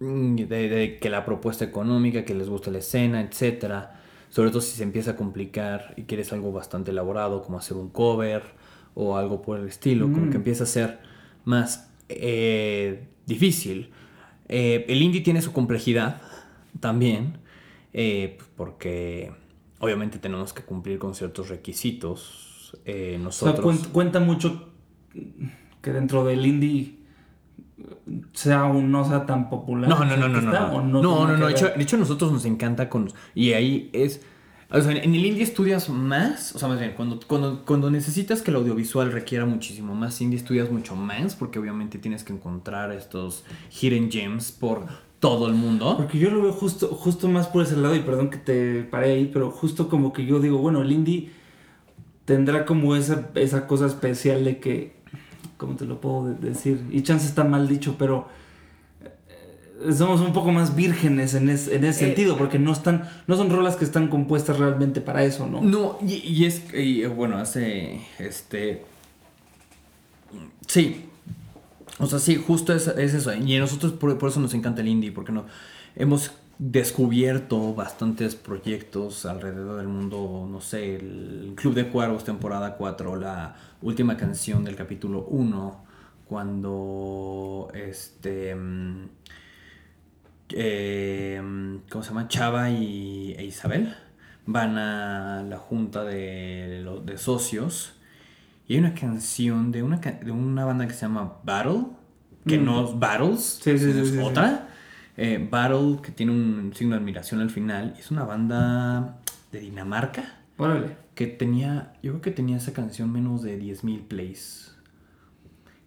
de, 0.00 0.98
que 1.00 1.10
la 1.10 1.24
propuesta 1.24 1.64
económica, 1.64 2.24
que 2.24 2.34
les 2.34 2.48
gusta 2.48 2.70
la 2.70 2.78
escena, 2.78 3.20
etc. 3.20 3.88
Sobre 4.30 4.50
todo 4.50 4.60
si 4.60 4.76
se 4.76 4.82
empieza 4.82 5.12
a 5.12 5.16
complicar 5.16 5.94
y 5.96 6.02
quieres 6.02 6.32
algo 6.32 6.52
bastante 6.52 6.90
elaborado 6.90 7.42
como 7.42 7.58
hacer 7.58 7.76
un 7.76 7.88
cover 7.88 8.42
o 8.94 9.16
algo 9.16 9.42
por 9.42 9.58
el 9.58 9.68
estilo, 9.68 10.06
como 10.06 10.26
que 10.26 10.34
mm. 10.34 10.42
empieza 10.42 10.64
a 10.64 10.66
ser 10.66 10.98
más 11.44 11.90
difícil. 13.26 13.90
Eh, 14.48 14.86
el 14.88 15.02
indie 15.02 15.20
tiene 15.20 15.42
su 15.42 15.52
complejidad 15.52 16.20
también, 16.80 17.38
eh, 17.92 18.38
porque 18.56 19.32
obviamente 19.78 20.18
tenemos 20.18 20.52
que 20.52 20.62
cumplir 20.62 20.98
con 20.98 21.14
ciertos 21.14 21.48
requisitos 21.48 22.76
eh, 22.84 23.18
nosotros. 23.20 23.86
cuenta, 23.92 24.20
mucho 24.20 24.70
que 25.82 25.92
dentro 25.92 26.24
del 26.24 26.44
indie 26.44 26.97
sea 28.32 28.66
o 28.66 28.74
no 28.80 29.08
sea 29.08 29.26
tan 29.26 29.48
popular. 29.50 29.88
No, 29.88 30.04
no, 30.04 30.16
no, 30.16 30.28
no, 30.28 30.40
no. 30.40 30.52
No, 30.52 30.82
no, 30.82 31.26
no, 31.26 31.36
no. 31.36 31.46
De 31.46 31.52
hecho, 31.52 31.68
de 31.68 31.82
hecho, 31.82 31.96
a 31.96 31.98
nosotros 32.00 32.32
nos 32.32 32.44
encanta 32.44 32.88
con... 32.88 33.10
Y 33.34 33.52
ahí 33.52 33.90
es 33.92 34.20
o 34.70 34.80
sea, 34.82 34.92
en 34.92 35.14
el 35.14 35.24
indie 35.24 35.42
estudias 35.42 35.88
más, 35.88 36.54
o 36.54 36.58
sea, 36.58 36.68
más 36.68 36.78
bien, 36.78 36.92
cuando, 36.94 37.18
cuando, 37.26 37.64
cuando 37.64 37.90
necesitas 37.90 38.42
que 38.42 38.50
el 38.50 38.58
audiovisual 38.58 39.10
requiera 39.12 39.46
muchísimo 39.46 39.94
más 39.94 40.20
indie, 40.20 40.38
estudias 40.38 40.70
mucho 40.70 40.94
más, 40.94 41.34
porque 41.34 41.58
obviamente 41.58 41.98
tienes 41.98 42.22
que 42.22 42.34
encontrar 42.34 42.92
estos 42.92 43.44
hidden 43.70 44.10
gems 44.10 44.52
por 44.52 44.84
todo 45.20 45.46
el 45.46 45.54
mundo. 45.54 45.96
Porque 45.96 46.18
yo 46.18 46.28
lo 46.30 46.42
veo 46.42 46.52
justo, 46.52 46.88
justo 46.88 47.28
más 47.28 47.46
por 47.46 47.62
ese 47.62 47.78
lado, 47.78 47.96
y 47.96 48.00
perdón 48.00 48.28
que 48.28 48.36
te 48.36 48.82
paré 48.82 49.12
ahí, 49.12 49.30
pero 49.32 49.50
justo 49.50 49.88
como 49.88 50.12
que 50.12 50.26
yo 50.26 50.38
digo, 50.38 50.58
bueno, 50.58 50.82
el 50.82 50.92
indie 50.92 51.30
tendrá 52.26 52.66
como 52.66 52.94
esa, 52.94 53.30
esa 53.36 53.66
cosa 53.66 53.86
especial 53.86 54.44
de 54.44 54.60
que, 54.60 54.97
¿cómo 55.58 55.76
te 55.76 55.84
lo 55.84 56.00
puedo 56.00 56.34
decir? 56.34 56.82
Y 56.90 57.02
chance 57.02 57.26
está 57.26 57.44
mal 57.44 57.68
dicho, 57.68 57.96
pero 57.98 58.26
somos 59.96 60.20
un 60.20 60.32
poco 60.32 60.50
más 60.50 60.74
vírgenes 60.74 61.34
en, 61.34 61.48
ese 61.50 61.76
eh, 61.76 61.92
sentido, 61.92 62.36
porque 62.36 62.58
no 62.58 62.72
están, 62.72 63.08
no 63.26 63.36
son 63.36 63.50
rolas 63.50 63.76
que 63.76 63.84
están 63.84 64.08
compuestas 64.08 64.58
realmente 64.58 65.00
para 65.00 65.22
eso, 65.24 65.46
¿no? 65.46 65.60
No, 65.60 65.98
y, 66.06 66.44
es, 66.44 66.62
y, 66.74 67.04
bueno, 67.06 67.38
hace, 67.38 68.00
este, 68.18 68.84
sí, 70.66 71.04
o 71.98 72.06
sea, 72.06 72.18
sí, 72.18 72.36
justo 72.36 72.74
es, 72.74 72.88
eso, 72.88 73.32
y 73.34 73.56
a 73.56 73.60
nosotros 73.60 73.92
por, 73.92 74.16
eso 74.28 74.40
nos 74.40 74.54
encanta 74.54 74.80
el 74.80 74.88
indie, 74.88 75.12
porque 75.12 75.32
no, 75.32 75.44
hemos 75.94 76.32
descubierto 76.58 77.74
bastantes 77.74 78.34
proyectos 78.34 79.24
alrededor 79.26 79.78
del 79.78 79.88
mundo, 79.88 80.48
no 80.50 80.60
sé, 80.60 80.96
el 80.96 81.52
Club 81.56 81.74
de 81.74 81.88
Cuervos 81.88 82.24
temporada 82.24 82.76
4, 82.76 83.16
la 83.16 83.54
última 83.80 84.16
canción 84.16 84.64
del 84.64 84.74
capítulo 84.74 85.24
1, 85.28 85.84
cuando, 86.26 87.70
este 87.74 88.56
eh, 90.50 91.40
¿cómo 91.90 92.02
se 92.02 92.08
llama? 92.08 92.28
Chava 92.28 92.70
y, 92.70 93.34
e 93.38 93.44
Isabel 93.44 93.94
van 94.46 94.78
a 94.78 95.42
la 95.42 95.58
junta 95.58 96.04
de, 96.04 96.84
de 97.04 97.18
socios 97.18 97.94
y 98.66 98.74
hay 98.74 98.80
una 98.80 98.94
canción 98.94 99.70
de 99.72 99.82
una, 99.82 99.98
de 99.98 100.30
una 100.30 100.64
banda 100.64 100.86
que 100.86 100.94
se 100.94 101.02
llama 101.02 101.38
Battle, 101.44 101.84
que 102.46 102.58
mm. 102.58 102.64
no 102.64 102.84
es 102.84 102.98
Battles, 102.98 103.66
es 103.66 104.18
otra. 104.18 104.68
Eh, 105.20 105.44
Battle, 105.50 105.98
que 106.00 106.12
tiene 106.12 106.30
un 106.30 106.72
signo 106.76 106.94
de 106.94 107.00
admiración 107.00 107.40
al 107.40 107.50
final, 107.50 107.92
es 107.98 108.12
una 108.12 108.22
banda 108.22 109.18
de 109.50 109.58
Dinamarca. 109.58 110.38
Que 111.16 111.26
tenía, 111.26 111.92
yo 112.04 112.12
creo 112.12 112.20
que 112.20 112.30
tenía 112.30 112.58
esa 112.58 112.72
canción 112.72 113.10
menos 113.10 113.42
de 113.42 113.60
10.000 113.60 114.06
plays. 114.06 114.76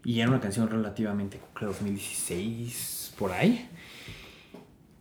Y 0.04 0.20
era 0.20 0.30
una 0.30 0.41
canción 0.41 0.70
relativamente, 0.70 1.39
creo, 1.54 1.70
2016, 1.70 3.13
por 3.17 3.32
ahí. 3.32 3.70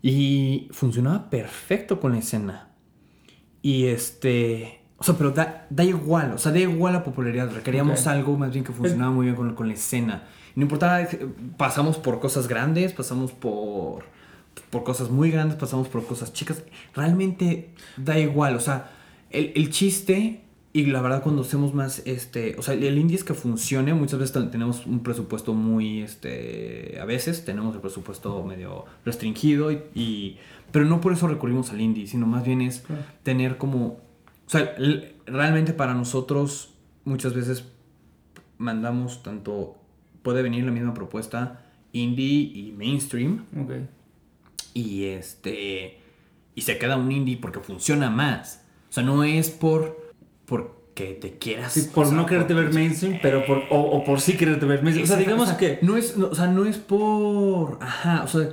Y 0.00 0.68
funcionaba 0.70 1.28
perfecto 1.28 1.98
con 1.98 2.12
la 2.12 2.18
escena. 2.18 2.68
Y 3.62 3.86
este. 3.86 4.80
O 4.96 5.02
sea, 5.02 5.16
pero 5.16 5.32
da, 5.32 5.66
da 5.70 5.82
igual, 5.82 6.34
o 6.34 6.38
sea, 6.38 6.52
da 6.52 6.60
igual 6.60 6.92
la 6.92 7.02
popularidad. 7.02 7.50
Requeríamos 7.52 8.06
algo 8.06 8.36
más 8.36 8.52
bien 8.52 8.64
que 8.64 8.72
funcionaba 8.72 9.10
muy 9.10 9.24
bien 9.24 9.34
con, 9.34 9.56
con 9.56 9.66
la 9.66 9.74
escena. 9.74 10.22
no 10.54 10.62
importaba, 10.62 11.04
pasamos 11.56 11.96
por 11.98 12.20
cosas 12.20 12.46
grandes, 12.46 12.92
pasamos 12.92 13.32
por, 13.32 14.04
por 14.70 14.84
cosas 14.84 15.10
muy 15.10 15.30
grandes, 15.30 15.56
pasamos 15.56 15.88
por 15.88 16.04
cosas 16.06 16.32
chicas. 16.32 16.62
Realmente 16.94 17.70
da 17.96 18.18
igual, 18.18 18.56
o 18.56 18.60
sea, 18.60 18.90
el, 19.30 19.52
el 19.54 19.70
chiste 19.70 20.42
y 20.72 20.86
la 20.86 21.00
verdad 21.00 21.22
cuando 21.22 21.42
hacemos 21.42 21.74
más, 21.74 22.02
este, 22.06 22.54
o 22.56 22.62
sea, 22.62 22.74
el 22.74 22.96
indie 22.96 23.16
es 23.16 23.24
que 23.24 23.34
funcione, 23.34 23.92
muchas 23.92 24.20
veces 24.20 24.50
tenemos 24.52 24.86
un 24.86 25.02
presupuesto 25.02 25.52
muy, 25.52 26.00
este, 26.02 26.98
a 27.00 27.04
veces 27.04 27.44
tenemos 27.44 27.74
el 27.74 27.80
presupuesto 27.80 28.44
medio 28.44 28.84
restringido 29.04 29.72
y, 29.72 30.36
pero 30.70 30.84
no 30.84 31.00
por 31.00 31.12
eso 31.12 31.26
recurrimos 31.26 31.70
al 31.70 31.80
indie, 31.80 32.06
sino 32.06 32.26
más 32.26 32.44
bien 32.44 32.60
es 32.60 32.84
tener 33.24 33.58
como, 33.58 33.86
o 33.86 34.00
sea, 34.46 34.76
realmente 35.26 35.72
para 35.72 35.94
nosotros 35.94 36.72
muchas 37.04 37.34
veces 37.34 37.64
mandamos 38.58 39.24
tanto, 39.24 39.76
puede 40.22 40.42
venir 40.42 40.64
la 40.64 40.70
misma 40.70 40.94
propuesta 40.94 41.66
indie 41.92 42.52
y 42.54 42.74
mainstream. 42.76 43.46
Okay. 43.64 43.88
Y 44.74 45.04
este, 45.06 46.00
y 46.54 46.62
se 46.62 46.78
queda 46.78 46.96
un 46.96 47.10
indie 47.10 47.36
porque 47.36 47.60
funciona 47.60 48.10
más. 48.10 48.62
O 48.88 48.92
sea, 48.92 49.02
no 49.02 49.24
es 49.24 49.50
por 49.50 50.10
porque 50.46 51.18
te 51.20 51.38
quieras. 51.38 51.72
Sí, 51.72 51.90
por 51.94 52.12
no 52.12 52.26
quererte 52.26 52.54
ver 52.54 52.72
mainstream, 52.72 53.18
pero 53.22 53.46
por. 53.46 53.62
O, 53.70 54.02
por 54.04 54.20
sí 54.20 54.36
quererte 54.36 54.66
ver 54.66 54.82
mainstream. 54.82 55.04
O 55.04 55.06
sea, 55.06 55.16
digamos 55.16 55.50
que. 55.52 55.78
No 55.82 55.96
es, 55.96 56.16
o 56.16 56.34
sea, 56.34 56.48
no 56.48 56.64
es 56.64 56.76
por. 56.78 57.78
Ajá, 57.80 58.22
o 58.24 58.28
sea. 58.28 58.50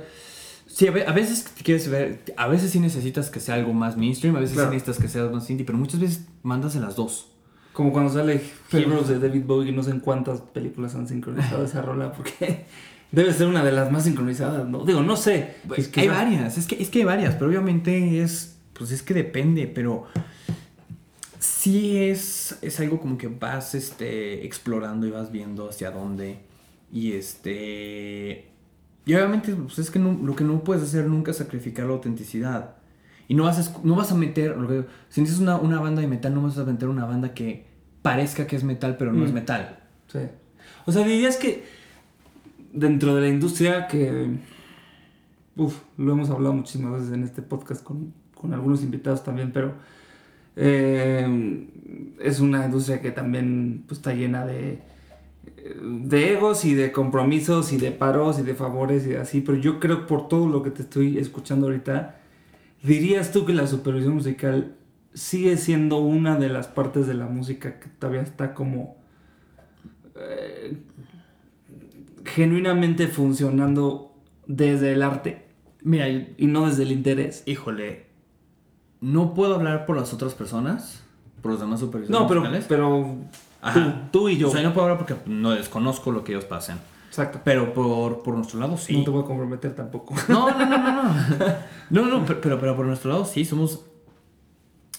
Sí, 0.66 0.86
a 0.86 1.12
veces 1.12 1.52
quieres 1.64 1.90
ver, 1.90 2.22
a 2.36 2.46
veces 2.46 2.70
sí 2.70 2.78
necesitas 2.78 3.30
que 3.30 3.40
sea 3.40 3.56
algo 3.56 3.72
más 3.72 3.96
mainstream, 3.96 4.36
a 4.36 4.38
veces 4.38 4.56
sí 4.56 4.62
necesitas 4.62 4.98
que 4.98 5.08
sea 5.08 5.24
más 5.24 5.50
indie, 5.50 5.66
pero 5.66 5.76
muchas 5.76 5.98
veces 5.98 6.26
mandas 6.44 6.76
en 6.76 6.82
las 6.82 6.94
dos. 6.94 7.32
Como 7.72 7.92
cuando 7.92 8.12
sale 8.12 8.40
Heroes 8.70 9.08
de 9.08 9.18
David 9.18 9.44
Bowie, 9.44 9.72
no 9.72 9.82
sé 9.82 9.90
en 9.90 9.98
cuántas 9.98 10.40
películas 10.40 10.94
han 10.94 11.08
sincronizado 11.08 11.64
esa 11.64 11.82
rola, 11.82 12.12
porque 12.12 12.66
debe 13.10 13.32
ser 13.32 13.46
una 13.46 13.64
de 13.64 13.72
las 13.72 13.90
más 13.90 14.04
sincronizadas, 14.04 14.66
¿no? 14.68 14.84
Digo, 14.84 15.02
no 15.02 15.16
sé. 15.16 15.56
Es 15.76 15.88
que 15.88 16.02
hay 16.02 16.08
varias, 16.08 16.58
es 16.58 16.66
que, 16.66 16.80
es 16.82 16.90
que 16.90 17.00
hay 17.00 17.04
varias, 17.04 17.34
pero 17.34 17.48
obviamente 17.48 18.22
es, 18.22 18.58
pues 18.72 18.90
es 18.90 19.02
que 19.02 19.14
depende, 19.14 19.66
pero 19.66 20.06
sí 21.38 21.98
es, 21.98 22.58
es 22.62 22.80
algo 22.80 23.00
como 23.00 23.18
que 23.18 23.28
vas 23.28 23.74
este, 23.74 24.44
explorando 24.44 25.06
y 25.06 25.10
vas 25.10 25.32
viendo 25.32 25.68
hacia 25.68 25.90
dónde. 25.90 26.40
Y 26.92 27.12
este. 27.12 28.50
Y 29.04 29.14
obviamente, 29.14 29.54
pues 29.54 29.78
es 29.78 29.90
que 29.90 29.98
lo 29.98 30.36
que 30.36 30.44
no 30.44 30.62
puedes 30.64 30.82
hacer 30.82 31.06
nunca 31.06 31.30
es 31.30 31.38
sacrificar 31.38 31.86
la 31.86 31.92
autenticidad. 31.92 32.76
Y 33.26 33.34
no 33.34 33.44
vas 33.44 33.68
a, 33.68 33.78
no 33.82 33.94
vas 33.94 34.10
a 34.10 34.14
meter, 34.14 34.56
si 35.10 35.20
dices 35.20 35.38
una, 35.38 35.56
una 35.56 35.80
banda 35.80 36.00
de 36.00 36.08
metal, 36.08 36.34
no 36.34 36.42
vas 36.42 36.56
a 36.56 36.64
meter 36.64 36.88
una 36.88 37.04
banda 37.04 37.34
que 37.34 37.66
parezca 38.00 38.46
que 38.46 38.56
es 38.56 38.64
metal, 38.64 38.96
pero 38.98 39.12
no 39.12 39.24
es 39.24 39.32
mm. 39.32 39.34
metal. 39.34 39.80
Sí. 40.06 40.20
O 40.86 40.92
sea, 40.92 41.04
dirías 41.04 41.36
que 41.36 41.64
dentro 42.72 43.14
de 43.14 43.22
la 43.22 43.28
industria 43.28 43.86
que, 43.86 44.38
uf, 45.56 45.80
lo 45.96 46.12
hemos 46.12 46.30
hablado 46.30 46.54
muchísimas 46.54 46.92
veces 47.00 47.12
en 47.12 47.24
este 47.24 47.42
podcast 47.42 47.82
con, 47.82 48.12
con 48.34 48.54
algunos 48.54 48.82
invitados 48.82 49.24
también, 49.24 49.52
pero 49.52 49.74
eh, 50.56 51.66
es 52.20 52.40
una 52.40 52.64
industria 52.66 53.00
que 53.00 53.10
también 53.10 53.84
pues, 53.86 53.98
está 53.98 54.12
llena 54.12 54.44
de, 54.46 54.80
de 55.82 56.32
egos 56.32 56.64
y 56.64 56.74
de 56.74 56.92
compromisos 56.92 57.72
y 57.72 57.78
de 57.78 57.92
paros 57.92 58.38
y 58.38 58.42
de 58.42 58.54
favores 58.54 59.06
y 59.06 59.14
así, 59.14 59.40
pero 59.40 59.58
yo 59.58 59.80
creo 59.80 60.06
por 60.06 60.28
todo 60.28 60.48
lo 60.48 60.62
que 60.62 60.70
te 60.70 60.82
estoy 60.82 61.18
escuchando 61.18 61.66
ahorita, 61.66 62.18
¿Dirías 62.82 63.32
tú 63.32 63.44
que 63.44 63.52
la 63.52 63.66
supervisión 63.66 64.14
musical 64.14 64.76
sigue 65.12 65.56
siendo 65.56 65.98
una 65.98 66.36
de 66.36 66.48
las 66.48 66.68
partes 66.68 67.06
de 67.06 67.14
la 67.14 67.26
música 67.26 67.80
que 67.80 67.88
todavía 67.88 68.22
está 68.22 68.54
como 68.54 68.96
eh, 70.14 70.76
genuinamente 72.34 73.08
funcionando 73.08 74.14
desde 74.46 74.92
el 74.92 75.02
arte? 75.02 75.46
Mira, 75.82 76.08
y 76.08 76.46
no 76.46 76.66
desde 76.66 76.82
el 76.82 76.92
interés. 76.92 77.42
Híjole, 77.46 78.08
no 79.00 79.34
puedo 79.34 79.54
hablar 79.54 79.86
por 79.86 79.96
las 79.96 80.12
otras 80.12 80.34
personas, 80.34 81.02
por 81.42 81.52
los 81.52 81.60
demás 81.60 81.80
supervisores 81.80 82.20
no, 82.20 82.26
pero, 82.26 82.42
pero 82.68 83.16
tú, 83.72 83.80
tú, 84.10 84.28
y 84.28 84.38
yo. 84.38 84.48
O 84.48 84.50
sea, 84.50 84.62
no 84.62 84.72
puedo 84.72 84.86
hablar 84.88 84.98
porque 84.98 85.16
no 85.30 85.52
desconozco 85.52 86.10
lo 86.10 86.24
que 86.24 86.32
ellos 86.32 86.44
pasen. 86.44 86.78
Exacto. 87.08 87.40
Pero 87.44 87.72
por, 87.72 88.22
por 88.22 88.34
nuestro 88.34 88.60
lado 88.60 88.76
sí. 88.76 88.96
No 88.96 89.04
te 89.04 89.10
voy 89.10 89.22
a 89.22 89.26
comprometer 89.26 89.74
tampoco. 89.74 90.14
No, 90.28 90.50
no, 90.50 90.66
no, 90.66 90.78
no. 90.78 91.02
No, 91.90 92.02
no, 92.02 92.18
no 92.18 92.26
pero, 92.26 92.58
pero, 92.60 92.76
por 92.76 92.86
nuestro 92.86 93.10
lado 93.10 93.24
sí, 93.24 93.44
somos, 93.44 93.84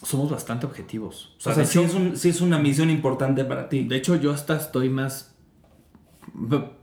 somos 0.01 0.29
bastante 0.31 0.65
objetivos. 0.65 1.35
O 1.37 1.53
sea, 1.53 1.65
sí, 1.65 1.81
es 1.81 1.93
un, 1.93 2.17
sí 2.17 2.29
es 2.29 2.41
una 2.41 2.57
misión 2.57 2.89
importante 2.89 3.43
para 3.45 3.69
ti. 3.69 3.83
De 3.83 3.97
hecho, 3.97 4.15
yo 4.15 4.31
hasta 4.31 4.55
estoy 4.55 4.89
más, 4.89 5.28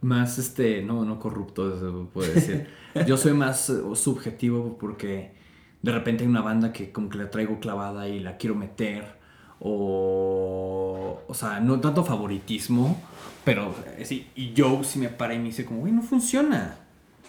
más, 0.00 0.38
este, 0.38 0.82
no, 0.82 1.04
no 1.04 1.18
corrupto, 1.18 1.78
se 1.78 2.12
puede 2.12 2.34
decir. 2.34 2.68
yo 3.06 3.16
soy 3.16 3.32
más 3.32 3.70
eh, 3.70 3.80
subjetivo 3.94 4.76
porque 4.78 5.34
de 5.82 5.92
repente 5.92 6.24
hay 6.24 6.30
una 6.30 6.42
banda 6.42 6.72
que 6.72 6.92
como 6.92 7.08
que 7.08 7.18
la 7.18 7.30
traigo 7.30 7.60
clavada 7.60 8.08
y 8.08 8.20
la 8.20 8.36
quiero 8.36 8.54
meter. 8.54 9.16
O, 9.58 11.22
o 11.26 11.34
sea, 11.34 11.60
no 11.60 11.80
tanto 11.80 12.04
favoritismo, 12.04 13.00
pero 13.44 13.74
eh, 13.96 14.04
sí, 14.04 14.26
y 14.34 14.52
Joe 14.56 14.84
sí 14.84 14.98
me 14.98 15.08
para 15.08 15.34
y 15.34 15.38
me 15.38 15.44
dice 15.44 15.64
como, 15.64 15.80
güey, 15.80 15.92
no 15.92 16.02
funciona. 16.02 16.76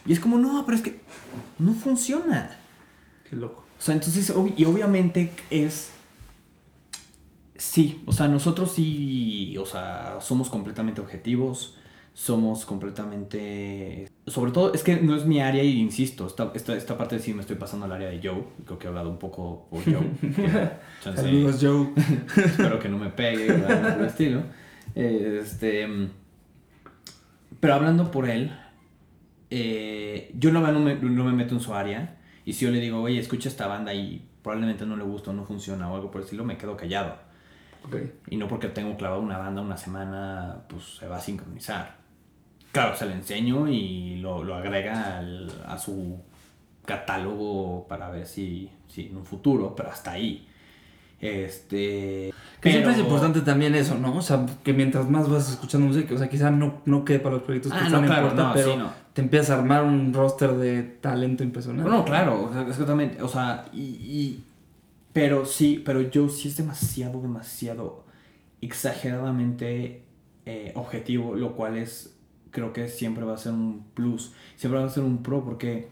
Y 0.05 0.13
es 0.13 0.19
como, 0.19 0.37
no, 0.37 0.65
pero 0.65 0.77
es 0.77 0.83
que 0.83 0.99
no 1.59 1.73
funciona. 1.73 2.57
Qué 3.29 3.35
loco. 3.35 3.63
O 3.77 3.81
sea, 3.81 3.93
entonces, 3.93 4.33
y 4.55 4.65
obviamente 4.65 5.31
es... 5.49 5.91
Sí, 7.55 8.03
o 8.05 8.11
sea, 8.11 8.27
nosotros 8.27 8.71
sí, 8.71 9.57
o 9.57 9.65
sea, 9.65 10.19
somos 10.21 10.49
completamente 10.49 11.01
objetivos, 11.01 11.76
somos 12.17 12.65
completamente... 12.65 14.09
Sobre 14.25 14.51
todo, 14.51 14.73
es 14.73 14.81
que 14.81 14.99
no 14.99 15.15
es 15.15 15.27
mi 15.27 15.39
área 15.39 15.63
y 15.63 15.79
insisto, 15.79 16.25
esta, 16.25 16.51
esta, 16.55 16.75
esta 16.75 16.97
parte 16.97 17.19
sí 17.19 17.31
me 17.31 17.41
estoy 17.41 17.57
pasando 17.57 17.85
al 17.85 17.91
área 17.91 18.09
de 18.09 18.19
Joe, 18.21 18.43
creo 18.65 18.79
que 18.79 18.87
he 18.87 18.89
hablado 18.89 19.11
un 19.11 19.19
poco 19.19 19.67
por 19.69 19.83
Joe. 19.83 20.09
Saludos 21.15 21.59
Joe. 21.61 21.93
espero 22.43 22.79
que 22.79 22.89
no 22.89 22.97
me 22.97 23.09
pegue, 23.09 23.53
por 23.53 23.71
el 23.71 24.05
estilo. 24.05 24.41
Este, 24.95 25.87
pero 27.59 27.75
hablando 27.75 28.09
por 28.09 28.27
él, 28.27 28.51
eh, 29.51 30.31
yo 30.33 30.51
no, 30.51 30.61
me, 30.61 30.95
no 30.95 31.23
me 31.23 31.33
meto 31.33 31.53
en 31.53 31.61
su 31.61 31.75
área. 31.75 32.17
Y 32.45 32.53
si 32.53 32.65
yo 32.65 32.71
le 32.71 32.79
digo, 32.79 32.99
oye, 32.99 33.19
escucha 33.19 33.47
esta 33.47 33.67
banda 33.67 33.93
y 33.93 34.27
probablemente 34.41 34.87
no 34.87 34.97
le 34.97 35.03
gusta 35.03 35.29
o 35.29 35.33
no 35.33 35.45
funciona 35.45 35.87
o 35.91 35.95
algo 35.95 36.09
por 36.09 36.21
el 36.21 36.25
estilo, 36.25 36.43
me 36.43 36.57
quedo 36.57 36.75
callado. 36.75 37.15
Y 38.27 38.37
no 38.37 38.47
porque 38.47 38.69
tengo 38.69 38.97
clavado 38.97 39.21
una 39.21 39.37
banda 39.37 39.61
una 39.61 39.77
semana, 39.77 40.63
pues 40.67 40.97
se 40.97 41.07
va 41.07 41.17
a 41.17 41.21
sincronizar. 41.21 41.96
Claro, 42.77 42.95
se 42.95 43.07
le 43.07 43.13
enseño 43.13 43.67
y 43.67 44.17
lo, 44.17 44.43
lo 44.43 44.53
agrega 44.53 45.23
a 45.67 45.77
su 45.79 46.19
catálogo 46.85 47.87
para 47.87 48.11
ver 48.11 48.27
si, 48.27 48.69
si 48.87 49.07
en 49.07 49.17
un 49.17 49.25
futuro, 49.25 49.75
pero 49.75 49.89
hasta 49.89 50.11
ahí. 50.11 50.47
Este. 51.19 52.31
Que 52.61 52.69
siempre 52.69 52.93
es 52.93 52.99
importante 52.99 53.41
también 53.41 53.73
eso, 53.73 53.95
¿no? 53.95 54.15
O 54.15 54.21
sea, 54.21 54.45
que 54.63 54.73
mientras 54.73 55.09
más 55.09 55.27
vas 55.27 55.49
escuchando 55.49 55.87
música, 55.87 56.13
o 56.13 56.17
sea, 56.19 56.29
quizá 56.29 56.51
no, 56.51 56.81
no 56.85 57.03
quede 57.03 57.17
para 57.17 57.35
los 57.35 57.43
proyectos 57.45 57.73
que 57.73 57.79
ah, 57.79 57.89
no, 57.89 58.03
claro, 58.03 58.33
no, 58.35 58.53
pero 58.53 58.91
te 59.13 59.21
empiezas 59.23 59.49
a 59.49 59.59
armar 59.59 59.83
un 59.83 60.13
roster 60.13 60.51
de 60.51 60.83
talento 60.83 61.43
impresionante. 61.43 61.89
No, 61.89 62.05
claro, 62.05 62.51
exactamente. 62.69 63.23
O 63.23 63.27
sea, 63.27 63.65
y, 63.73 64.43
Pero 65.13 65.47
sí, 65.47 65.81
pero 65.83 66.01
yo 66.01 66.29
sí 66.29 66.49
es 66.49 66.57
demasiado, 66.57 67.19
demasiado 67.23 68.05
exageradamente 68.61 70.03
eh, 70.45 70.73
objetivo, 70.75 71.33
lo 71.33 71.55
cual 71.55 71.77
es. 71.77 72.13
Creo 72.51 72.73
que 72.73 72.87
siempre 72.87 73.25
va 73.25 73.33
a 73.33 73.37
ser 73.37 73.53
un 73.53 73.85
plus, 73.93 74.33
siempre 74.55 74.79
va 74.79 74.85
a 74.85 74.89
ser 74.89 75.03
un 75.03 75.23
pro, 75.23 75.43
porque. 75.43 75.89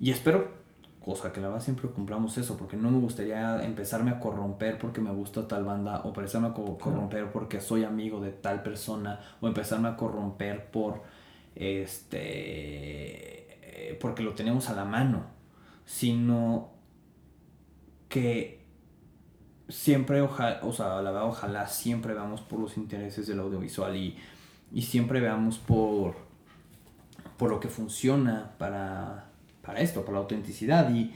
Y 0.00 0.10
espero 0.10 0.62
cosa 1.02 1.32
que 1.32 1.40
la 1.40 1.48
verdad 1.48 1.62
siempre 1.62 1.90
compramos 1.90 2.38
eso, 2.38 2.56
porque 2.56 2.76
no 2.76 2.90
me 2.90 2.98
gustaría 2.98 3.62
empezarme 3.64 4.12
a 4.12 4.20
corromper 4.20 4.78
porque 4.78 5.00
me 5.00 5.10
gusta 5.10 5.48
tal 5.48 5.64
banda, 5.64 6.02
o 6.04 6.08
empezarme 6.08 6.48
a 6.48 6.54
corromper 6.54 7.32
porque 7.32 7.60
soy 7.60 7.84
amigo 7.84 8.20
de 8.20 8.30
tal 8.30 8.62
persona, 8.62 9.20
o 9.40 9.48
empezarme 9.48 9.88
a 9.88 9.96
corromper 9.96 10.70
por 10.70 11.02
este 11.54 13.90
eh, 13.90 13.98
porque 14.00 14.22
lo 14.22 14.34
tenemos 14.34 14.68
a 14.68 14.74
la 14.74 14.84
mano, 14.84 15.24
sino 15.84 16.70
que 18.08 18.62
siempre 19.68 20.20
ojalá, 20.20 20.60
o 20.62 20.72
sea, 20.72 21.02
la 21.02 21.10
verdad, 21.10 21.26
ojalá 21.26 21.66
siempre 21.66 22.14
veamos 22.14 22.42
por 22.42 22.60
los 22.60 22.76
intereses 22.76 23.26
del 23.26 23.40
audiovisual 23.40 23.96
y, 23.96 24.16
y 24.72 24.82
siempre 24.82 25.20
veamos 25.20 25.58
por, 25.58 26.16
por 27.36 27.50
lo 27.50 27.60
que 27.60 27.68
funciona 27.68 28.52
para 28.58 29.32
para 29.62 29.80
esto, 29.80 30.00
para 30.02 30.14
la 30.14 30.18
autenticidad 30.18 30.92
y, 30.92 31.12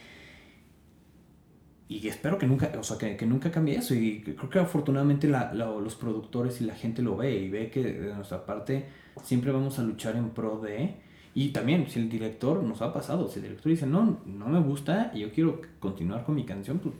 y 1.89 2.09
espero 2.09 2.39
que 2.39 2.47
nunca, 2.47 2.73
o 2.79 2.83
sea, 2.83 2.97
que, 2.97 3.27
nunca 3.27 3.51
cambie 3.51 3.77
eso. 3.77 3.95
Y 3.95 4.23
creo 4.23 4.49
que 4.49 4.59
afortunadamente 4.59 5.29
los 5.29 5.95
productores 5.97 6.61
y 6.61 6.65
la 6.65 6.75
gente 6.75 7.03
lo 7.03 7.17
ve 7.17 7.37
y 7.37 7.51
ve 7.51 7.71
que 7.71 7.83
de 7.83 8.15
nuestra 8.15 8.47
parte 8.47 8.87
siempre 9.23 9.53
vamos 9.53 9.79
a 9.79 9.83
luchar 9.83 10.17
en 10.17 10.31
pro 10.31 10.59
de 10.61 11.05
y 11.35 11.51
también 11.51 11.87
si 11.91 11.99
el 11.99 12.09
director 12.09 12.63
nos 12.63 12.81
ha 12.81 12.95
pasado, 12.95 13.29
si 13.29 13.41
el 13.41 13.43
director 13.43 13.71
dice 13.71 13.87
no, 13.87 14.21
no 14.25 14.49
me 14.49 14.61
gusta 14.61 15.11
y 15.15 15.21
yo 15.21 15.31
quiero 15.31 15.61
continuar 15.81 16.25
con 16.25 16.35
mi 16.35 16.45
canción, 16.45 16.79
pues 16.79 16.95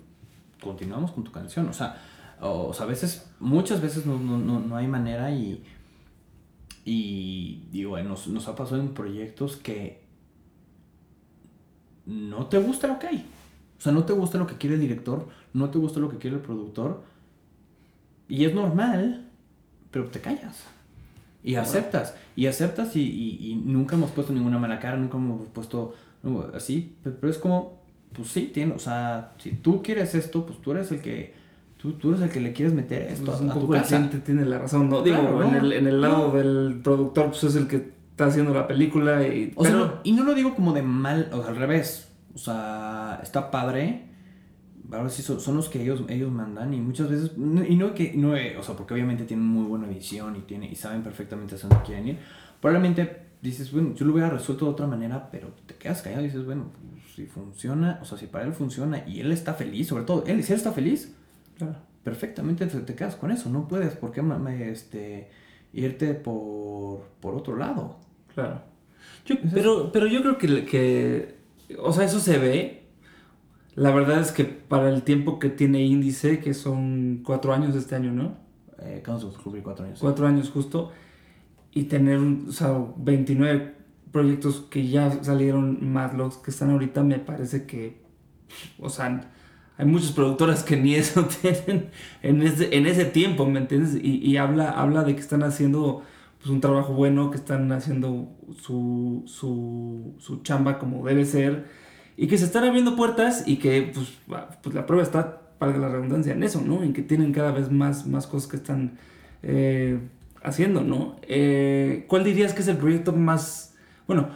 continuamos 0.61 1.13
con 1.13 1.25
tu 1.25 1.33
canción, 1.33 1.69
o 1.69 1.73
sea, 1.73 1.97
o, 2.41 2.73
a 2.79 2.85
veces, 2.85 3.31
muchas 3.41 3.81
veces 3.81 4.05
no, 4.05 4.19
no, 4.19 4.61
no, 4.61 4.77
hay 4.77 4.87
manera 4.87 5.31
y, 5.31 5.65
y 6.89 7.67
digo, 7.73 8.01
nos, 8.05 8.29
nos 8.29 8.47
ha 8.47 8.55
pasado 8.55 8.81
en 8.81 8.95
proyectos 8.95 9.57
que 9.57 10.07
no 12.07 12.47
te 12.47 12.59
gusta 12.59 12.87
lo 12.87 13.01
que 13.01 13.09
hay. 13.09 13.27
O 13.77 13.81
sea, 13.81 13.91
no 13.91 14.05
te 14.05 14.13
gusta 14.13 14.39
lo 14.39 14.47
que 14.47 14.55
quiere 14.55 14.77
el 14.77 14.81
director, 14.81 15.27
no 15.53 15.69
te 15.69 15.79
gusta 15.79 15.99
lo 15.99 16.09
que 16.09 16.19
quiere 16.19 16.37
el 16.37 16.43
productor. 16.43 17.03
Y 18.29 18.45
es 18.45 18.55
normal, 18.55 19.27
pero 19.91 20.07
te 20.07 20.21
callas. 20.21 20.63
Y 21.43 21.57
aceptas. 21.57 22.15
Y 22.37 22.47
aceptas 22.47 22.95
y, 22.95 23.61
nunca 23.65 23.97
hemos 23.97 24.13
puesto 24.13 24.33
ninguna 24.33 24.59
mala 24.59 24.79
cara, 24.79 24.97
nunca 24.97 25.17
hemos 25.17 25.49
puesto 25.49 25.93
así. 26.55 26.95
Pero, 27.03 27.29
es 27.29 27.39
como, 27.39 27.83
pues 28.13 28.29
sí, 28.29 28.53
tiene, 28.55 28.75
o 28.75 28.79
sea, 28.79 29.35
si 29.39 29.51
tú 29.51 29.83
quieres 29.83 30.15
esto, 30.15 30.47
pues 30.47 30.63
tú 30.63 30.71
eres 30.71 30.93
el 30.93 31.03
que... 31.03 31.35
Tú, 31.87 31.93
tú 31.93 32.09
eres 32.09 32.23
el 32.23 32.31
que 32.31 32.41
le 32.41 32.53
quieres 32.53 32.75
meter 32.75 33.03
esto 33.03 33.27
pues 33.27 33.49
a, 33.49 33.55
tu 33.55 33.69
casa. 33.69 34.11
tiene 34.25 34.45
la 34.45 34.59
razón, 34.59 34.91
no 34.91 35.03
digo, 35.03 35.41
en, 35.45 35.55
el, 35.55 35.73
en 35.73 35.87
el 35.87 36.01
lado 36.01 36.33
del 36.33 36.81
productor, 36.83 37.27
pues 37.27 37.45
es 37.45 37.55
el 37.55 37.69
que 37.69 37.77
está 38.11 38.27
haciendo 38.27 38.53
la 38.53 38.67
película 38.67 39.25
y... 39.25 39.53
O 39.55 39.65
sea, 39.65 40.01
y 40.03 40.11
no 40.11 40.25
lo 40.25 40.35
digo 40.35 40.57
como 40.57 40.73
de 40.73 40.83
mal, 40.83 41.31
o 41.33 41.43
sea, 41.43 41.51
al 41.51 41.57
revés. 41.57 42.09
O 42.35 42.39
sea, 42.39 43.21
está 43.23 43.53
padre. 43.53 44.09
Ahora 44.91 45.09
sí 45.11 45.23
son, 45.23 45.55
los 45.55 45.69
que 45.69 45.81
ellos, 45.81 46.03
ellos 46.09 46.33
mandan 46.33 46.75
y 46.75 46.81
muchas 46.81 47.09
veces... 47.09 47.31
Y 47.37 47.77
no 47.77 47.95
que... 47.95 48.15
No, 48.17 48.33
o 48.33 48.63
sea, 48.65 48.75
porque 48.75 48.95
obviamente 48.95 49.23
tienen 49.23 49.47
muy 49.47 49.67
buena 49.67 49.87
visión 49.87 50.35
y, 50.35 50.41
tiene, 50.41 50.69
y 50.69 50.75
saben 50.75 51.05
perfectamente 51.05 51.55
hacia 51.55 51.69
dónde 51.69 51.85
quieren 51.85 52.09
ir. 52.09 52.19
Probablemente 52.61 53.27
dices, 53.43 53.71
bueno, 53.71 53.95
yo 53.95 54.05
lo 54.07 54.13
hubiera 54.13 54.29
resuelto 54.29 54.65
de 54.65 54.73
otra 54.73 54.89
manera, 54.89 55.31
pero 55.31 55.55
te 55.67 55.77
quedas 55.77 56.03
callado 56.03 56.23
y 56.23 56.27
dices, 56.27 56.45
bueno, 56.45 56.73
pues, 56.73 57.15
si 57.15 57.27
funciona, 57.27 58.01
o 58.03 58.05
sea, 58.05 58.19
si 58.19 58.27
para 58.27 58.45
él 58.45 58.55
funciona 58.55 59.07
y 59.07 59.21
él 59.21 59.31
está 59.31 59.55
feliz, 59.55 59.87
sobre 59.87 60.03
todo, 60.03 60.25
él, 60.27 60.43
si 60.43 60.53
él 60.53 60.59
está 60.59 60.73
feliz, 60.73 61.15
perfectamente 62.03 62.67
te, 62.67 62.95
quedas 62.95 63.17
con 63.17 63.31
eso. 63.31 63.51
No 63.51 63.69
puedes, 63.69 63.97
¿por 63.97 64.13
qué 64.13 64.23
este, 64.71 65.31
irte 65.73 66.15
por, 66.15 67.03
por 67.21 67.35
otro 67.35 67.57
lado? 67.57 67.97
Claro. 68.35 68.63
pero, 69.53 69.91
pero 69.93 70.07
yo 70.07 70.23
creo 70.23 70.39
que, 70.39 70.65
que, 70.65 71.37
o 71.79 71.93
sea, 71.93 72.05
eso 72.05 72.21
se 72.21 72.39
ve. 72.39 72.83
La 73.75 73.91
verdad 73.91 74.21
es 74.21 74.33
que 74.33 74.45
para 74.45 74.89
el 74.89 75.03
tiempo 75.03 75.39
que 75.39 75.51
tiene 75.51 75.83
índice, 75.83 76.39
que 76.39 76.55
son 76.55 77.23
cuatro 77.25 77.53
años 77.53 77.77
este 77.77 77.95
año, 77.95 78.13
¿no? 78.13 78.37
Eh, 78.79 79.03
de 79.05 79.63
cuatro 79.63 79.85
años. 79.85 79.99
Cuatro 80.01 80.27
años 80.27 80.51
justo. 80.51 80.93
Y 81.73 81.85
tener, 81.85 82.19
o 82.19 82.53
sea, 82.53 82.75
29 82.97 83.75
proyectos 84.13 84.61
que 84.71 84.89
ya 84.89 85.23
salieron 85.23 85.93
más 85.93 86.15
los 86.15 86.39
que 86.39 86.51
están 86.51 86.71
ahorita, 86.71 87.03
me 87.03 87.19
parece 87.19 87.67
que, 87.67 88.01
o 88.79 88.89
sea, 88.89 89.31
hay 89.79 89.87
muchas 89.87 90.13
productoras 90.13 90.63
que 90.63 90.77
ni 90.77 90.95
eso 90.95 91.25
tienen 91.43 91.91
en 92.23 92.43
ese, 92.43 92.75
en 92.77 92.87
ese 92.87 93.05
tiempo, 93.05 93.47
¿me 93.47 93.61
entiendes? 93.61 93.99
Y, 94.03 94.37
habla, 94.37 94.71
habla 94.71 95.05
de 95.05 95.15
que 95.15 95.21
están 95.21 95.43
haciendo 95.43 96.03
pues, 96.39 96.51
un 96.51 96.61
trabajo 96.61 96.95
bueno, 96.95 97.31
que 97.31 97.37
están 97.37 97.71
haciendo 97.73 98.29
su, 98.61 99.25
su, 99.27 100.15
su 100.19 100.43
chamba 100.43 100.79
como 100.79 101.07
debe 101.07 101.25
ser, 101.25 101.67
y 102.17 102.27
que 102.27 102.39
se 102.39 102.47
están 102.47 102.65
abriendo 102.65 102.97
puertas 102.97 103.45
y 103.47 103.57
que 103.57 103.93
pues, 103.93 104.15
pues 104.63 104.75
la 104.75 104.87
prueba 104.87 105.03
está, 105.03 105.43
para 105.59 105.77
la 105.77 105.89
redundancia, 105.89 106.33
en 106.33 106.43
eso, 106.43 106.63
¿no? 106.63 106.83
En 106.83 106.93
que 106.93 107.03
tienen 107.03 107.33
cada 107.33 107.53
vez 107.53 107.71
más, 107.71 108.07
más 108.07 108.27
cosas 108.27 108.49
que 108.49 108.57
están 108.57 108.99
eh, 109.43 109.99
haciendo, 110.43 110.83
¿no? 110.83 111.17
Eh, 111.23 112.05
¿Cuál 112.09 112.25
dirías 112.25 112.55
que 112.55 112.63
es 112.63 112.69
el 112.69 112.77
proyecto 112.79 113.13
más... 113.13 113.75
Bueno, 114.07 114.29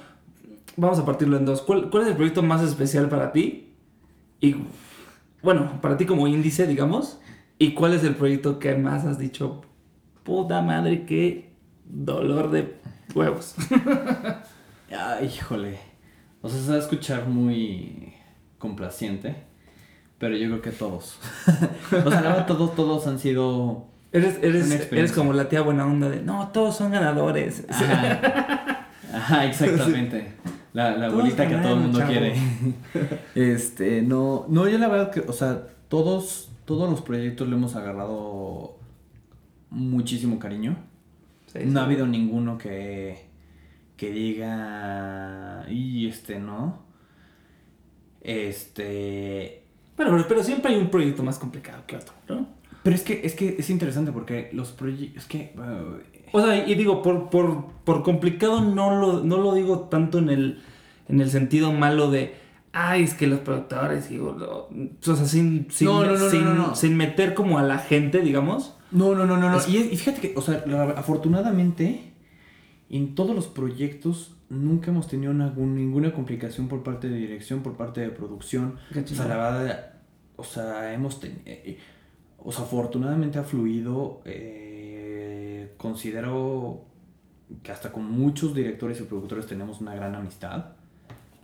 vamos 0.76 0.98
a 0.98 1.06
partirlo 1.06 1.36
en 1.36 1.44
dos. 1.46 1.62
¿Cuál, 1.62 1.90
¿Cuál 1.90 2.04
es 2.04 2.08
el 2.10 2.16
proyecto 2.16 2.42
más 2.42 2.62
especial 2.62 3.08
para 3.08 3.32
ti? 3.32 3.72
Y 4.40 4.56
bueno, 5.42 5.80
para 5.80 5.96
ti 5.96 6.06
como 6.06 6.28
índice, 6.28 6.66
digamos, 6.66 7.20
¿y 7.58 7.74
cuál 7.74 7.94
es 7.94 8.04
el 8.04 8.14
proyecto 8.14 8.58
que 8.58 8.74
más 8.74 9.04
has 9.04 9.18
dicho, 9.18 9.62
puta 10.22 10.62
madre, 10.62 11.04
qué 11.06 11.52
dolor 11.84 12.50
de 12.50 12.76
huevos? 13.14 13.54
Ay, 14.90 15.26
híjole. 15.36 15.78
O 16.42 16.48
sea, 16.48 16.60
se 16.60 16.70
va 16.70 16.76
a 16.76 16.80
escuchar 16.80 17.26
muy 17.26 18.14
complaciente, 18.58 19.36
pero 20.18 20.36
yo 20.36 20.48
creo 20.48 20.62
que 20.62 20.70
todos. 20.70 21.18
o 22.04 22.10
sea, 22.10 22.46
todos, 22.46 22.74
todos 22.74 23.06
han 23.06 23.18
sido... 23.18 23.86
Eres, 24.12 24.38
eres, 24.42 24.90
eres 24.90 25.12
como 25.12 25.32
la 25.32 25.48
tía 25.48 25.62
buena 25.62 25.86
onda 25.86 26.08
de, 26.08 26.20
no, 26.20 26.48
todos 26.48 26.76
son 26.76 26.90
ganadores. 26.90 27.64
Ajá, 29.12 29.44
exactamente. 29.46 30.32
La, 30.72 30.96
la 30.96 31.08
bolita 31.08 31.48
que 31.48 31.56
todo 31.56 31.74
el 31.74 31.80
mundo 31.80 32.00
quiere. 32.06 32.34
este, 33.34 34.02
no, 34.02 34.46
no, 34.48 34.68
yo 34.68 34.78
la 34.78 34.88
verdad 34.88 35.10
que, 35.10 35.20
o 35.20 35.32
sea, 35.32 35.66
todos, 35.88 36.50
todos 36.64 36.88
los 36.88 37.00
proyectos 37.00 37.48
le 37.48 37.56
hemos 37.56 37.74
agarrado 37.74 38.76
muchísimo 39.70 40.38
cariño. 40.38 40.76
no 41.64 41.80
ha 41.80 41.84
habido 41.84 42.06
ninguno 42.06 42.56
que, 42.58 43.26
que 43.96 44.10
diga, 44.10 45.66
y 45.68 46.06
este, 46.08 46.38
no. 46.38 46.84
Este... 48.20 49.64
Bueno, 49.96 50.24
pero, 50.28 50.42
siempre 50.42 50.72
hay 50.72 50.80
un 50.80 50.90
proyecto 50.90 51.22
más 51.22 51.38
complicado 51.38 51.82
que 51.86 51.96
otro, 51.96 52.14
¿no? 52.28 52.59
Pero 52.90 52.98
es 52.98 53.06
que, 53.06 53.20
es 53.24 53.34
que 53.36 53.54
es 53.56 53.70
interesante 53.70 54.10
porque 54.10 54.50
los 54.52 54.72
proyectos, 54.72 55.22
es 55.22 55.28
que, 55.28 55.54
o 56.32 56.42
sea, 56.42 56.66
y 56.66 56.74
digo, 56.74 57.02
por, 57.02 57.30
por, 57.30 57.66
por 57.84 58.02
complicado 58.02 58.60
no 58.62 58.96
lo, 58.98 59.22
no 59.22 59.38
lo 59.38 59.54
digo 59.54 59.82
tanto 59.82 60.18
en 60.18 60.28
el, 60.28 60.62
en 61.08 61.20
el 61.20 61.30
sentido 61.30 61.70
malo 61.70 62.10
de, 62.10 62.34
ay, 62.72 63.04
es 63.04 63.14
que 63.14 63.28
los 63.28 63.38
productores, 63.38 64.08
digo, 64.08 64.36
o 64.36 65.00
sea, 65.00 65.24
sin, 65.24 65.68
sin, 65.70 65.88
sin, 66.74 66.96
meter 66.96 67.34
como 67.34 67.60
a 67.60 67.62
la 67.62 67.78
gente, 67.78 68.22
digamos. 68.22 68.74
No, 68.90 69.14
no, 69.14 69.24
no, 69.24 69.36
no, 69.36 69.50
no. 69.50 69.58
Y, 69.68 69.96
fíjate 69.96 70.20
que, 70.20 70.34
o 70.36 70.42
sea, 70.42 70.64
afortunadamente, 70.96 72.12
en 72.88 73.14
todos 73.14 73.36
los 73.36 73.46
proyectos 73.46 74.34
nunca 74.48 74.90
hemos 74.90 75.06
tenido 75.06 75.32
ninguna 75.32 76.12
complicación 76.12 76.66
por 76.66 76.82
parte 76.82 77.08
de 77.08 77.18
dirección, 77.18 77.62
por 77.62 77.76
parte 77.76 78.00
de 78.00 78.08
producción. 78.08 78.78
O 78.92 79.06
sea, 79.06 79.28
la 79.28 79.36
verdad, 79.36 79.92
o 80.34 80.42
sea, 80.42 80.92
hemos 80.92 81.20
tenido... 81.20 81.42
Eh, 81.46 81.62
eh, 81.66 81.78
o 82.44 82.52
sea, 82.52 82.64
afortunadamente 82.64 83.38
ha 83.38 83.44
fluido. 83.44 84.20
Eh, 84.24 85.74
considero 85.76 86.84
que 87.62 87.72
hasta 87.72 87.90
con 87.90 88.10
muchos 88.10 88.54
directores 88.54 89.00
y 89.00 89.04
productores 89.04 89.46
tenemos 89.46 89.80
una 89.80 89.94
gran 89.94 90.14
amistad. 90.14 90.66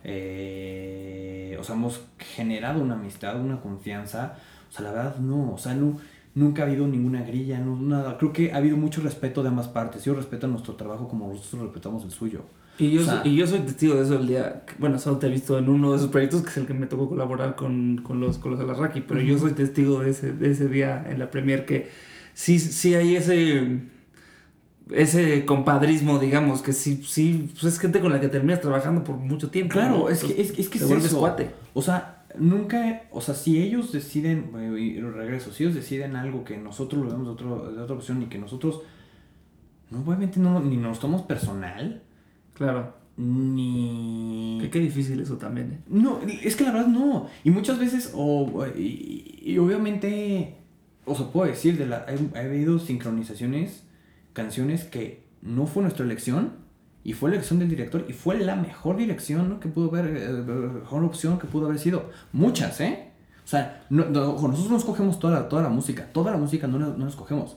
Eh, 0.04 1.56
o 1.58 1.64
sea, 1.64 1.74
hemos 1.74 2.00
generado 2.18 2.82
una 2.82 2.94
amistad, 2.94 3.40
una 3.40 3.60
confianza. 3.60 4.36
O 4.68 4.72
sea, 4.72 4.84
la 4.84 4.92
verdad 4.92 5.16
no, 5.18 5.52
o 5.54 5.58
sea, 5.58 5.74
no, 5.74 5.98
nunca 6.34 6.62
ha 6.62 6.66
habido 6.66 6.86
ninguna 6.86 7.22
grilla, 7.22 7.58
no, 7.58 7.76
nada. 7.76 8.16
Creo 8.18 8.32
que 8.32 8.52
ha 8.52 8.56
habido 8.56 8.76
mucho 8.76 9.00
respeto 9.00 9.42
de 9.42 9.48
ambas 9.48 9.68
partes. 9.68 10.06
Ellos 10.06 10.16
respetan 10.16 10.52
nuestro 10.52 10.74
trabajo 10.74 11.08
como 11.08 11.28
nosotros 11.28 11.62
respetamos 11.62 12.04
el 12.04 12.10
suyo. 12.10 12.42
Y 12.78 12.90
yo, 12.90 13.04
soy, 13.04 13.18
y 13.24 13.36
yo 13.36 13.46
soy 13.46 13.60
testigo 13.60 13.94
de 13.94 14.02
eso 14.02 14.16
el 14.16 14.26
día, 14.26 14.64
bueno, 14.78 14.98
solo 14.98 15.18
te 15.18 15.26
he 15.26 15.30
visto 15.30 15.58
en 15.58 15.68
uno 15.68 15.92
de 15.92 15.96
esos 15.96 16.10
proyectos 16.10 16.42
que 16.42 16.50
es 16.50 16.56
el 16.58 16.66
que 16.66 16.74
me 16.74 16.86
tocó 16.86 17.08
colaborar 17.08 17.56
con, 17.56 17.98
con 17.98 18.20
los, 18.20 18.38
con 18.38 18.50
los 18.50 18.60
Alarraqui, 18.60 19.00
pero 19.00 19.20
yo 19.20 19.38
soy 19.38 19.52
testigo 19.52 20.00
de 20.00 20.10
ese, 20.10 20.32
de 20.32 20.50
ese 20.50 20.68
día 20.68 21.04
en 21.08 21.18
la 21.18 21.30
premier 21.30 21.64
que 21.64 21.90
sí, 22.34 22.58
sí 22.58 22.94
hay 22.94 23.16
ese 23.16 23.80
ese 24.90 25.44
compadrismo, 25.44 26.18
digamos, 26.18 26.62
que 26.62 26.72
sí, 26.72 27.02
sí, 27.04 27.50
pues 27.52 27.74
es 27.74 27.80
gente 27.80 28.00
con 28.00 28.12
la 28.12 28.20
que 28.20 28.28
terminas 28.28 28.60
trabajando 28.60 29.02
por 29.02 29.16
mucho 29.16 29.50
tiempo. 29.50 29.72
Claro, 29.72 30.08
es, 30.08 30.22
que, 30.22 30.40
es, 30.40 30.56
es 30.58 30.68
que 30.68 30.78
es 30.78 31.12
Cuate. 31.12 31.50
O 31.74 31.82
sea, 31.82 32.24
nunca, 32.38 33.02
o 33.10 33.20
sea, 33.20 33.34
si 33.34 33.60
ellos 33.60 33.92
deciden, 33.92 34.52
y 34.78 35.00
regreso, 35.00 35.52
si 35.52 35.64
ellos 35.64 35.74
deciden 35.74 36.14
algo 36.14 36.44
que 36.44 36.56
nosotros 36.56 37.02
lo 37.02 37.10
vemos 37.10 37.26
de, 37.26 37.32
otro, 37.32 37.72
de 37.72 37.82
otra 37.82 37.96
opción 37.96 38.22
y 38.22 38.26
que 38.26 38.38
nosotros, 38.38 38.82
no, 39.90 40.00
obviamente 40.00 40.38
no, 40.38 40.60
ni 40.60 40.76
nos 40.76 41.00
tomamos 41.00 41.26
personal. 41.26 42.02
Claro. 42.56 42.94
Ni... 43.18 44.58
Que 44.60 44.70
qué 44.70 44.78
difícil 44.80 45.20
eso 45.20 45.36
también, 45.36 45.72
¿eh? 45.72 45.78
No, 45.88 46.20
es 46.42 46.56
que 46.56 46.64
la 46.64 46.72
verdad 46.72 46.88
no. 46.88 47.28
Y 47.44 47.50
muchas 47.50 47.78
veces, 47.78 48.12
o, 48.14 48.66
y, 48.76 49.56
obviamente, 49.58 50.56
o 51.04 51.14
sea, 51.14 51.26
puedo 51.26 51.46
decir, 51.46 51.78
de 51.78 51.86
la, 51.86 52.06
ha 52.34 52.38
habido 52.40 52.78
sincronizaciones 52.78 53.84
canciones 54.32 54.84
que 54.84 55.24
no 55.40 55.66
fue 55.66 55.82
nuestra 55.82 56.04
elección 56.04 56.52
y 57.04 57.14
fue 57.14 57.30
la 57.30 57.36
elección 57.36 57.58
del 57.58 57.70
director 57.70 58.04
y 58.08 58.12
fue 58.12 58.38
la 58.38 58.56
mejor 58.56 58.96
dirección 58.96 59.60
que 59.60 59.68
pudo 59.68 59.88
haber, 59.88 60.16
eh, 60.16 60.28
mejor 60.80 61.04
opción 61.04 61.38
que 61.38 61.46
pudo 61.46 61.66
haber 61.66 61.78
sido. 61.78 62.10
Muchas, 62.32 62.80
¿eh? 62.80 63.10
O 63.44 63.48
sea, 63.48 63.86
nosotros 63.90 64.70
no 64.70 64.76
escogemos 64.76 65.18
toda 65.18 65.40
la, 65.40 65.48
toda 65.48 65.62
la 65.62 65.68
música, 65.68 66.06
toda 66.12 66.32
la 66.32 66.36
música 66.36 66.66
no, 66.66 66.78
no 66.78 67.04
la 67.04 67.08
escogemos. 67.08 67.56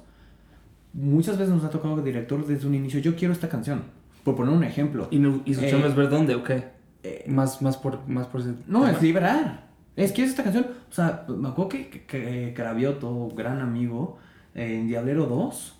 Muchas 0.94 1.38
veces 1.38 1.54
nos 1.54 1.64
ha 1.64 1.70
tocado 1.70 1.98
el 1.98 2.04
director 2.04 2.46
desde 2.46 2.68
un 2.68 2.76
inicio, 2.76 3.00
yo 3.00 3.16
quiero 3.16 3.34
esta 3.34 3.50
canción, 3.50 3.84
por 4.24 4.36
poner 4.36 4.54
un 4.54 4.64
ejemplo. 4.64 5.08
¿Y, 5.12 5.18
y 5.46 5.54
su 5.54 5.62
eh, 5.62 5.86
es 5.86 5.96
ver 5.96 6.10
dónde 6.10 6.36
o 6.36 6.44
qué? 6.44 6.66
Eh, 7.04 7.26
más, 7.28 7.62
más 7.62 7.78
por, 7.78 8.08
más 8.08 8.28
por 8.28 8.44
No, 8.68 8.88
es 8.88 9.02
liberar. 9.02 9.70
Es 9.96 10.12
que 10.12 10.24
es 10.24 10.30
esta 10.30 10.44
canción. 10.44 10.68
O 10.90 10.94
sea, 10.94 11.26
me 11.28 11.50
acuerdo 11.50 11.70
que, 11.70 11.90
que, 11.90 12.06
que 12.06 12.54
Cravioto, 12.56 13.30
gran 13.36 13.60
amigo, 13.60 14.18
en 14.56 14.88
Diablero 14.88 15.26
2, 15.26 15.76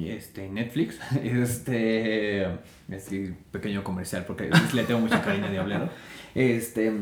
este, 0.00 0.48
Netflix, 0.48 0.98
este, 1.22 2.46
este 2.88 3.36
pequeño 3.50 3.82
comercial 3.82 4.24
porque 4.26 4.50
le 4.74 4.84
tengo 4.84 5.00
mucha 5.00 5.22
cariño 5.22 5.46
a 5.46 5.50
Diablero, 5.50 5.88
este, 6.34 6.92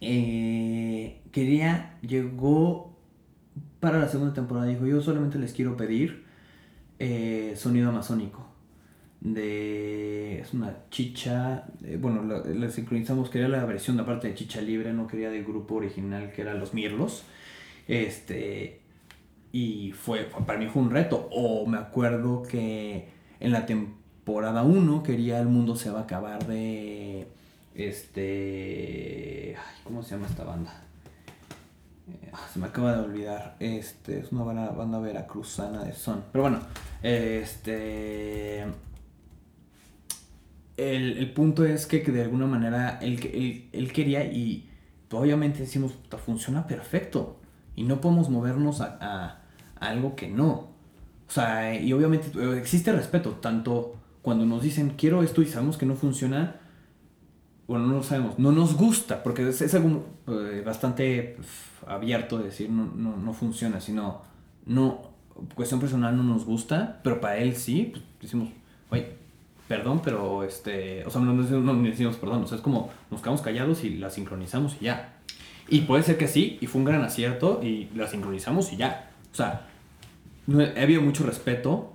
eh, 0.00 1.20
quería, 1.32 1.98
llegó 2.02 2.96
para 3.80 3.98
la 3.98 4.08
segunda 4.08 4.34
temporada, 4.34 4.66
dijo, 4.66 4.86
yo 4.86 5.00
solamente 5.00 5.38
les 5.38 5.52
quiero 5.52 5.76
pedir 5.76 6.24
eh, 6.98 7.54
sonido 7.56 7.88
amazónico. 7.88 8.49
De, 9.20 10.40
es 10.40 10.54
una 10.54 10.76
chicha, 10.90 11.66
bueno, 11.98 12.22
la, 12.22 12.70
sincronizamos, 12.70 13.28
quería 13.28 13.48
la 13.48 13.64
versión 13.66 13.96
de 13.96 14.02
aparte 14.02 14.28
de 14.28 14.34
chicha 14.34 14.62
libre, 14.62 14.94
no 14.94 15.06
quería 15.06 15.30
del 15.30 15.44
grupo 15.44 15.74
original 15.74 16.32
que 16.32 16.42
era 16.42 16.54
Los 16.54 16.72
Mirlos. 16.72 17.24
Este, 17.86 18.80
y 19.52 19.92
fue, 19.92 20.30
para 20.46 20.58
mí 20.58 20.66
fue 20.66 20.82
un 20.82 20.90
reto. 20.90 21.28
O 21.32 21.66
me 21.66 21.78
acuerdo 21.78 22.42
que 22.42 23.08
en 23.40 23.52
la 23.52 23.66
temporada 23.66 24.62
1 24.62 25.02
quería 25.02 25.40
El 25.40 25.48
mundo 25.48 25.76
se 25.76 25.90
va 25.90 26.00
a 26.00 26.02
acabar 26.02 26.46
de... 26.46 27.26
Este... 27.74 29.56
¿Cómo 29.84 30.02
se 30.02 30.14
llama 30.14 30.26
esta 30.26 30.44
banda? 30.44 30.82
Eh, 32.08 32.30
ah, 32.32 32.48
se 32.52 32.58
me 32.58 32.66
acaba 32.66 32.94
de 32.94 33.02
olvidar. 33.02 33.56
Este, 33.58 34.20
es 34.20 34.30
una 34.32 34.44
banda 34.44 35.00
veracruzana 35.00 35.84
de 35.84 35.92
son. 35.92 36.24
Pero 36.32 36.42
bueno, 36.42 36.60
este... 37.02 38.64
El, 40.88 41.32
punto 41.32 41.64
es 41.64 41.86
que, 41.86 42.00
de 42.00 42.22
alguna 42.22 42.46
manera 42.46 42.98
él, 43.02 43.68
él 43.72 43.92
quería 43.92 44.24
y 44.24 44.70
obviamente 45.10 45.60
decimos, 45.60 45.94
funciona 46.24 46.66
perfecto. 46.66 47.36
Y 47.76 47.84
no 47.84 48.00
podemos 48.00 48.28
movernos 48.28 48.80
a 48.80 49.40
algo 49.80 50.14
que 50.14 50.28
no. 50.28 50.70
O 51.30 51.32
sea, 51.32 51.78
y 51.80 51.92
obviamente 51.92 52.32
eh, 52.38 52.58
existe 52.58 52.92
respeto, 52.92 53.30
tanto 53.40 53.94
cuando 54.20 54.44
nos 54.44 54.62
dicen 54.62 54.94
quiero 54.96 55.22
esto 55.22 55.42
y 55.42 55.46
sabemos 55.46 55.78
que 55.78 55.86
no 55.86 55.94
funciona, 55.94 56.56
bueno, 57.68 57.86
no 57.86 57.94
lo 57.94 58.02
sabemos, 58.02 58.36
no 58.36 58.50
nos 58.50 58.76
gusta, 58.76 59.22
porque 59.22 59.48
es, 59.48 59.74
algo 59.74 60.06
eh, 60.26 60.62
bastante 60.66 61.36
abierto 61.86 62.38
de 62.38 62.46
decir 62.46 62.68
no, 62.68 62.92
no, 62.96 63.16
no, 63.16 63.32
funciona, 63.32 63.80
sino 63.80 64.22
no, 64.66 65.02
cuestión 65.54 65.78
personal 65.78 66.16
no 66.16 66.24
nos 66.24 66.44
gusta, 66.44 67.00
pero 67.04 67.20
para 67.20 67.36
él 67.36 67.54
sí, 67.54 67.90
pues 67.92 68.02
decimos, 68.20 68.48
oye, 68.90 69.19
perdón, 69.70 70.00
pero 70.02 70.42
este, 70.42 71.04
o 71.06 71.10
sea, 71.10 71.20
no, 71.20 71.32
no, 71.32 71.82
decimos 71.84 72.16
perdón, 72.16 72.42
o 72.42 72.46
sea, 72.48 72.56
es 72.56 72.60
como 72.60 72.90
nos 73.08 73.20
quedamos 73.20 73.40
callados 73.40 73.84
y 73.84 73.98
la 73.98 74.10
sincronizamos 74.10 74.76
y 74.80 74.86
ya. 74.86 75.20
Y 75.68 75.82
puede 75.82 76.02
ser 76.02 76.18
que 76.18 76.26
sí, 76.26 76.58
y 76.60 76.66
fue 76.66 76.80
un 76.80 76.86
gran 76.86 77.02
acierto 77.02 77.60
y 77.62 77.88
la 77.94 78.08
sincronizamos 78.08 78.72
y 78.72 78.78
ya. 78.78 79.12
O 79.32 79.36
sea, 79.36 79.68
ha 80.76 80.82
habido 80.82 81.02
mucho 81.02 81.24
respeto 81.24 81.92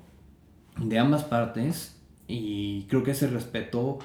de 0.78 0.98
ambas 0.98 1.26
partes 1.26 2.00
y 2.30 2.84
creo 2.84 3.04
que 3.04 3.12
ese 3.12 3.28
respeto 3.28 4.00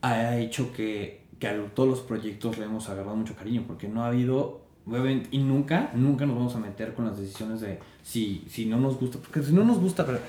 ha 0.00 0.36
hecho 0.36 0.72
que, 0.72 1.24
que 1.40 1.48
a 1.48 1.66
todos 1.74 1.88
los 1.88 2.00
proyectos 2.00 2.58
le 2.58 2.66
hemos 2.66 2.88
agarrado 2.88 3.16
mucho 3.16 3.34
cariño, 3.34 3.64
porque 3.66 3.88
no 3.88 4.04
ha 4.04 4.06
habido, 4.06 4.60
y 5.32 5.38
nunca, 5.38 5.90
nunca 5.94 6.26
nos 6.26 6.36
vamos 6.36 6.54
a 6.54 6.60
meter 6.60 6.94
con 6.94 7.06
las 7.06 7.18
decisiones 7.18 7.60
de 7.60 7.80
si, 8.04 8.44
si 8.48 8.66
no 8.66 8.78
nos 8.78 9.00
gusta, 9.00 9.18
porque 9.18 9.42
si 9.42 9.52
no 9.52 9.64
nos 9.64 9.80
gusta, 9.80 10.06
pero 10.06 10.20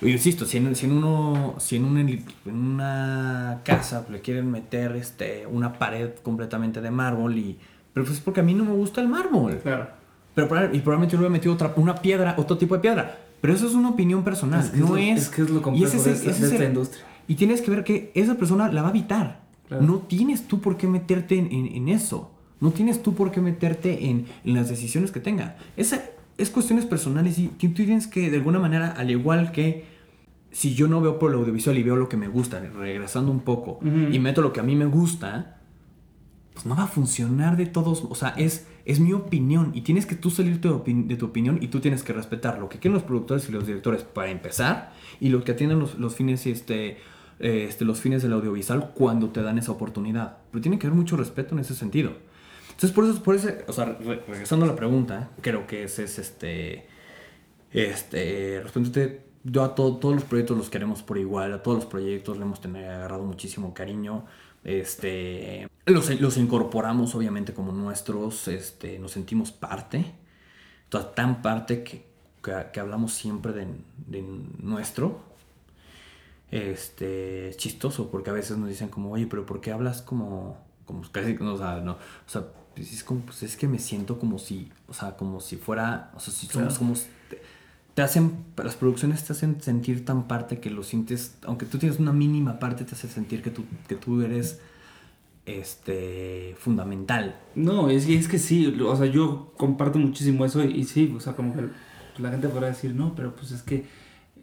yo 0.00 0.08
insisto, 0.08 0.46
si 0.46 0.56
en, 0.56 0.74
si 0.74 0.86
en 0.86 0.92
uno, 0.92 1.56
si 1.58 1.76
en 1.76 1.84
una, 1.84 2.00
en 2.00 2.24
una 2.46 3.60
casa 3.64 4.06
le 4.10 4.20
quieren 4.20 4.50
meter 4.50 4.96
este, 4.96 5.46
una 5.46 5.74
pared 5.74 6.10
completamente 6.22 6.80
de 6.80 6.90
mármol 6.90 7.36
y, 7.36 7.58
pero 7.92 8.06
pues 8.06 8.18
es 8.18 8.22
porque 8.22 8.40
a 8.40 8.42
mí 8.42 8.54
no 8.54 8.64
me 8.64 8.72
gusta 8.72 9.00
el 9.00 9.08
mármol. 9.08 9.58
Claro. 9.58 9.88
Pero, 10.34 10.46
y 10.72 10.78
probablemente 10.80 11.12
yo 11.12 11.18
le 11.18 11.26
hubiera 11.26 11.32
metido 11.32 11.54
otra, 11.54 11.72
una 11.76 11.96
piedra, 11.96 12.34
otro 12.38 12.56
tipo 12.56 12.74
de 12.74 12.80
piedra. 12.80 13.18
Pero 13.40 13.54
eso 13.54 13.66
es 13.66 13.74
una 13.74 13.90
opinión 13.90 14.22
personal, 14.22 14.70
no 14.74 14.96
es... 14.96 15.22
Es 15.22 15.28
que 15.28 15.42
es 15.42 15.50
lo 15.50 15.62
complejo 15.62 16.02
de, 16.02 16.12
esta, 16.12 16.64
industria. 16.64 17.04
Y 17.26 17.34
tienes 17.36 17.62
que 17.62 17.70
ver 17.70 17.84
que 17.84 18.12
esa 18.14 18.34
persona 18.34 18.70
la 18.70 18.82
va 18.82 18.88
a 18.88 18.90
evitar. 18.90 19.40
No 19.80 19.98
tienes 19.98 20.48
tú 20.48 20.60
por 20.60 20.76
qué 20.76 20.86
meterte 20.86 21.38
en, 21.38 21.50
en, 21.52 21.88
eso. 21.88 22.32
No 22.60 22.72
tienes 22.72 23.02
tú 23.02 23.14
por 23.14 23.30
qué 23.30 23.40
meterte 23.40 24.08
en, 24.08 24.26
en 24.44 24.54
las 24.54 24.68
decisiones 24.68 25.10
que 25.12 25.20
tenga. 25.20 25.56
Esa 25.76 26.09
es 26.40 26.50
cuestiones 26.50 26.86
personales 26.86 27.38
y 27.38 27.48
tú 27.48 27.74
tienes 27.74 28.06
que, 28.06 28.30
de 28.30 28.36
alguna 28.38 28.58
manera, 28.58 28.92
al 28.92 29.10
igual 29.10 29.52
que 29.52 29.84
si 30.52 30.74
yo 30.74 30.88
no 30.88 31.00
veo 31.00 31.18
por 31.18 31.30
el 31.30 31.38
audiovisual 31.38 31.78
y 31.78 31.82
veo 31.82 31.96
lo 31.96 32.08
que 32.08 32.16
me 32.16 32.28
gusta, 32.28 32.60
regresando 32.60 33.30
un 33.30 33.40
poco, 33.40 33.78
y 33.82 34.18
meto 34.18 34.42
lo 34.42 34.52
que 34.52 34.60
a 34.60 34.62
mí 34.62 34.74
me 34.74 34.86
gusta, 34.86 35.58
pues 36.52 36.66
no 36.66 36.74
va 36.74 36.84
a 36.84 36.88
funcionar 36.88 37.56
de 37.56 37.66
todos. 37.66 38.04
O 38.08 38.14
sea, 38.14 38.30
es, 38.30 38.66
es 38.84 39.00
mi 39.00 39.12
opinión 39.12 39.70
y 39.74 39.82
tienes 39.82 40.06
que 40.06 40.16
tú 40.16 40.30
salir 40.30 40.60
de 40.60 41.16
tu 41.16 41.26
opinión 41.26 41.58
y 41.60 41.68
tú 41.68 41.80
tienes 41.80 42.02
que 42.02 42.12
respetar 42.12 42.58
lo 42.58 42.68
que 42.68 42.78
quieren 42.78 42.94
los 42.94 43.04
productores 43.04 43.48
y 43.48 43.52
los 43.52 43.66
directores 43.66 44.02
para 44.02 44.30
empezar 44.30 44.92
y 45.20 45.28
lo 45.28 45.44
que 45.44 45.52
atienden 45.52 45.78
los, 45.78 45.98
los 45.98 46.16
fines 46.16 46.46
este, 46.46 46.98
este, 47.38 47.84
los 47.84 48.00
fines 48.00 48.22
del 48.22 48.32
audiovisual 48.32 48.90
cuando 48.94 49.30
te 49.30 49.42
dan 49.42 49.58
esa 49.58 49.72
oportunidad. 49.72 50.38
Pero 50.50 50.62
tiene 50.62 50.78
que 50.78 50.88
haber 50.88 50.98
mucho 50.98 51.16
respeto 51.16 51.54
en 51.54 51.60
ese 51.60 51.74
sentido. 51.74 52.12
Entonces, 52.80 52.94
por 52.94 53.04
eso, 53.04 53.22
por 53.22 53.34
eso 53.34 53.48
o 53.68 53.72
sea, 53.74 53.84
regresando 53.84 54.64
a 54.64 54.68
la 54.68 54.74
pregunta, 54.74 55.28
creo 55.42 55.66
que 55.66 55.84
ese 55.84 56.04
es 56.04 56.18
este, 56.18 56.86
este, 57.72 58.64
yo 59.44 59.64
a 59.64 59.74
todos 59.74 60.14
los 60.14 60.24
proyectos 60.24 60.56
los 60.56 60.70
queremos 60.70 61.02
por 61.02 61.18
igual, 61.18 61.52
a 61.52 61.62
todos 61.62 61.76
los 61.76 61.84
proyectos 61.84 62.38
le 62.38 62.44
hemos 62.44 62.62
tenido 62.62 62.88
agarrado 62.90 63.22
muchísimo 63.22 63.74
cariño. 63.74 64.24
Este, 64.64 65.68
los, 65.84 66.08
los 66.22 66.38
incorporamos 66.38 67.14
obviamente 67.14 67.52
como 67.52 67.70
nuestros, 67.72 68.48
este, 68.48 68.98
nos 68.98 69.10
sentimos 69.10 69.52
parte, 69.52 70.14
toda 70.88 71.14
tan 71.14 71.42
parte 71.42 71.84
que, 71.84 72.06
que, 72.42 72.80
hablamos 72.80 73.12
siempre 73.12 73.52
de, 73.52 73.66
de, 74.06 74.24
nuestro. 74.58 75.20
Este, 76.50 77.50
es 77.50 77.58
chistoso 77.58 78.10
porque 78.10 78.30
a 78.30 78.32
veces 78.32 78.56
nos 78.56 78.70
dicen 78.70 78.88
como, 78.88 79.12
oye, 79.12 79.26
pero 79.26 79.44
¿por 79.44 79.60
qué 79.60 79.70
hablas 79.70 80.00
como, 80.00 80.56
como 80.86 81.02
casi, 81.12 81.36
o 81.36 81.58
sea, 81.58 81.80
no, 81.80 81.92
o 81.92 81.98
sea, 82.26 82.46
pues 82.80 82.94
es 82.94 83.04
como, 83.04 83.20
pues 83.20 83.42
es 83.42 83.56
que 83.56 83.68
me 83.68 83.78
siento 83.78 84.18
como 84.18 84.38
si, 84.38 84.70
o 84.88 84.94
sea, 84.94 85.14
como 85.14 85.40
si 85.40 85.56
fuera, 85.56 86.10
o 86.16 86.20
sea, 86.20 86.32
si 86.32 86.46
somos 86.46 86.78
como 86.78 86.94
te 87.94 88.02
hacen, 88.02 88.32
las 88.56 88.76
producciones 88.76 89.22
te 89.24 89.34
hacen 89.34 89.60
sentir 89.60 90.06
tan 90.06 90.26
parte 90.26 90.60
que 90.60 90.70
lo 90.70 90.82
sientes, 90.82 91.34
aunque 91.42 91.66
tú 91.66 91.76
tienes 91.76 91.98
una 91.98 92.14
mínima 92.14 92.58
parte, 92.58 92.84
te 92.84 92.94
hace 92.94 93.08
sentir 93.08 93.42
que 93.42 93.50
tú, 93.50 93.64
que 93.86 93.96
tú 93.96 94.22
eres 94.22 94.60
este 95.44 96.56
fundamental. 96.58 97.38
No, 97.54 97.90
es, 97.90 98.08
es 98.08 98.28
que 98.28 98.38
sí, 98.38 98.66
o 98.66 98.96
sea, 98.96 99.06
yo 99.06 99.52
comparto 99.58 99.98
muchísimo 99.98 100.46
eso 100.46 100.64
y, 100.64 100.84
sí, 100.84 101.12
o 101.14 101.20
sea, 101.20 101.34
como 101.34 101.54
que 101.54 101.62
la 102.18 102.30
gente 102.30 102.48
podrá 102.48 102.68
decir, 102.68 102.94
no, 102.94 103.14
pero 103.14 103.36
pues 103.36 103.50
es 103.50 103.62
que 103.62 103.84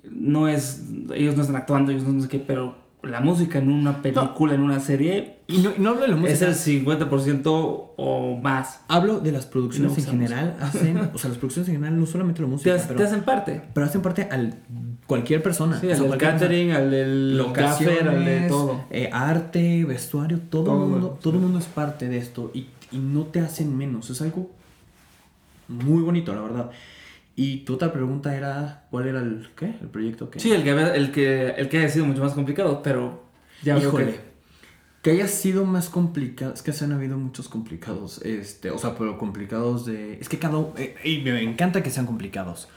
no 0.03 0.47
es, 0.47 0.83
ellos 1.15 1.35
no 1.35 1.41
están 1.41 1.55
actuando, 1.55 1.91
ellos 1.91 2.03
no 2.03 2.21
sé 2.21 2.27
qué, 2.27 2.37
pero 2.37 2.75
la 3.07 3.21
música 3.21 3.59
en 3.59 3.69
una 3.69 4.01
película, 4.01 4.53
en 4.53 4.61
una 4.61 4.79
serie. 4.79 5.39
Y 5.47 5.59
no, 5.59 5.71
no, 5.77 5.89
hablo 5.89 6.01
de 6.01 6.07
la 6.09 6.15
música. 6.15 6.49
Es 6.49 6.67
el 6.67 6.85
50% 6.85 7.45
o 7.95 8.39
más. 8.41 8.81
Hablo 8.87 9.19
de 9.19 9.31
las 9.31 9.45
producciones 9.45 9.97
en 9.97 10.05
general. 10.05 10.57
Hacen, 10.59 10.97
o 11.13 11.17
sea, 11.17 11.29
las 11.29 11.37
producciones 11.37 11.69
en 11.69 11.75
general, 11.75 11.99
no 11.99 12.05
solamente 12.05 12.41
la 12.41 12.47
música. 12.47 12.75
Te, 12.75 12.83
pero, 12.83 12.99
te 12.99 13.05
hacen 13.05 13.21
parte. 13.21 13.61
Pero 13.73 13.85
hacen 13.85 14.01
parte 14.01 14.27
al 14.29 14.55
cualquier 15.05 15.41
persona. 15.41 15.79
Sí, 15.79 15.91
al 15.91 15.99
del 15.99 16.17
catering, 16.17 16.71
al 16.71 16.91
del 16.91 17.41
al 17.41 18.25
de 18.25 18.45
todo. 18.47 18.85
Eh, 18.89 19.09
arte, 19.11 19.85
vestuario, 19.85 20.39
todo, 20.49 20.83
el 20.83 20.89
mundo, 20.89 21.19
todo 21.21 21.39
mundo 21.39 21.59
es 21.59 21.65
parte 21.65 22.07
de 22.09 22.17
esto. 22.17 22.51
Y, 22.53 22.67
y 22.91 22.97
no 22.97 23.23
te 23.23 23.39
hacen 23.39 23.75
menos. 23.77 24.09
Es 24.09 24.21
algo 24.21 24.49
muy 25.67 26.01
bonito, 26.03 26.33
la 26.33 26.41
verdad. 26.41 26.71
Y 27.39 27.57
tu 27.57 27.75
otra 27.75 27.93
pregunta 27.93 28.35
era, 28.35 28.87
¿cuál 28.89 29.07
era 29.07 29.19
el, 29.19 29.51
¿qué? 29.55 29.67
¿El 29.79 29.89
proyecto 29.89 30.27
Sí, 30.37 30.51
el 30.51 30.63
que, 30.63 30.71
el 30.71 31.11
que, 31.11 31.49
el 31.51 31.69
que 31.69 31.77
haya 31.77 31.89
sido 31.89 32.07
mucho 32.07 32.23
más 32.23 32.33
complicado, 32.33 32.81
pero 32.81 33.25
ya 33.61 33.77
Híjole, 33.77 34.05
que... 34.05 34.21
que... 35.03 35.11
haya 35.11 35.27
sido 35.27 35.63
más 35.63 35.87
complicado, 35.89 36.51
es 36.55 36.63
que 36.63 36.73
se 36.73 36.85
han 36.85 36.93
habido 36.93 37.15
muchos 37.19 37.47
complicados, 37.47 38.23
este, 38.23 38.71
o 38.71 38.79
sea, 38.79 38.95
pero 38.97 39.19
complicados 39.19 39.85
de... 39.85 40.15
Es 40.19 40.29
que 40.29 40.39
cada... 40.39 40.57
Eh, 40.77 40.95
y 41.03 41.19
me 41.19 41.43
encanta 41.43 41.83
que 41.83 41.91
sean 41.91 42.07
complicados. 42.07 42.69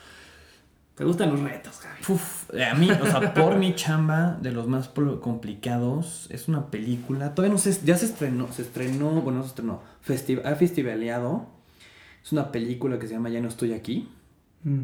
¿Te 0.95 1.07
gustan 1.07 1.31
los 1.31 1.41
retos, 1.41 1.81
Javi? 1.81 2.63
a 2.63 2.75
mí, 2.75 2.91
o 2.91 3.07
sea, 3.07 3.33
por 3.33 3.57
mi 3.57 3.75
chamba, 3.75 4.37
de 4.43 4.53
los 4.53 4.69
más 4.69 4.91
complicados, 4.91 6.27
es 6.31 6.49
una 6.49 6.71
película, 6.71 7.35
todavía 7.35 7.55
no 7.55 7.59
sé, 7.59 7.75
ya 7.83 7.97
se 7.97 8.05
estrenó, 8.05 8.53
se 8.53 8.61
estrenó, 8.61 9.09
bueno, 9.23 9.39
no 9.39 9.45
se 9.45 9.49
estrenó, 9.49 9.81
ha 10.45 10.55
festivaleado, 10.55 11.49
es 12.23 12.31
una 12.33 12.53
película 12.53 12.99
que 12.99 13.07
se 13.07 13.15
llama 13.15 13.31
Ya 13.31 13.41
no 13.41 13.49
estoy 13.49 13.73
aquí 13.73 14.11
Mm. 14.65 14.83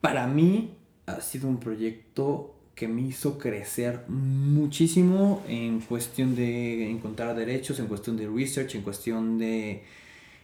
Para 0.00 0.26
mí 0.26 0.74
ha 1.06 1.20
sido 1.20 1.48
un 1.48 1.58
proyecto 1.58 2.54
que 2.74 2.86
me 2.86 3.02
hizo 3.02 3.38
crecer 3.38 4.04
muchísimo 4.08 5.42
en 5.48 5.80
cuestión 5.80 6.36
de 6.36 6.88
encontrar 6.88 7.34
derechos, 7.34 7.80
en 7.80 7.86
cuestión 7.86 8.16
de 8.16 8.28
research, 8.28 8.76
en 8.76 8.82
cuestión 8.82 9.36
de 9.36 9.82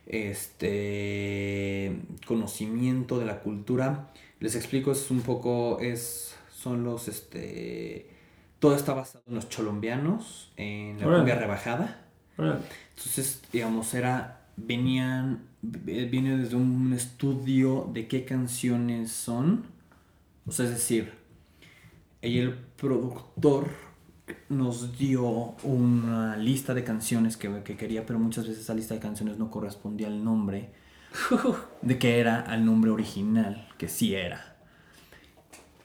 este 0.06 1.96
conocimiento 2.26 3.20
de 3.20 3.26
la 3.26 3.40
cultura. 3.40 4.10
Les 4.40 4.56
explico, 4.56 4.90
es 4.90 5.12
un 5.12 5.20
poco, 5.20 5.78
es, 5.80 6.34
son 6.50 6.82
los, 6.82 7.06
este, 7.06 8.10
todo 8.58 8.74
está 8.74 8.94
basado 8.94 9.22
en 9.28 9.36
los 9.36 9.48
cholombianos, 9.48 10.52
en 10.56 10.98
la 10.98 11.06
cumbia 11.06 11.36
rebajada. 11.36 12.08
Entonces, 12.36 13.42
digamos, 13.52 13.94
era, 13.94 14.43
venían 14.56 15.42
viene 15.62 16.36
desde 16.36 16.56
un 16.56 16.92
estudio 16.92 17.90
de 17.92 18.06
qué 18.06 18.24
canciones 18.24 19.10
son. 19.12 19.64
O 20.46 20.52
sea, 20.52 20.66
es 20.66 20.72
decir, 20.72 21.12
el 22.22 22.54
productor 22.54 23.68
nos 24.48 24.98
dio 24.98 25.54
una 25.62 26.36
lista 26.36 26.74
de 26.74 26.84
canciones 26.84 27.36
que, 27.36 27.62
que, 27.62 27.76
quería, 27.76 28.06
pero 28.06 28.18
muchas 28.18 28.46
veces 28.46 28.62
esa 28.62 28.74
lista 28.74 28.94
de 28.94 29.00
canciones 29.00 29.38
no 29.38 29.50
correspondía 29.50 30.06
al 30.06 30.24
nombre 30.24 30.70
de 31.82 31.98
que 31.98 32.18
era 32.18 32.40
al 32.40 32.64
nombre 32.64 32.90
original, 32.90 33.68
que 33.78 33.88
sí 33.88 34.14
era. 34.14 34.56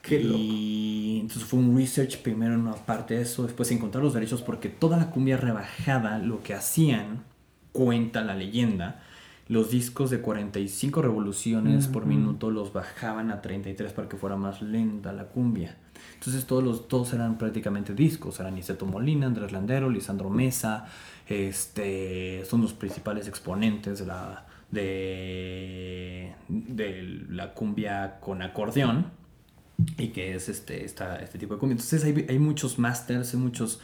y 0.10 1.20
entonces 1.22 1.48
fue 1.48 1.60
un 1.60 1.78
research 1.78 2.22
primero 2.22 2.54
en 2.54 2.62
una 2.62 2.74
parte 2.74 3.16
de 3.16 3.22
eso, 3.22 3.44
después 3.44 3.72
encontrar 3.72 4.04
los 4.04 4.14
derechos, 4.14 4.42
porque 4.42 4.70
toda 4.70 4.98
la 4.98 5.12
cumbia 5.12 5.38
rebajada 5.38 6.18
lo 6.20 6.42
que 6.42 6.54
hacían, 6.54 7.24
cuenta 7.72 8.22
la 8.22 8.36
leyenda, 8.36 9.02
los 9.48 9.72
discos 9.72 10.12
de 10.12 10.22
45 10.22 11.02
revoluciones 11.02 11.88
por 11.88 12.06
minuto 12.06 12.52
los 12.52 12.72
bajaban 12.72 13.32
a 13.32 13.42
33 13.42 13.94
para 13.94 14.08
que 14.08 14.16
fuera 14.16 14.36
más 14.36 14.62
lenta 14.62 15.12
la 15.12 15.26
cumbia. 15.26 15.76
Entonces 16.14 16.46
todos, 16.46 16.64
los, 16.64 16.88
todos 16.88 17.14
eran 17.14 17.38
prácticamente 17.40 17.96
discos, 17.96 18.40
eran 18.40 18.54
Niceto 18.54 18.86
Molina, 18.86 19.26
Andrés 19.26 19.52
Landero, 19.52 19.90
Lisandro 19.90 20.30
Mesa, 20.30 20.88
este, 21.28 22.46
son 22.46 22.62
los 22.62 22.74
principales 22.74 23.28
exponentes 23.28 24.00
de 24.00 24.06
la, 24.06 24.46
de, 24.70 26.36
de 26.48 27.26
la 27.30 27.54
cumbia 27.56 28.20
con 28.20 28.44
acordeón 28.44 29.08
y 29.98 30.10
que 30.10 30.36
es 30.36 30.48
este, 30.48 30.86
esta, 30.86 31.16
este 31.18 31.40
tipo 31.40 31.56
de 31.56 31.60
cumbia. 31.60 31.74
Entonces 31.74 32.04
hay, 32.04 32.26
hay 32.30 32.38
muchos 32.38 32.78
masters, 32.78 33.34
hay 33.34 33.40
muchos 33.40 33.80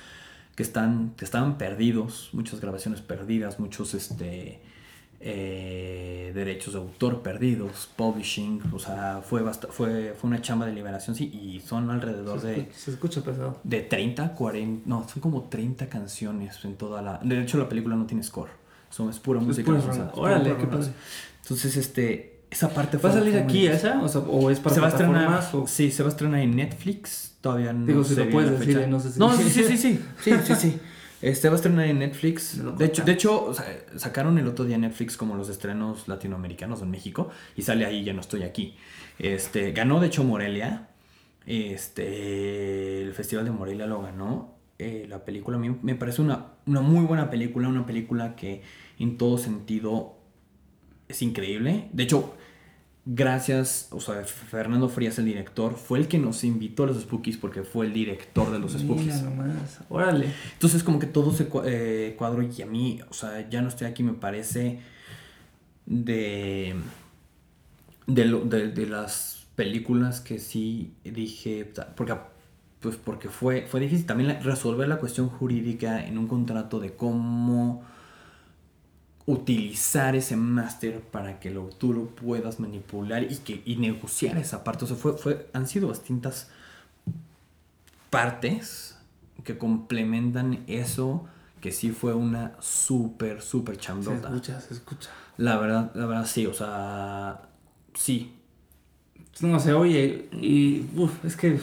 que, 0.55 0.63
están, 0.63 1.11
que 1.17 1.25
estaban 1.25 1.57
perdidos, 1.57 2.29
muchas 2.33 2.59
grabaciones 2.61 3.01
perdidas, 3.01 3.59
muchos... 3.59 3.93
Este, 3.93 4.59
eh, 5.27 6.31
derechos 6.35 6.73
de 6.73 6.79
autor 6.79 7.21
perdidos, 7.21 7.89
publishing, 7.95 8.61
o 8.71 8.77
sea, 8.77 9.21
fue, 9.27 9.41
fue, 9.69 10.13
fue 10.13 10.27
una 10.27 10.39
chamba 10.39 10.67
de 10.67 10.73
liberación, 10.73 11.15
sí, 11.15 11.31
y 11.33 11.61
son 11.61 11.89
alrededor 11.89 12.41
de... 12.41 12.69
Se 12.75 12.91
escucha 12.91 13.21
pesado. 13.21 13.59
De 13.63 13.81
30, 13.81 14.33
40, 14.33 14.87
no, 14.87 15.07
son 15.07 15.21
como 15.21 15.45
30 15.45 15.87
canciones 15.87 16.63
en 16.63 16.75
toda 16.75 17.01
la... 17.01 17.19
De 17.23 17.41
hecho, 17.41 17.57
la 17.57 17.67
película 17.67 17.95
no 17.95 18.05
tiene 18.05 18.21
score, 18.21 18.51
son, 18.91 19.09
es 19.09 19.17
pura 19.19 19.39
música. 19.39 19.71
Órale, 20.13 20.57
qué 20.57 20.67
pasa. 20.67 20.91
Entonces, 21.41 21.77
este, 21.77 22.34
esa 22.55 22.73
parte 22.73 22.97
¿Va 22.97 23.09
a 23.09 23.13
salir 23.13 23.37
aquí 23.37 23.67
esa? 23.67 24.01
O, 24.01 24.07
sea, 24.07 24.21
¿O, 24.21 24.49
es 24.49 24.59
para 24.59 24.73
se 24.75 24.81
va 24.81 24.87
a 24.87 24.89
estrenar, 24.89 25.43
Sí, 25.67 25.91
se 25.91 26.03
va 26.03 26.09
a 26.09 26.11
estrenar 26.11 26.39
en 26.39 26.55
Netflix, 26.55 27.35
todavía 27.41 27.73
no 27.73 27.85
Digo, 27.85 28.03
si 28.03 28.15
lo 28.15 28.29
puedes 28.29 28.59
decir, 28.59 28.87
no 28.87 28.99
sé 28.99 29.11
si... 29.11 29.19
No, 29.19 29.35
sí, 29.35 29.43
sí, 29.49 29.63
sí, 29.63 29.77
sí, 29.77 29.99
sí, 30.21 30.31
sí, 30.45 30.55
sí. 30.55 30.79
Este 31.21 31.49
va 31.49 31.55
a 31.55 31.57
estrenar 31.57 31.85
en 31.87 31.99
Netflix. 31.99 32.61
De 32.77 32.85
hecho, 32.85 33.03
de 33.03 33.11
hecho, 33.11 33.51
sacaron 33.95 34.37
el 34.37 34.47
otro 34.47 34.63
día 34.63 34.77
Netflix 34.77 35.17
como 35.17 35.35
los 35.35 35.49
estrenos 35.49 36.07
latinoamericanos 36.07 36.81
en 36.81 36.91
México. 36.91 37.29
Y 37.55 37.63
sale 37.63 37.85
ahí, 37.85 38.03
ya 38.03 38.13
no 38.13 38.21
estoy 38.21 38.43
aquí. 38.43 38.75
Este, 39.17 39.71
ganó 39.71 39.99
de 39.99 40.07
hecho 40.07 40.23
Morelia. 40.23 40.89
Este, 41.45 43.01
el 43.01 43.13
Festival 43.13 43.45
de 43.45 43.51
Morelia 43.51 43.85
lo 43.85 44.01
ganó. 44.01 44.55
eh, 44.77 45.05
la 45.09 45.25
película. 45.25 45.57
A 45.57 45.59
mí 45.59 45.75
me 45.81 45.95
parece 45.95 46.21
una, 46.21 46.53
una 46.67 46.81
muy 46.81 47.05
buena 47.05 47.29
película, 47.29 47.67
una 47.69 47.85
película 47.85 48.35
que 48.35 48.61
en 48.99 49.17
todo 49.17 49.37
sentido 49.37 50.17
es 51.07 51.21
increíble. 51.21 51.89
De 51.93 52.03
hecho, 52.03 52.35
gracias, 53.05 53.87
o 53.91 53.99
sea, 53.99 54.23
Fernando 54.23 54.89
Frías, 54.89 55.19
el 55.19 55.25
director, 55.25 55.75
fue 55.75 55.99
el 55.99 56.07
que 56.07 56.17
nos 56.17 56.43
invitó 56.43 56.83
a 56.83 56.87
los 56.87 57.01
Spookies 57.01 57.37
porque 57.37 57.63
fue 57.63 57.85
el 57.85 57.93
director 57.93 58.51
de 58.51 58.59
los 58.59 58.73
Spookies. 58.73 59.21
nomás, 59.21 59.79
órale. 59.89 60.31
Entonces, 60.53 60.83
como 60.83 60.97
que 60.97 61.05
todo 61.05 61.31
se 61.31 61.47
eh, 61.65 62.15
cuadró 62.17 62.41
y 62.41 62.61
a 62.61 62.65
mí, 62.65 62.99
o 63.09 63.13
sea, 63.13 63.47
ya 63.49 63.61
no 63.61 63.69
estoy 63.69 63.87
aquí, 63.87 64.01
me 64.01 64.13
parece 64.13 64.79
de, 65.85 66.75
de, 68.07 68.71
de, 68.71 68.87
las 68.87 69.45
películas 69.55 70.19
que 70.19 70.39
sí 70.39 70.93
dije, 71.03 71.71
porque, 71.95 72.15
pues 72.79 72.95
porque 72.95 73.29
fue, 73.29 73.67
fue 73.67 73.79
difícil 73.81 74.07
también 74.07 74.41
resolver 74.41 74.87
la 74.87 74.97
cuestión 74.97 75.29
jurídica 75.29 76.03
en 76.03 76.17
un 76.17 76.27
contrato 76.27 76.79
de 76.79 76.95
cómo 76.95 77.83
utilizar 79.27 80.15
ese 80.15 80.35
máster 80.35 81.01
para 81.01 81.39
que 81.39 81.49
lo, 81.49 81.63
tú 81.69 81.93
lo 81.93 82.05
puedas 82.07 82.59
manipular 82.59 83.23
y, 83.23 83.37
que, 83.37 83.61
y 83.65 83.77
negociar 83.77 84.37
esa 84.37 84.63
parte. 84.63 84.85
O 84.85 84.87
sea, 84.87 84.97
fue, 84.97 85.17
fue, 85.17 85.49
han 85.53 85.67
sido 85.67 85.89
distintas 85.89 86.49
partes 88.09 88.97
que 89.43 89.57
complementan 89.57 90.63
eso, 90.67 91.25
que 91.59 91.71
sí 91.71 91.91
fue 91.91 92.13
una 92.13 92.53
súper, 92.59 93.41
súper 93.41 93.77
chambota. 93.77 94.29
Se 94.29 94.35
escucha, 94.35 94.61
se 94.61 94.73
escucha. 94.75 95.09
La 95.37 95.57
verdad, 95.57 95.91
la 95.95 96.05
verdad 96.05 96.25
sí, 96.25 96.45
o 96.45 96.53
sea, 96.53 97.41
sí. 97.93 98.33
No 99.41 99.59
sé, 99.59 99.73
oye, 99.73 100.29
y 100.31 100.85
es 101.23 101.35
que 101.35 101.59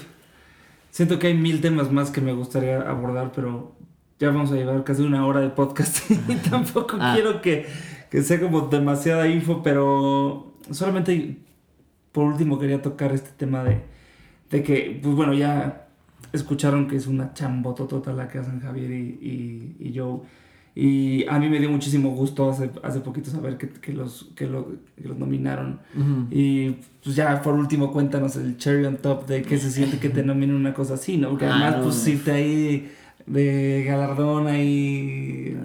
siento 0.90 1.18
que 1.18 1.28
hay 1.28 1.34
mil 1.34 1.60
temas 1.60 1.90
más 1.90 2.10
que 2.10 2.20
me 2.20 2.32
gustaría 2.32 2.82
abordar, 2.82 3.32
pero 3.34 3.74
ya 4.22 4.30
vamos 4.30 4.52
a 4.52 4.54
llevar 4.54 4.84
casi 4.84 5.02
una 5.02 5.26
hora 5.26 5.40
de 5.40 5.48
podcast 5.48 6.08
y 6.28 6.34
tampoco 6.48 6.96
ah. 7.00 7.10
quiero 7.12 7.42
que, 7.42 7.66
sea 8.22 8.40
como 8.40 8.60
demasiada 8.68 9.26
info, 9.26 9.64
pero 9.64 10.54
solamente 10.70 11.38
por 12.12 12.26
último 12.26 12.56
quería 12.56 12.80
tocar 12.80 13.12
este 13.12 13.30
tema 13.36 13.64
de, 13.64 13.80
de 14.48 14.62
que, 14.62 15.00
pues 15.02 15.16
bueno, 15.16 15.34
ya 15.34 15.88
escucharon 16.32 16.86
que 16.86 16.94
es 16.94 17.08
una 17.08 17.34
chambototota 17.34 18.12
la 18.12 18.28
que 18.28 18.38
hacen 18.38 18.60
Javier 18.60 18.92
y, 18.92 19.76
y, 19.80 19.90
yo. 19.90 20.22
Y 20.72 21.26
a 21.26 21.40
mí 21.40 21.48
me 21.48 21.58
dio 21.58 21.68
muchísimo 21.68 22.10
gusto 22.10 22.48
hace, 22.48 22.70
hace 22.84 23.00
poquito 23.00 23.28
saber 23.28 23.58
que, 23.58 23.70
que 23.70 23.92
los, 23.92 24.30
que, 24.36 24.46
lo, 24.46 24.68
los 25.02 25.18
nominaron. 25.18 25.80
Y 26.30 26.76
pues 27.02 27.16
ya 27.16 27.42
por 27.42 27.54
último 27.54 27.90
cuéntanos 27.90 28.36
el 28.36 28.56
cherry 28.56 28.84
on 28.84 28.98
top 28.98 29.26
de 29.26 29.42
qué 29.42 29.58
se 29.58 29.70
siente 29.70 29.98
que 29.98 30.10
te 30.10 30.22
nominen 30.24 30.54
una 30.54 30.74
cosa 30.74 30.94
así, 30.94 31.16
¿no? 31.16 31.30
Porque 31.30 31.46
además 31.46 31.74
ah, 31.78 31.80
pues 31.82 32.06
irte 32.06 32.30
ahí 32.30 32.92
de 33.26 33.84
galardón 33.84 34.46
ahí 34.46 35.56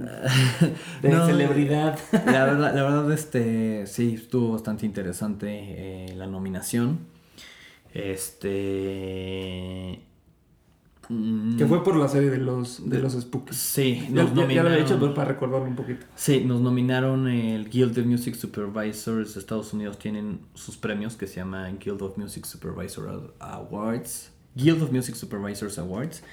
de 1.02 1.12
celebridad. 1.26 2.00
La 2.12 2.20
verdad, 2.46 2.76
la 2.76 2.84
verdad, 2.84 3.12
este, 3.12 3.88
sí, 3.88 4.16
estuvo 4.16 4.54
bastante 4.54 4.86
interesante 4.86 5.48
eh, 5.50 6.14
la 6.16 6.28
nominación. 6.28 7.00
Este... 7.94 8.88
Que 11.58 11.66
fue 11.66 11.86
por 11.86 11.96
la 11.96 12.10
serie 12.10 12.30
de 12.30 12.38
los, 12.38 12.90
de 12.90 13.00
los 13.00 13.14
Spookies. 13.14 13.56
Sí, 13.56 14.10
nos 14.12 14.34
ya, 14.36 14.46
ya, 14.46 14.62
lo 14.62 14.74
he 14.74 14.82
hecho, 14.82 15.00
pero 15.00 15.14
para 15.14 15.30
recordarlo 15.30 15.66
un 15.66 15.76
poquito. 15.78 16.06
Sí, 16.16 16.44
nos 16.44 16.60
nominaron 16.60 17.30
el 17.30 17.70
Guild 17.70 17.98
of 17.98 18.06
Music 18.06 18.36
Supervisors 18.36 19.36
de 19.36 19.40
Estados 19.40 19.72
Unidos. 19.72 19.98
Tienen 20.00 20.42
sus 20.54 20.76
premios 20.76 21.16
que 21.16 21.26
se 21.26 21.38
llama 21.38 21.66
Guild 21.80 22.02
of 22.02 22.18
Music 22.18 22.44
Supervisor 22.44 23.34
Awards. 23.40 24.32
Guild 24.56 24.84
of 24.84 24.92
Music 24.92 25.16
Supervisors 25.16 25.80
Awards. 25.80 26.24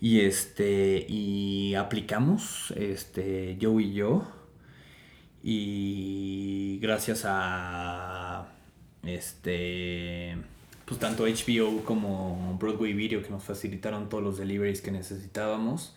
Y 0.00 0.20
este, 0.20 1.04
y 1.08 1.74
aplicamos, 1.74 2.72
este, 2.76 3.56
yo 3.58 3.78
y 3.80 3.92
yo. 3.92 4.26
Y 5.42 6.78
gracias 6.80 7.24
a, 7.26 8.48
este, 9.04 10.36
pues 10.86 10.98
tanto 10.98 11.24
HBO 11.24 11.84
como 11.84 12.56
Broadway 12.58 12.94
Video 12.94 13.22
que 13.22 13.30
nos 13.30 13.42
facilitaron 13.44 14.08
todos 14.08 14.24
los 14.24 14.38
deliveries 14.38 14.80
que 14.80 14.90
necesitábamos. 14.90 15.94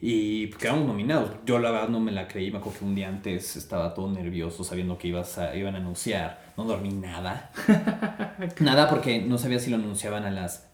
Y 0.00 0.48
quedamos 0.48 0.86
nominados. 0.86 1.30
Yo 1.46 1.58
la 1.58 1.70
verdad 1.70 1.88
no 1.88 2.00
me 2.00 2.12
la 2.12 2.28
creí, 2.28 2.50
me 2.50 2.58
acuerdo 2.58 2.80
que 2.80 2.84
un 2.84 2.94
día 2.94 3.08
antes 3.08 3.56
estaba 3.56 3.94
todo 3.94 4.10
nervioso 4.10 4.64
sabiendo 4.64 4.98
que 4.98 5.08
ibas 5.08 5.38
a, 5.38 5.54
iban 5.54 5.74
a 5.74 5.78
anunciar. 5.78 6.52
No 6.56 6.64
dormí 6.64 6.90
nada. 6.90 7.50
nada 8.60 8.88
porque 8.88 9.20
no 9.20 9.38
sabía 9.38 9.58
si 9.58 9.70
lo 9.70 9.76
anunciaban 9.76 10.24
a 10.24 10.30
las 10.30 10.68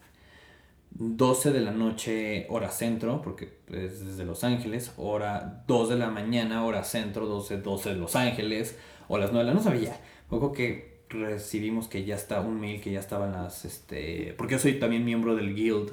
12 1.01 1.51
de 1.51 1.61
la 1.61 1.71
noche 1.71 2.45
hora 2.49 2.69
centro, 2.69 3.23
porque 3.23 3.49
es 3.69 4.05
desde 4.05 4.23
Los 4.23 4.43
Ángeles, 4.43 4.93
hora 4.97 5.63
2 5.67 5.89
de 5.89 5.95
la 5.97 6.11
mañana 6.11 6.63
hora 6.63 6.83
centro, 6.83 7.25
12, 7.25 7.57
12 7.57 7.89
de 7.89 7.95
Los 7.95 8.15
Ángeles, 8.15 8.77
o 9.07 9.17
las 9.17 9.31
9 9.31 9.45
de 9.45 9.51
la 9.51 9.57
no 9.57 9.63
sabía. 9.63 9.99
Luego 10.29 10.51
que 10.51 11.01
recibimos 11.09 11.87
que 11.87 12.05
ya 12.05 12.15
está 12.15 12.41
un 12.41 12.59
mail 12.59 12.81
que 12.81 12.91
ya 12.91 12.99
estaban 12.99 13.31
las, 13.31 13.65
este, 13.65 14.35
porque 14.37 14.53
yo 14.53 14.59
soy 14.59 14.73
también 14.73 15.03
miembro 15.03 15.35
del 15.35 15.55
guild, 15.55 15.91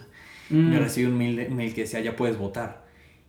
mm. 0.50 0.76
recibí 0.76 1.06
un 1.06 1.16
mail, 1.16 1.50
mail, 1.50 1.74
que 1.74 1.82
decía 1.82 2.00
ya 2.00 2.14
puedes 2.14 2.36
votar. 2.36 2.84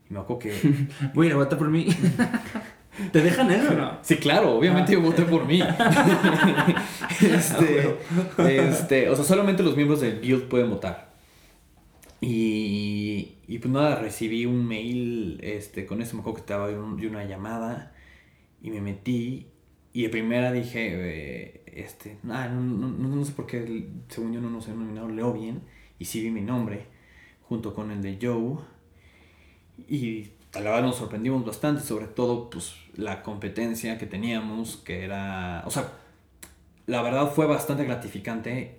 Y 0.09 0.13
me 0.13 0.19
acuerdo 0.19 0.39
que... 0.39 0.53
Voy 1.13 1.31
a 1.31 1.35
votar 1.35 1.57
por 1.57 1.69
mí. 1.69 1.87
¿Te 3.13 3.21
dejan 3.21 3.49
eso 3.51 3.73
no? 3.73 3.97
Sí, 4.01 4.17
claro, 4.17 4.51
obviamente 4.51 4.91
yo 4.91 4.99
voté 4.99 5.21
por 5.23 5.45
mí. 5.45 5.61
este, 7.21 7.95
este, 8.37 9.09
o 9.09 9.15
sea, 9.15 9.23
solamente 9.23 9.63
los 9.63 9.77
miembros 9.77 10.01
del 10.01 10.19
guild 10.19 10.49
pueden 10.49 10.69
votar. 10.69 11.08
Y, 12.21 13.37
y 13.47 13.59
pues 13.59 13.71
nada, 13.71 13.95
recibí 13.95 14.45
un 14.45 14.65
mail 14.65 15.39
este, 15.41 15.85
con 15.85 16.01
eso, 16.01 16.15
me 16.15 16.21
acuerdo 16.21 16.35
que 16.35 16.41
estaba 16.41 16.67
de, 16.67 16.77
una 16.77 17.23
llamada 17.25 17.93
y 18.61 18.69
me 18.71 18.81
metí 18.81 19.47
y 19.93 20.03
de 20.03 20.09
primera 20.09 20.51
dije, 20.51 20.89
eh, 20.91 21.63
este, 21.65 22.17
no, 22.23 22.49
no, 22.49 22.89
no, 22.89 23.25
sé 23.25 23.31
por 23.31 23.47
qué, 23.47 23.89
según 24.09 24.33
yo 24.33 24.41
no 24.41 24.49
nos 24.49 24.67
he 24.67 24.71
nominado, 24.71 25.09
leo 25.09 25.33
bien 25.33 25.61
y 25.97 26.05
sí 26.05 26.21
vi 26.21 26.31
mi 26.31 26.41
nombre 26.41 26.85
junto 27.43 27.73
con 27.73 27.91
el 27.91 28.01
de 28.01 28.19
Joe 28.21 28.57
y 29.87 30.31
a 30.53 30.59
la 30.59 30.71
verdad 30.71 30.87
nos 30.87 30.97
sorprendimos 30.97 31.45
bastante, 31.45 31.81
sobre 31.81 32.07
todo 32.07 32.49
pues 32.49 32.75
la 32.95 33.23
competencia 33.23 33.97
que 33.97 34.05
teníamos, 34.05 34.77
que 34.77 35.05
era, 35.05 35.63
o 35.65 35.71
sea, 35.71 35.91
la 36.85 37.01
verdad 37.01 37.31
fue 37.31 37.45
bastante 37.45 37.85
gratificante 37.85 38.78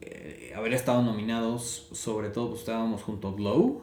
eh, 0.00 0.52
haber 0.56 0.72
estado 0.72 1.02
nominados, 1.02 1.88
sobre 1.92 2.30
todo 2.30 2.48
pues, 2.50 2.60
estábamos 2.60 3.02
junto 3.02 3.28
a 3.28 3.32
Glow, 3.32 3.82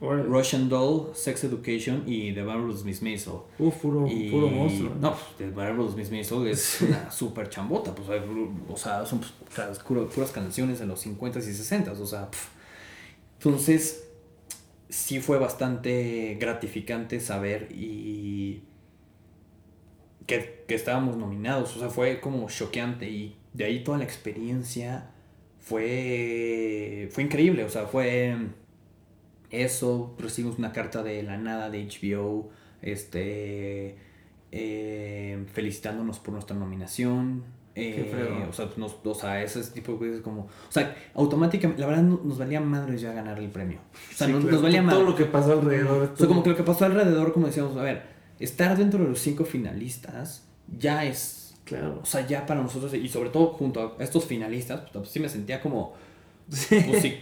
Russian 0.00 0.68
Doll, 0.68 1.14
Sex 1.14 1.44
Education 1.44 2.04
y 2.06 2.32
The 2.32 2.42
Marvelous 2.42 2.84
Miss 2.84 3.00
Maisel. 3.02 3.34
Uf, 3.58 3.76
puro, 3.76 4.06
puro 4.30 4.48
monstruo. 4.48 4.94
No, 5.00 5.12
pues, 5.12 5.24
The 5.38 5.46
Marvelous 5.46 5.96
Miss 5.96 6.10
Maisel 6.10 6.46
es 6.48 6.82
una 6.82 7.10
super 7.10 7.48
chambota. 7.48 7.94
Pues, 7.94 8.08
o 8.68 8.76
sea, 8.76 9.06
son 9.06 9.20
pues, 9.20 9.78
puras 10.14 10.32
canciones 10.32 10.80
de 10.80 10.86
los 10.86 11.06
50s 11.06 11.36
y 11.36 11.52
60s. 11.52 11.98
O 11.98 12.06
sea, 12.06 12.28
entonces 13.38 14.06
sí 14.88 15.20
fue 15.20 15.38
bastante 15.38 16.36
gratificante 16.38 17.20
saber 17.20 17.68
y 17.72 18.64
que, 20.26 20.64
que 20.68 20.74
estábamos 20.74 21.16
nominados. 21.16 21.74
O 21.74 21.80
sea, 21.80 21.88
fue 21.88 22.20
como 22.20 22.46
choqueante 22.50 23.08
y 23.08 23.36
de 23.54 23.64
ahí 23.64 23.82
toda 23.82 23.96
la 23.96 24.04
experiencia 24.04 25.10
fue, 25.66 27.08
fue 27.10 27.24
increíble, 27.24 27.64
o 27.64 27.68
sea, 27.68 27.86
fue 27.86 28.36
eso, 29.50 30.14
recibimos 30.16 30.60
una 30.60 30.72
carta 30.72 31.02
de 31.02 31.24
la 31.24 31.38
nada 31.38 31.70
de 31.70 31.84
HBO, 31.84 32.50
este, 32.82 33.96
eh, 34.52 35.44
felicitándonos 35.52 36.20
por 36.20 36.34
nuestra 36.34 36.56
nominación. 36.56 37.42
Eh, 37.74 38.46
o, 38.48 38.52
sea, 38.52 38.70
nos, 38.76 38.98
o 39.02 39.14
sea, 39.14 39.42
ese 39.42 39.60
tipo 39.72 39.94
de 39.94 39.98
cosas 39.98 40.20
como... 40.22 40.42
O 40.42 40.70
sea, 40.70 40.96
automáticamente, 41.14 41.82
la 41.82 41.88
verdad 41.88 42.04
nos 42.04 42.38
valía 42.38 42.60
madre 42.60 42.96
ya 42.96 43.12
ganar 43.12 43.40
el 43.40 43.50
premio. 43.50 43.80
O 44.12 44.14
sea, 44.14 44.28
nos, 44.28 44.62
valía 44.62 44.82
madre. 44.82 45.00
Todo 45.00 45.10
lo 45.10 45.16
que 45.16 45.24
pasó 45.24 45.54
alrededor. 45.54 46.12
O 46.14 46.16
sea, 46.16 46.28
como 46.28 46.44
que 46.44 46.50
lo 46.50 46.56
que 46.56 46.62
pasó 46.62 46.84
alrededor, 46.84 47.32
como 47.32 47.48
decíamos, 47.48 47.76
a 47.76 47.82
ver, 47.82 48.04
estar 48.38 48.78
dentro 48.78 49.02
de 49.02 49.10
los 49.10 49.18
cinco 49.18 49.44
finalistas 49.44 50.46
ya 50.78 51.04
es 51.04 51.35
Claro. 51.66 52.00
O 52.02 52.06
sea, 52.06 52.26
ya 52.26 52.46
para 52.46 52.62
nosotros, 52.62 52.94
y 52.94 53.08
sobre 53.08 53.28
todo 53.28 53.48
junto 53.48 53.96
a 53.98 54.02
estos 54.02 54.24
finalistas, 54.24 54.88
pues 54.92 55.08
sí 55.10 55.20
me 55.20 55.28
sentía 55.28 55.60
como. 55.60 55.94
Pues, 56.48 57.02
si 57.02 57.16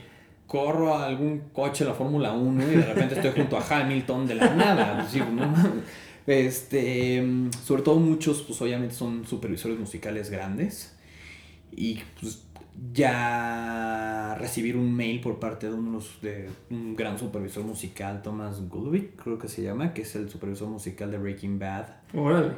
corro 0.47 0.95
a 0.95 1.07
algún 1.07 1.49
coche 1.53 1.83
de 1.83 1.91
la 1.91 1.97
Fórmula 1.97 2.33
1 2.33 2.63
y 2.63 2.77
de 2.77 2.85
repente 2.85 3.15
estoy 3.17 3.33
junto 3.33 3.57
a 3.57 3.65
Hamilton 3.67 4.27
de 4.27 4.35
la 4.37 4.55
nada. 4.55 5.09
Pues, 6.27 6.47
este, 6.47 7.23
sobre 7.65 7.83
todo 7.83 7.97
muchos, 7.97 8.43
pues 8.43 8.61
obviamente 8.61 8.95
son 8.95 9.27
supervisores 9.27 9.79
musicales 9.79 10.31
grandes. 10.31 10.95
Y 11.73 12.01
pues 12.21 12.44
ya 12.93 14.37
recibir 14.39 14.77
un 14.77 14.95
mail 14.95 15.21
por 15.21 15.39
parte 15.39 15.69
de, 15.69 15.75
unos, 15.75 16.19
de 16.23 16.49
un 16.71 16.97
gran 16.97 17.19
supervisor 17.19 17.65
musical, 17.65 18.23
Thomas 18.23 18.69
Goodwin, 18.69 19.11
creo 19.23 19.39
que 19.39 19.49
se 19.49 19.63
llama, 19.63 19.95
que 19.95 20.03
es 20.03 20.15
el 20.17 20.29
supervisor 20.29 20.69
musical 20.69 21.11
de 21.11 21.19
Breaking 21.19 21.59
Bad. 21.59 21.87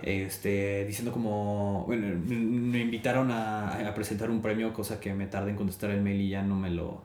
Este, 0.03 0.85
diciendo 0.87 1.13
como, 1.13 1.85
bueno, 1.87 2.19
me 2.27 2.81
invitaron 2.81 3.31
a, 3.31 3.89
a, 3.89 3.95
presentar 3.95 4.31
un 4.31 4.41
premio, 4.43 4.73
cosa 4.73 5.01
que 5.01 5.15
me 5.15 5.27
tardé 5.27 5.51
en 5.51 5.57
contestar 5.57 5.91
el 5.91 6.03
mail 6.03 6.21
y 6.21 6.29
ya 6.31 6.43
no 6.43 6.57
me 6.57 6.71
lo, 6.71 7.03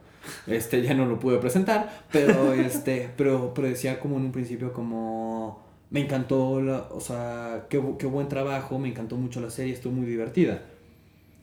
este, 0.48 0.82
ya 0.82 0.94
no 0.94 1.06
lo 1.06 1.20
pude 1.20 1.38
presentar, 1.38 2.06
pero, 2.12 2.54
este, 2.56 3.10
pero, 3.18 3.54
pero 3.54 3.68
decía 3.68 4.00
como 4.00 4.18
en 4.18 4.26
un 4.26 4.32
principio 4.32 4.74
como, 4.74 5.64
me 5.90 6.02
encantó, 6.02 6.62
la, 6.62 6.88
o 6.92 7.00
sea, 7.00 7.68
qué, 7.70 7.82
qué 8.00 8.06
buen 8.06 8.28
trabajo, 8.28 8.80
me 8.80 8.90
encantó 8.90 9.18
mucho 9.18 9.42
la 9.42 9.50
serie, 9.50 9.74
estuvo 9.74 9.94
muy 9.94 10.06
divertida. 10.06 10.64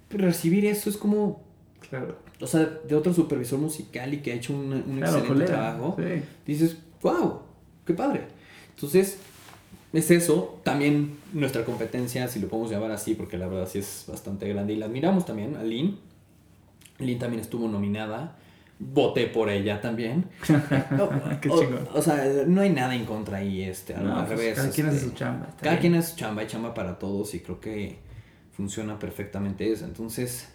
Pero 0.08 0.24
recibir 0.24 0.64
eso 0.64 0.88
es 0.88 0.96
como 0.96 1.47
Claro. 1.90 2.16
O 2.40 2.46
sea, 2.46 2.64
de 2.64 2.94
otro 2.94 3.12
supervisor 3.12 3.58
musical 3.58 4.12
y 4.12 4.18
que 4.18 4.32
ha 4.32 4.34
hecho 4.34 4.54
un, 4.54 5.00
excelente 5.02 5.44
trabajo. 5.44 5.96
Dices, 6.46 6.78
wow, 7.02 7.40
qué 7.86 7.94
padre. 7.94 8.26
Entonces, 8.74 9.18
es 9.92 10.10
eso. 10.10 10.60
También 10.64 11.16
nuestra 11.32 11.64
competencia, 11.64 12.28
si 12.28 12.40
lo 12.40 12.48
podemos 12.48 12.70
llamar 12.70 12.90
así, 12.90 13.14
porque 13.14 13.38
la 13.38 13.48
verdad 13.48 13.68
sí 13.68 13.78
es 13.78 14.04
bastante 14.06 14.48
grande. 14.48 14.74
Y 14.74 14.76
la 14.76 14.86
admiramos 14.86 15.24
también 15.24 15.56
a 15.56 15.62
Lynn. 15.62 15.98
Lynn 16.98 17.18
también 17.18 17.40
estuvo 17.40 17.68
nominada. 17.68 18.36
Voté 18.78 19.26
por 19.26 19.50
ella 19.50 19.80
también. 19.80 20.26
qué 21.40 21.48
chingón. 21.48 21.88
O, 21.94 22.02
sea, 22.02 22.44
no 22.46 22.60
hay 22.60 22.70
nada 22.70 22.94
en 22.94 23.06
contra 23.06 23.38
ahí, 23.38 23.62
este, 23.62 23.94
al 23.94 24.26
pues, 24.26 24.28
revés. 24.28 24.56
Cada 24.56 24.70
quien 24.70 24.86
hace 24.86 25.00
su 25.00 25.06
este, 25.06 25.18
chamba. 25.18 25.48
Cada 25.60 25.78
quien 25.80 25.94
hace 25.96 26.10
su 26.12 26.16
chamba, 26.16 26.42
hay 26.42 26.48
chamba 26.48 26.74
para 26.74 26.98
todos 26.98 27.34
y 27.34 27.40
creo 27.40 27.58
que 27.58 27.98
funciona 28.52 28.98
perfectamente 28.98 29.72
eso. 29.72 29.84
Entonces, 29.84 30.48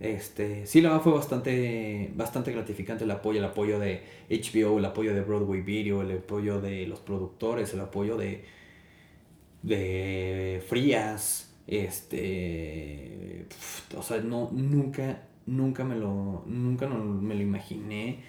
este, 0.00 0.66
sí, 0.66 0.80
la 0.80 0.90
verdad 0.90 1.04
fue 1.04 1.12
bastante, 1.12 2.12
bastante 2.14 2.52
gratificante 2.52 3.04
el 3.04 3.10
apoyo, 3.10 3.38
el 3.38 3.44
apoyo 3.44 3.78
de 3.78 4.02
HBO, 4.28 4.78
el 4.78 4.84
apoyo 4.84 5.14
de 5.14 5.22
Broadway 5.22 5.60
Video, 5.60 6.02
el 6.02 6.18
apoyo 6.18 6.60
de 6.60 6.86
los 6.86 7.00
productores, 7.00 7.72
el 7.74 7.80
apoyo 7.80 8.16
de, 8.16 8.44
de 9.62 10.62
Frías, 10.68 11.54
este, 11.66 13.46
o 13.96 14.02
sea, 14.02 14.20
no, 14.20 14.50
nunca, 14.52 15.28
nunca 15.46 15.84
me 15.84 15.96
lo, 15.96 16.42
nunca 16.46 16.88
me 16.88 17.34
lo 17.34 17.40
imaginé, 17.40 18.20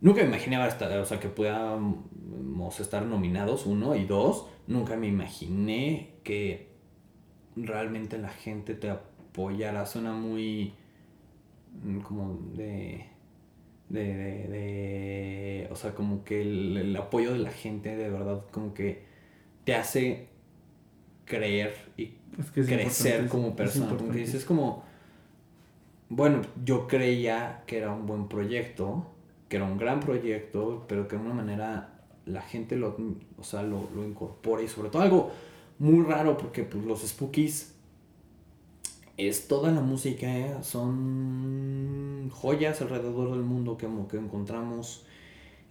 nunca 0.00 0.22
me 0.22 0.28
imaginé 0.28 0.58
o 0.58 1.04
sea, 1.04 1.18
que 1.18 1.28
podamos 1.28 2.80
estar 2.80 3.04
nominados, 3.06 3.66
uno, 3.66 3.96
y 3.96 4.04
dos, 4.04 4.46
nunca 4.66 4.96
me 4.96 5.08
imaginé 5.08 6.10
que 6.24 6.70
realmente 7.56 8.18
la 8.18 8.28
gente 8.28 8.74
te 8.74 8.90
apoyara, 8.90 9.86
suena 9.86 10.12
muy 10.12 10.74
como 12.02 12.38
de, 12.54 13.06
de, 13.88 14.02
de, 14.48 15.68
o 15.70 15.76
sea, 15.76 15.94
como 15.94 16.24
que 16.24 16.42
el, 16.42 16.96
apoyo 16.96 17.32
de 17.32 17.38
la 17.38 17.50
gente 17.50 17.96
de 17.96 18.10
verdad 18.10 18.44
como 18.50 18.74
que 18.74 19.02
te 19.64 19.74
hace 19.74 20.28
creer 21.24 21.74
y 21.96 22.14
crecer 22.52 23.28
como 23.28 23.56
persona. 23.56 23.96
Como 23.96 24.10
que 24.10 24.18
dices 24.18 24.44
como, 24.44 24.84
bueno, 26.08 26.42
yo 26.64 26.86
creía 26.86 27.62
que 27.66 27.78
era 27.78 27.92
un 27.92 28.06
buen 28.06 28.28
proyecto, 28.28 29.06
que 29.48 29.56
era 29.56 29.64
un 29.64 29.78
gran 29.78 30.00
proyecto, 30.00 30.84
pero 30.88 31.08
que 31.08 31.16
de 31.16 31.22
una 31.22 31.34
manera 31.34 32.00
la 32.26 32.42
gente 32.42 32.76
lo, 32.76 32.96
o 33.38 33.42
sea, 33.42 33.62
lo, 33.62 33.88
lo 33.94 34.04
incorpora 34.04 34.62
y 34.62 34.68
sobre 34.68 34.90
todo 34.90 35.02
algo 35.02 35.32
muy 35.78 36.04
raro 36.04 36.36
porque 36.36 36.62
pues, 36.62 36.84
los 36.84 37.00
spookies 37.00 37.74
es 39.28 39.48
toda 39.48 39.70
la 39.72 39.80
música, 39.80 40.26
¿eh? 40.26 40.54
son 40.62 42.30
joyas 42.30 42.80
alrededor 42.80 43.32
del 43.32 43.42
mundo 43.42 43.76
que, 43.76 43.88
que 44.08 44.16
encontramos. 44.16 45.04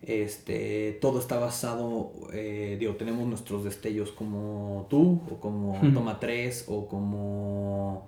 Este, 0.02 0.98
todo 1.02 1.20
está 1.20 1.40
basado, 1.40 2.14
eh, 2.32 2.78
digo, 2.80 2.96
tenemos 2.96 3.28
nuestros 3.28 3.64
destellos 3.64 4.12
como 4.12 4.88
tú, 4.90 5.22
o 5.30 5.40
como 5.40 5.80
Toma 5.94 6.20
3, 6.20 6.66
o 6.68 6.88
como 6.88 8.08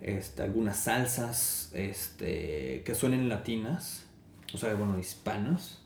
este, 0.00 0.42
algunas 0.42 0.78
salsas 0.78 1.70
este, 1.74 2.82
que 2.84 2.94
suenen 2.94 3.28
latinas, 3.28 4.06
o 4.52 4.58
sea, 4.58 4.74
bueno, 4.74 4.98
hispanas. 4.98 5.82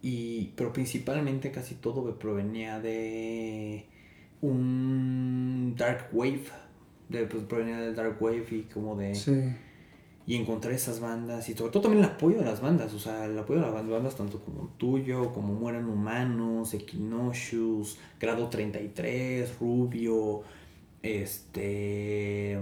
Y, 0.00 0.52
pero 0.56 0.72
principalmente 0.72 1.50
casi 1.50 1.74
todo 1.74 2.18
provenía 2.18 2.78
de 2.78 3.86
un 4.40 5.74
dark 5.76 6.10
wave 6.12 6.44
de, 7.08 7.26
pues, 7.26 7.44
provenía 7.44 7.78
del 7.80 7.94
Dark 7.94 8.16
Wave 8.20 8.46
y 8.50 8.62
como 8.62 8.96
de... 8.96 9.14
Sí. 9.14 9.54
Y 10.26 10.36
encontrar 10.36 10.74
esas 10.74 11.00
bandas 11.00 11.48
y 11.48 11.54
sobre 11.54 11.72
todo 11.72 11.84
también 11.84 12.04
el 12.04 12.10
apoyo 12.10 12.38
de 12.38 12.44
las 12.44 12.60
bandas, 12.60 12.92
o 12.92 12.98
sea, 12.98 13.24
el 13.24 13.38
apoyo 13.38 13.60
de 13.60 13.66
las 13.66 13.88
bandas 13.88 14.14
tanto 14.14 14.38
como 14.40 14.74
tuyo, 14.76 15.32
como 15.32 15.54
Mueran 15.54 15.88
Humanos, 15.88 16.74
Equinoxius, 16.74 17.98
Grado 18.20 18.48
33, 18.48 19.58
Rubio, 19.58 20.42
este... 21.02 22.58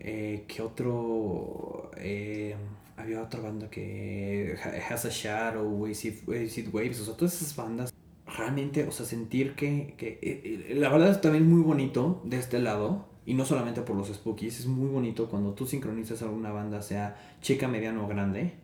Eh, 0.00 0.44
¿Qué 0.46 0.62
otro? 0.62 1.90
Eh, 1.96 2.54
había 2.98 3.22
otra 3.22 3.40
banda 3.40 3.70
que 3.70 4.56
Has 4.90 5.04
a 5.04 5.08
Shadow, 5.08 5.86
Acid, 5.86 6.14
Waves, 6.26 7.00
o 7.00 7.04
sea, 7.04 7.14
todas 7.14 7.40
esas 7.40 7.54
bandas 7.56 7.94
realmente, 8.26 8.84
o 8.84 8.90
sea, 8.90 9.06
sentir 9.06 9.54
que, 9.54 9.94
que 9.96 10.18
eh, 10.20 10.66
eh, 10.68 10.74
la 10.74 10.88
verdad 10.88 11.10
es 11.10 11.20
también 11.20 11.48
muy 11.48 11.62
bonito 11.62 12.20
de 12.24 12.38
este 12.38 12.58
lado, 12.58 13.06
y 13.28 13.34
no 13.34 13.44
solamente 13.44 13.82
por 13.82 13.94
los 13.94 14.08
spookies, 14.08 14.60
es 14.60 14.66
muy 14.66 14.88
bonito 14.88 15.28
cuando 15.28 15.52
tú 15.52 15.66
sincronizas 15.66 16.22
alguna 16.22 16.50
banda, 16.50 16.80
sea 16.80 17.14
chica, 17.42 17.68
mediano 17.68 18.06
o 18.06 18.08
grande, 18.08 18.54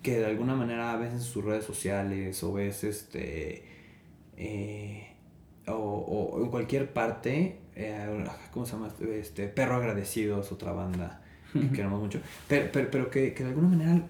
que 0.00 0.20
de 0.20 0.24
alguna 0.24 0.54
manera 0.54 0.96
ves 0.96 1.12
en 1.12 1.20
sus 1.20 1.44
redes 1.44 1.66
sociales 1.66 2.42
o 2.42 2.54
ves 2.54 2.82
este. 2.82 3.62
Eh, 4.38 5.12
o, 5.66 6.40
en 6.42 6.48
cualquier 6.48 6.94
parte, 6.94 7.58
eh, 7.76 8.24
¿cómo 8.52 8.64
se 8.64 8.72
llama? 8.72 8.88
Este, 9.12 9.48
Perro 9.48 9.74
Agradecido 9.74 10.40
es 10.40 10.50
otra 10.50 10.72
banda 10.72 11.20
que 11.52 11.68
queremos 11.68 12.00
mucho, 12.00 12.20
pero, 12.48 12.88
pero, 12.90 13.10
que, 13.10 13.32
de 13.32 13.44
alguna 13.44 13.68
manera 13.68 14.00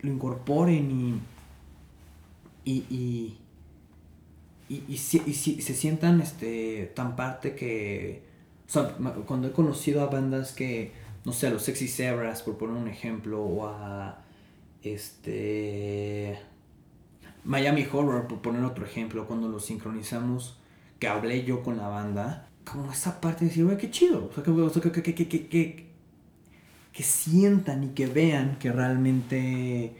lo 0.00 0.10
incorporen 0.10 0.90
y, 0.90 1.20
y, 2.64 3.36
y, 4.70 4.82
y, 4.88 4.96
se 4.96 5.74
sientan 5.74 6.22
este, 6.22 6.90
tan 6.94 7.14
parte 7.14 7.54
que 7.54 8.29
o 8.70 8.72
sea, 8.72 8.94
cuando 9.26 9.48
he 9.48 9.50
conocido 9.50 10.00
a 10.00 10.06
bandas 10.06 10.52
que, 10.52 10.92
no 11.24 11.32
sé, 11.32 11.48
a 11.48 11.50
los 11.50 11.64
Sexy 11.64 11.88
Zebras, 11.88 12.42
por 12.42 12.56
poner 12.56 12.76
un 12.76 12.86
ejemplo, 12.86 13.42
o 13.42 13.66
a 13.66 14.22
este 14.84 16.38
Miami 17.42 17.84
Horror, 17.92 18.28
por 18.28 18.38
poner 18.38 18.62
otro 18.62 18.86
ejemplo, 18.86 19.26
cuando 19.26 19.48
los 19.48 19.64
sincronizamos, 19.64 20.56
que 21.00 21.08
hablé 21.08 21.44
yo 21.44 21.64
con 21.64 21.78
la 21.78 21.88
banda, 21.88 22.48
como 22.64 22.92
esa 22.92 23.20
parte 23.20 23.40
de 23.40 23.48
decir, 23.48 23.64
güey, 23.64 23.76
qué 23.76 23.90
chido, 23.90 24.30
o 24.30 24.32
sea, 24.32 24.44
que, 24.44 25.02
que, 25.02 25.14
que, 25.14 25.26
que, 25.26 25.88
que, 26.92 27.02
sientan 27.02 27.82
y 27.82 27.88
que 27.88 28.06
vean 28.06 28.56
que 28.60 28.70
realmente 28.70 29.94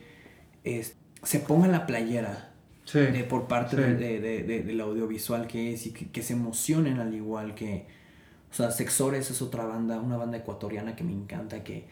se 1.25 1.41
ponga 1.41 1.67
la 1.67 1.89
playera 1.89 2.53
de, 2.93 3.25
por 3.25 3.49
parte 3.49 3.75
de, 3.75 4.21
de, 4.21 4.45
de, 4.45 4.63
del 4.63 4.81
audiovisual 4.81 5.49
que 5.49 5.73
es 5.73 5.87
y 5.87 5.91
que 5.91 6.23
se 6.23 6.35
emocionen 6.35 7.01
al 7.01 7.13
igual 7.13 7.57
que 7.57 7.99
o 8.51 8.55
sea, 8.55 8.71
Sexores 8.71 9.31
es 9.31 9.43
otra 9.43 9.65
banda, 9.65 10.01
una 10.01 10.17
banda 10.17 10.39
ecuatoriana 10.39 10.97
que 10.97 11.05
me 11.05 11.13
encanta, 11.13 11.63
que, 11.63 11.87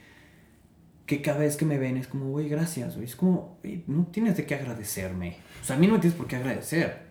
que 1.06 1.22
cada 1.22 1.38
vez 1.38 1.56
que 1.56 1.64
me 1.64 1.78
ven 1.78 1.96
es 1.96 2.08
como, 2.08 2.30
güey, 2.30 2.48
gracias, 2.48 2.96
güey. 2.96 3.06
Es 3.06 3.14
como, 3.14 3.58
no 3.86 4.06
tienes 4.06 4.36
de 4.36 4.44
qué 4.44 4.56
agradecerme. 4.56 5.36
O 5.62 5.64
sea, 5.64 5.76
a 5.76 5.78
mí 5.78 5.86
no 5.86 5.94
me 5.94 5.98
tienes 6.00 6.18
por 6.18 6.26
qué 6.26 6.36
agradecer. 6.36 7.06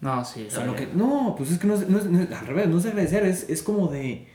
No, 0.00 0.24
sí. 0.24 0.46
O 0.46 0.50
sea, 0.50 0.64
lo 0.64 0.76
que, 0.76 0.86
no, 0.86 1.34
pues 1.36 1.50
es 1.50 1.58
que 1.58 1.66
no 1.66 1.74
es, 1.74 1.88
no 1.88 1.98
es, 1.98 2.32
al 2.32 2.46
revés, 2.46 2.68
no 2.68 2.78
es 2.78 2.86
agradecer, 2.86 3.24
es, 3.24 3.48
es 3.50 3.62
como 3.62 3.88
de, 3.88 4.28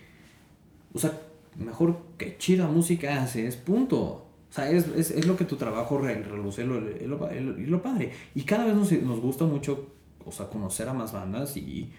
o 0.93 0.99
sea, 0.99 1.18
mejor 1.56 2.02
que 2.18 2.38
chida 2.38 2.68
música 2.68 3.24
haces, 3.24 3.56
punto. 3.56 4.28
O 4.49 4.54
sea, 4.54 4.70
es, 4.70 4.88
es, 4.97 5.12
es 5.12 5.26
lo 5.26 5.38
que 5.38 5.45
tu 5.45 5.56
trabajo 5.56 5.97
reluce, 5.97 6.66
lo, 6.66 6.82
lo, 6.82 7.30
lo, 7.30 7.82
padre. 7.82 8.12
Y 8.36 8.43
cada 8.43 8.66
vez 8.66 8.76
nos, 8.76 8.91
nos 8.91 9.22
gusta 9.22 9.45
mucho, 9.45 9.93
o 10.26 10.32
sea, 10.34 10.49
conocer 10.49 10.89
a 10.89 10.93
más 10.93 11.14
bandas 11.14 11.56
y 11.56 11.93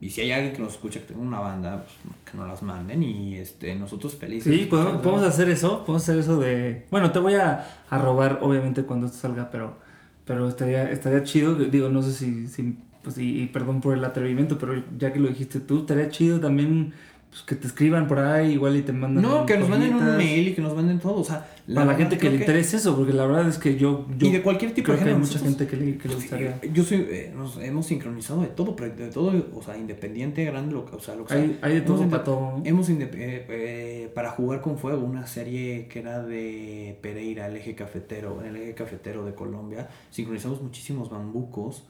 y 0.00 0.10
si 0.10 0.20
hay 0.20 0.32
alguien 0.32 0.54
que 0.54 0.62
nos 0.62 0.74
escucha 0.74 1.00
que 1.00 1.06
tenga 1.06 1.22
una 1.22 1.40
banda, 1.40 1.84
pues 1.84 2.14
que 2.30 2.36
nos 2.36 2.46
las 2.46 2.62
manden 2.62 3.02
y 3.02 3.36
este, 3.36 3.74
nosotros 3.74 4.14
felices. 4.14 4.54
Sí, 4.54 4.66
podemos, 4.66 5.22
hacer 5.22 5.48
eso, 5.48 5.84
podemos 5.84 6.02
hacer 6.02 6.18
eso 6.18 6.38
de... 6.38 6.84
Bueno, 6.90 7.12
te 7.12 7.18
voy 7.18 7.34
a, 7.34 7.66
a, 7.88 7.98
robar 7.98 8.40
obviamente 8.42 8.82
cuando 8.82 9.06
esto 9.06 9.18
salga, 9.18 9.50
pero, 9.50 9.78
pero 10.26 10.48
estaría, 10.48 10.90
estaría 10.90 11.22
chido, 11.22 11.54
digo, 11.54 11.88
no 11.88 12.02
sé 12.02 12.12
si, 12.12 12.46
si 12.48 12.76
pues 13.06 13.18
y, 13.18 13.46
perdón 13.46 13.80
por 13.80 13.96
el 13.96 14.04
atrevimiento, 14.04 14.58
pero 14.58 14.82
ya 14.98 15.12
que 15.12 15.20
lo 15.20 15.28
dijiste 15.28 15.60
tú, 15.60 15.80
estaría 15.80 16.08
chido 16.10 16.40
también 16.40 16.92
pues, 17.36 17.44
que 17.44 17.54
te 17.54 17.66
escriban 17.66 18.08
por 18.08 18.18
ahí, 18.18 18.52
igual 18.52 18.76
y 18.76 18.82
te 18.82 18.92
mandan. 18.92 19.22
No, 19.22 19.44
que 19.44 19.58
nos 19.58 19.68
manden 19.68 19.94
un 19.94 20.16
mail 20.16 20.48
y 20.48 20.54
que 20.54 20.62
nos 20.62 20.74
manden 20.74 20.98
todo. 20.98 21.16
O 21.16 21.24
sea, 21.24 21.46
la 21.66 21.82
Para 21.82 21.92
la 21.92 21.98
gente 21.98 22.16
que 22.16 22.30
le 22.30 22.36
interese 22.36 22.78
eso, 22.78 22.96
porque 22.96 23.12
la 23.12 23.26
verdad 23.26 23.46
es 23.48 23.58
que 23.58 23.76
yo. 23.76 24.06
y 24.18 24.30
de 24.30 24.40
cualquier 24.40 24.72
tipo 24.72 24.92
de 24.92 24.98
género. 24.98 25.16
hay 25.16 25.22
mucha 25.22 25.38
gente 25.38 25.66
que 25.66 25.76
le, 25.76 25.98
que 25.98 26.08
le 26.08 26.14
gustaría. 26.14 26.58
Yo 26.72 26.82
soy. 26.82 27.06
Eh, 27.10 27.32
nos 27.36 27.58
hemos 27.58 27.86
sincronizado 27.86 28.40
de 28.40 28.46
todo, 28.46 28.74
de 28.74 29.08
todo, 29.08 29.48
o 29.54 29.62
sea, 29.62 29.76
independiente, 29.76 30.44
grande, 30.46 30.72
lo, 30.72 30.86
o 30.90 31.00
sea, 31.00 31.14
lo 31.14 31.26
que 31.26 31.34
hay, 31.34 31.58
Hay 31.60 31.74
de 31.74 31.80
todo 31.82 32.08
para 32.08 32.24
todo. 32.24 32.62
Hemos, 32.64 32.88
eh, 32.88 32.96
eh, 33.12 34.10
para 34.14 34.30
jugar 34.30 34.62
con 34.62 34.78
fuego, 34.78 35.04
una 35.04 35.26
serie 35.26 35.88
que 35.88 35.98
era 35.98 36.22
de 36.22 36.98
Pereira, 37.02 37.48
el 37.48 37.56
eje 37.56 37.74
cafetero, 37.74 38.42
el 38.42 38.56
eje 38.56 38.72
cafetero 38.72 39.26
de 39.26 39.34
Colombia. 39.34 39.88
Sincronizamos 40.10 40.62
muchísimos 40.62 41.10
bambucos, 41.10 41.84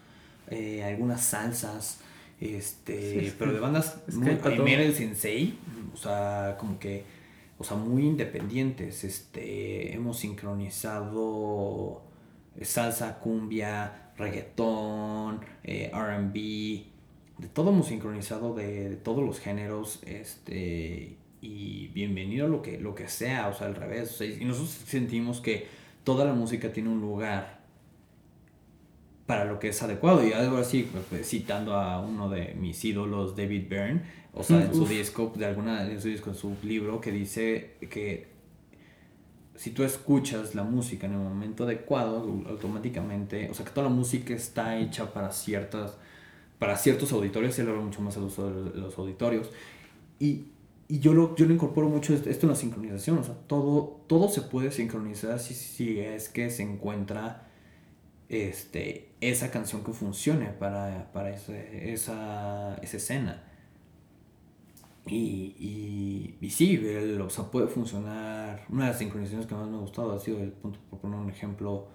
eh, 0.50 0.82
algunas 0.82 1.22
salsas 1.22 2.00
este, 2.40 3.32
pero 3.38 3.52
de 3.52 3.60
bandas 3.60 4.02
es 4.08 4.14
muy, 4.16 4.30
el 4.30 4.94
Sensei, 4.94 5.58
o 5.94 5.96
sea, 5.96 6.56
como 6.58 6.78
que, 6.78 7.04
o 7.58 7.64
sea, 7.64 7.76
muy 7.76 8.04
independientes, 8.04 9.04
este, 9.04 9.94
hemos 9.94 10.18
sincronizado 10.18 12.02
salsa, 12.60 13.18
cumbia, 13.18 14.12
reggaetón, 14.16 15.40
eh, 15.64 15.90
R&B, 15.92 16.86
de 17.38 17.48
todo 17.52 17.70
hemos 17.70 17.88
sincronizado 17.88 18.54
de, 18.54 18.96
todos 18.96 19.24
los 19.24 19.40
géneros, 19.40 20.02
este, 20.06 21.16
y 21.40 21.88
bienvenido 21.88 22.46
a 22.46 22.48
lo 22.48 22.62
que, 22.62 22.78
lo 22.78 22.94
que 22.94 23.08
sea, 23.08 23.48
o 23.48 23.54
sea, 23.54 23.66
al 23.66 23.74
revés, 23.74 24.20
y 24.20 24.44
nosotros 24.44 24.70
sentimos 24.86 25.40
que 25.40 25.66
toda 26.04 26.24
la 26.24 26.34
música 26.34 26.72
tiene 26.72 26.88
un 26.90 27.00
lugar 27.00 27.55
para 29.26 29.44
lo 29.44 29.58
que 29.58 29.68
es 29.68 29.82
adecuado. 29.82 30.26
Y 30.26 30.32
algo 30.32 30.56
así, 30.56 30.88
pues, 30.90 31.04
pues, 31.10 31.28
citando 31.28 31.74
a 31.74 32.00
uno 32.00 32.30
de 32.30 32.54
mis 32.54 32.82
ídolos, 32.84 33.36
David 33.36 33.68
Byrne, 33.68 34.02
o 34.32 34.42
sea, 34.42 34.64
en 34.64 34.74
su 34.74 34.86
disco, 34.86 35.32
de 35.34 35.46
alguna, 35.46 35.90
en 35.90 36.00
su 36.00 36.08
disco, 36.08 36.30
en 36.30 36.36
su 36.36 36.56
libro, 36.62 37.00
que 37.00 37.10
dice 37.10 37.76
que 37.90 38.28
si 39.56 39.70
tú 39.70 39.82
escuchas 39.82 40.54
la 40.54 40.62
música 40.62 41.06
en 41.06 41.14
el 41.14 41.18
momento 41.18 41.64
adecuado, 41.64 42.18
automáticamente, 42.48 43.48
o 43.50 43.54
sea, 43.54 43.64
que 43.64 43.72
toda 43.72 43.88
la 43.88 43.94
música 43.94 44.34
está 44.34 44.78
hecha 44.78 45.12
para 45.12 45.32
ciertas, 45.32 45.96
para 46.58 46.76
ciertos 46.76 47.12
auditorios, 47.12 47.58
él 47.58 47.68
habla 47.68 47.80
mucho 47.80 48.02
más 48.02 48.16
uso 48.18 48.50
de 48.50 48.78
los, 48.78 48.98
auditorios. 48.98 49.50
Y, 50.20 50.44
y 50.88 50.98
yo, 50.98 51.14
lo, 51.14 51.34
yo 51.34 51.46
lo 51.46 51.54
incorporo 51.54 51.88
mucho 51.88 52.14
esto 52.14 52.46
en 52.46 52.48
la 52.50 52.56
sincronización, 52.56 53.18
o 53.18 53.24
sea, 53.24 53.34
todo, 53.46 54.02
todo 54.06 54.28
se 54.28 54.42
puede 54.42 54.70
sincronizar 54.70 55.38
si, 55.38 55.54
si 55.54 55.98
es 55.98 56.28
que 56.28 56.50
se 56.50 56.62
encuentra 56.62 57.45
este, 58.28 59.10
esa 59.20 59.50
canción 59.50 59.84
que 59.84 59.92
funcione 59.92 60.46
para, 60.46 61.10
para 61.12 61.30
ese, 61.30 61.92
esa, 61.92 62.76
esa 62.82 62.96
escena. 62.96 63.42
Y, 65.06 65.54
y, 65.58 66.36
y 66.40 66.50
sí, 66.50 66.78
o 67.20 67.30
sea, 67.30 67.44
puede 67.44 67.68
funcionar. 67.68 68.64
Una 68.68 68.84
de 68.84 68.90
las 68.90 68.98
sincronizaciones 68.98 69.46
que 69.46 69.54
más 69.54 69.68
me 69.68 69.76
ha 69.76 69.80
gustado 69.80 70.12
ha 70.12 70.18
sido, 70.18 70.40
el 70.40 70.50
punto, 70.50 70.80
por 70.90 70.98
poner 70.98 71.18
un 71.18 71.30
ejemplo, 71.30 71.86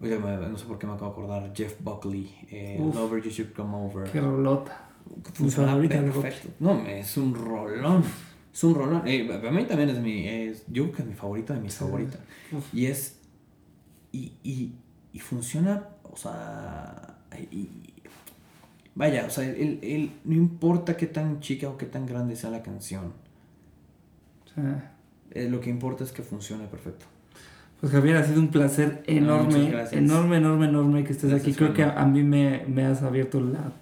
no 0.00 0.58
sé 0.58 0.66
por 0.66 0.78
qué 0.78 0.86
me 0.86 0.92
acabo 0.94 1.06
de 1.06 1.12
acordar, 1.12 1.52
Jeff 1.54 1.76
Buckley, 1.80 2.30
eh, 2.50 2.78
Lover 2.78 3.22
You 3.22 3.30
Should 3.30 3.52
Come 3.52 3.74
Over. 3.74 4.10
Qué 4.10 4.20
rolota. 4.20 4.88
Funciona 5.34 5.80
perfecto. 5.80 6.50
No, 6.60 6.84
es 6.86 7.16
un 7.16 7.34
rolón. 7.34 8.04
Es 8.52 8.64
un 8.64 8.74
rolón. 8.74 9.02
Eh, 9.06 9.28
a 9.32 9.50
mí 9.50 9.64
también 9.64 9.90
es 9.90 9.98
mi, 9.98 10.26
es, 10.28 10.64
yo 10.68 10.84
creo 10.84 10.96
que 10.96 11.02
es 11.02 11.08
mi 11.08 11.14
favorita 11.14 11.54
de 11.54 11.60
mis 11.60 11.74
favoritas. 11.74 12.20
Y 12.72 12.86
es, 12.86 13.18
y, 14.12 14.32
y, 14.42 14.74
y 15.12 15.18
funciona, 15.18 15.84
o 16.04 16.16
sea, 16.16 17.18
y, 17.50 17.68
vaya, 18.94 19.26
o 19.26 19.30
sea, 19.30 19.44
él, 19.44 20.12
no 20.24 20.34
importa 20.34 20.96
qué 20.96 21.06
tan 21.06 21.40
chica 21.40 21.68
o 21.68 21.76
qué 21.76 21.86
tan 21.86 22.06
grande 22.06 22.36
sea 22.36 22.50
la 22.50 22.62
canción. 22.62 23.12
Eh, 25.32 25.48
lo 25.48 25.60
que 25.60 25.70
importa 25.70 26.04
es 26.04 26.12
que 26.12 26.22
funcione 26.22 26.66
perfecto. 26.66 27.06
Pues 27.80 27.92
Javier, 27.92 28.16
ha 28.16 28.24
sido 28.24 28.40
un 28.40 28.48
placer 28.48 29.02
enorme, 29.06 29.72
enorme, 29.92 30.36
enorme, 30.36 30.66
enorme 30.66 31.04
que 31.04 31.12
estés 31.12 31.32
aquí. 31.32 31.54
Creo 31.54 31.72
que 31.72 31.82
a, 31.82 32.04
mí 32.04 32.22
me, 32.22 32.64
me, 32.66 32.84
has 32.84 33.02
abierto 33.02 33.40
la, 33.40 33.72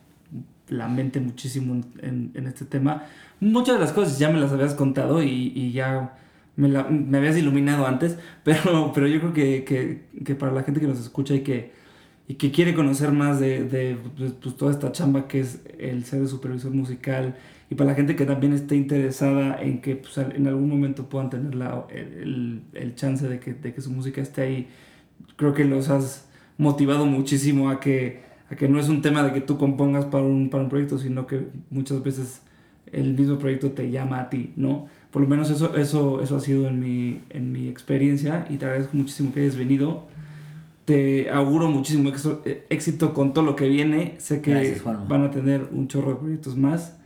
la 0.69 0.89
mente 0.89 1.19
muchísimo 1.19 1.83
en, 1.99 2.31
en, 2.35 2.47
este 2.47 2.65
tema. 2.65 3.05
Muchas 3.41 3.75
de 3.75 3.81
las 3.81 3.93
cosas 3.93 4.19
ya 4.19 4.31
me 4.31 4.39
las 4.39 4.53
habías 4.53 4.75
contado 4.75 5.21
y, 5.21 5.53
y 5.55 5.73
ya 5.73 6.17
me, 6.59 6.69
la, 6.69 6.83
me 6.85 7.19
habías 7.19 7.37
iluminado 7.37 7.87
antes, 7.87 8.19
pero, 8.45 8.91
pero 8.93 9.07
yo 9.07 9.21
creo 9.21 9.33
que, 9.33 9.65
que, 9.65 10.25
que, 10.25 10.35
para 10.35 10.53
la 10.53 10.65
gente 10.65 10.81
que 10.81 10.89
nos 10.89 11.01
escucha 11.01 11.35
y 11.35 11.41
que, 11.43 11.73
y 12.27 12.35
que 12.35 12.51
quiere 12.51 12.75
conocer 12.75 13.13
más 13.13 13.39
de, 13.39 13.63
de 13.65 13.97
pues, 14.17 14.33
pues, 14.33 14.57
toda 14.57 14.73
esta 14.73 14.91
chamba 14.91 15.29
que 15.29 15.41
es 15.41 15.61
el 15.79 16.05
ser 16.05 16.21
de 16.21 16.27
supervisor 16.27 16.73
musical, 16.73 17.37
y 17.71 17.77
para 17.77 17.91
la 17.91 17.97
gente 17.97 18.17
que 18.17 18.27
también 18.27 18.55
esté 18.55 18.75
interesada 18.75 19.63
en 19.63 19.81
que 19.81 19.97
pues, 19.97 20.19
en 20.19 20.47
algún 20.49 20.69
momento 20.69 21.09
puedan 21.09 21.31
tener 21.31 21.55
la, 21.55 21.87
el, 21.91 22.63
el, 22.73 22.95
chance 22.97 23.29
de 23.29 23.39
que, 23.39 23.55
de 23.55 23.73
que 23.73 23.81
su 23.81 23.93
música 23.93 24.21
esté 24.21 24.43
ahí, 24.43 24.69
creo 25.37 25.55
que 25.55 25.65
los 25.65 25.91
has 25.91 26.29
motivado 26.57 27.07
muchísimo 27.07 27.71
a 27.71 27.79
que, 27.79 28.23
a 28.51 28.57
que 28.57 28.69
no 28.69 28.81
es 28.81 28.89
un 28.89 29.01
tema 29.01 29.23
de 29.23 29.33
que 29.33 29.43
tú 29.43 29.59
compongas 29.59 30.07
para 30.07 30.25
un, 30.25 30.51
para 30.51 30.65
un 30.65 30.71
proyecto, 30.71 30.99
sino 30.99 31.27
que 31.29 31.47
muchas 31.71 32.03
veces 32.03 32.43
el 32.91 33.15
mismo 33.15 33.39
proyecto 33.39 33.71
te 33.71 33.91
llama 33.91 34.21
a 34.21 34.31
ti, 34.31 34.53
¿no? 34.57 34.89
Por 35.11 35.23
lo 35.23 35.29
menos 35.29 35.51
eso, 35.51 35.77
eso, 35.77 36.23
eso 36.23 36.37
ha 36.37 36.41
sido 36.41 36.69
en 36.69 36.81
mi, 36.81 37.21
en 37.31 37.53
mi 37.53 37.69
experiencia 37.69 38.47
y 38.51 38.57
te 38.57 38.67
agradezco 38.67 38.97
muchísimo 38.97 39.33
que 39.33 39.41
hayas 39.41 39.57
venido. 39.57 40.07
Te 40.85 41.31
auguro 41.31 41.71
muchísimo 41.71 42.11
eh, 42.45 42.67
éxito 42.71 43.15
con 43.15 43.33
todo 43.33 43.45
lo 43.45 43.57
que 43.57 43.69
viene. 43.69 44.15
Sé 44.19 44.43
que 44.43 44.81
van 45.09 45.25
a 45.25 45.31
tener 45.31 45.69
un 45.73 45.89
chorro 45.89 46.11
de 46.11 46.17
proyectos 46.17 46.57
más 46.57 46.97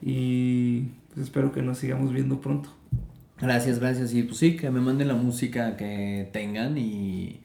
y 0.00 0.88
pues 1.12 1.26
espero 1.26 1.52
que 1.52 1.62
nos 1.62 1.78
sigamos 1.78 2.12
viendo 2.12 2.40
pronto. 2.40 2.70
Gracias, 3.40 3.80
gracias. 3.80 4.14
Y 4.14 4.22
pues 4.22 4.38
sí, 4.38 4.56
que 4.56 4.70
me 4.70 4.80
manden 4.80 5.08
la 5.08 5.14
música 5.14 5.76
que 5.76 6.28
tengan 6.32 6.78
y... 6.78 7.40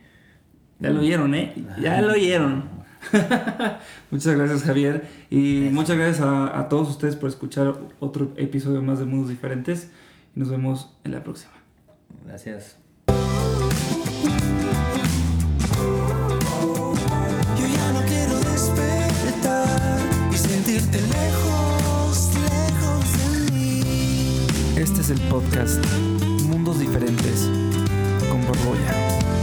Ya 0.79 0.91
lo 0.91 0.99
oyeron, 0.99 1.33
¿eh? 1.33 1.53
Ya 1.81 2.01
lo 2.01 2.13
oyeron. 2.13 2.65
muchas 4.11 4.35
gracias 4.35 4.63
Javier 4.63 5.07
y 5.29 5.69
muchas 5.71 5.97
gracias 5.97 6.21
a, 6.21 6.67
todos 6.69 6.89
ustedes 6.89 7.15
por 7.15 7.29
escuchar 7.29 7.75
otro 7.99 8.33
episodio 8.37 8.81
más 8.81 8.99
de 8.99 9.05
Mundos 9.05 9.29
Diferentes 9.29 9.89
y 10.35 10.39
nos 10.39 10.49
vemos 10.49 10.91
en 11.03 11.11
la 11.11 11.23
próxima. 11.23 11.53
Gracias. 12.25 12.77
Yo 17.57 17.67
ya 17.67 17.93
no 17.93 18.01
quiero 18.05 18.39
despertar 18.51 19.99
y 20.31 20.37
sentirte 20.37 21.01
lejos, 21.01 22.31
lejos 22.35 23.05
de 23.17 23.51
mí. 23.53 23.81
Este 24.75 25.01
es 25.01 25.09
el 25.09 25.19
podcast 25.29 25.83
Mundos 26.45 26.79
Diferentes 26.79 27.49
con 28.29 28.45
Borbolla. 28.45 29.36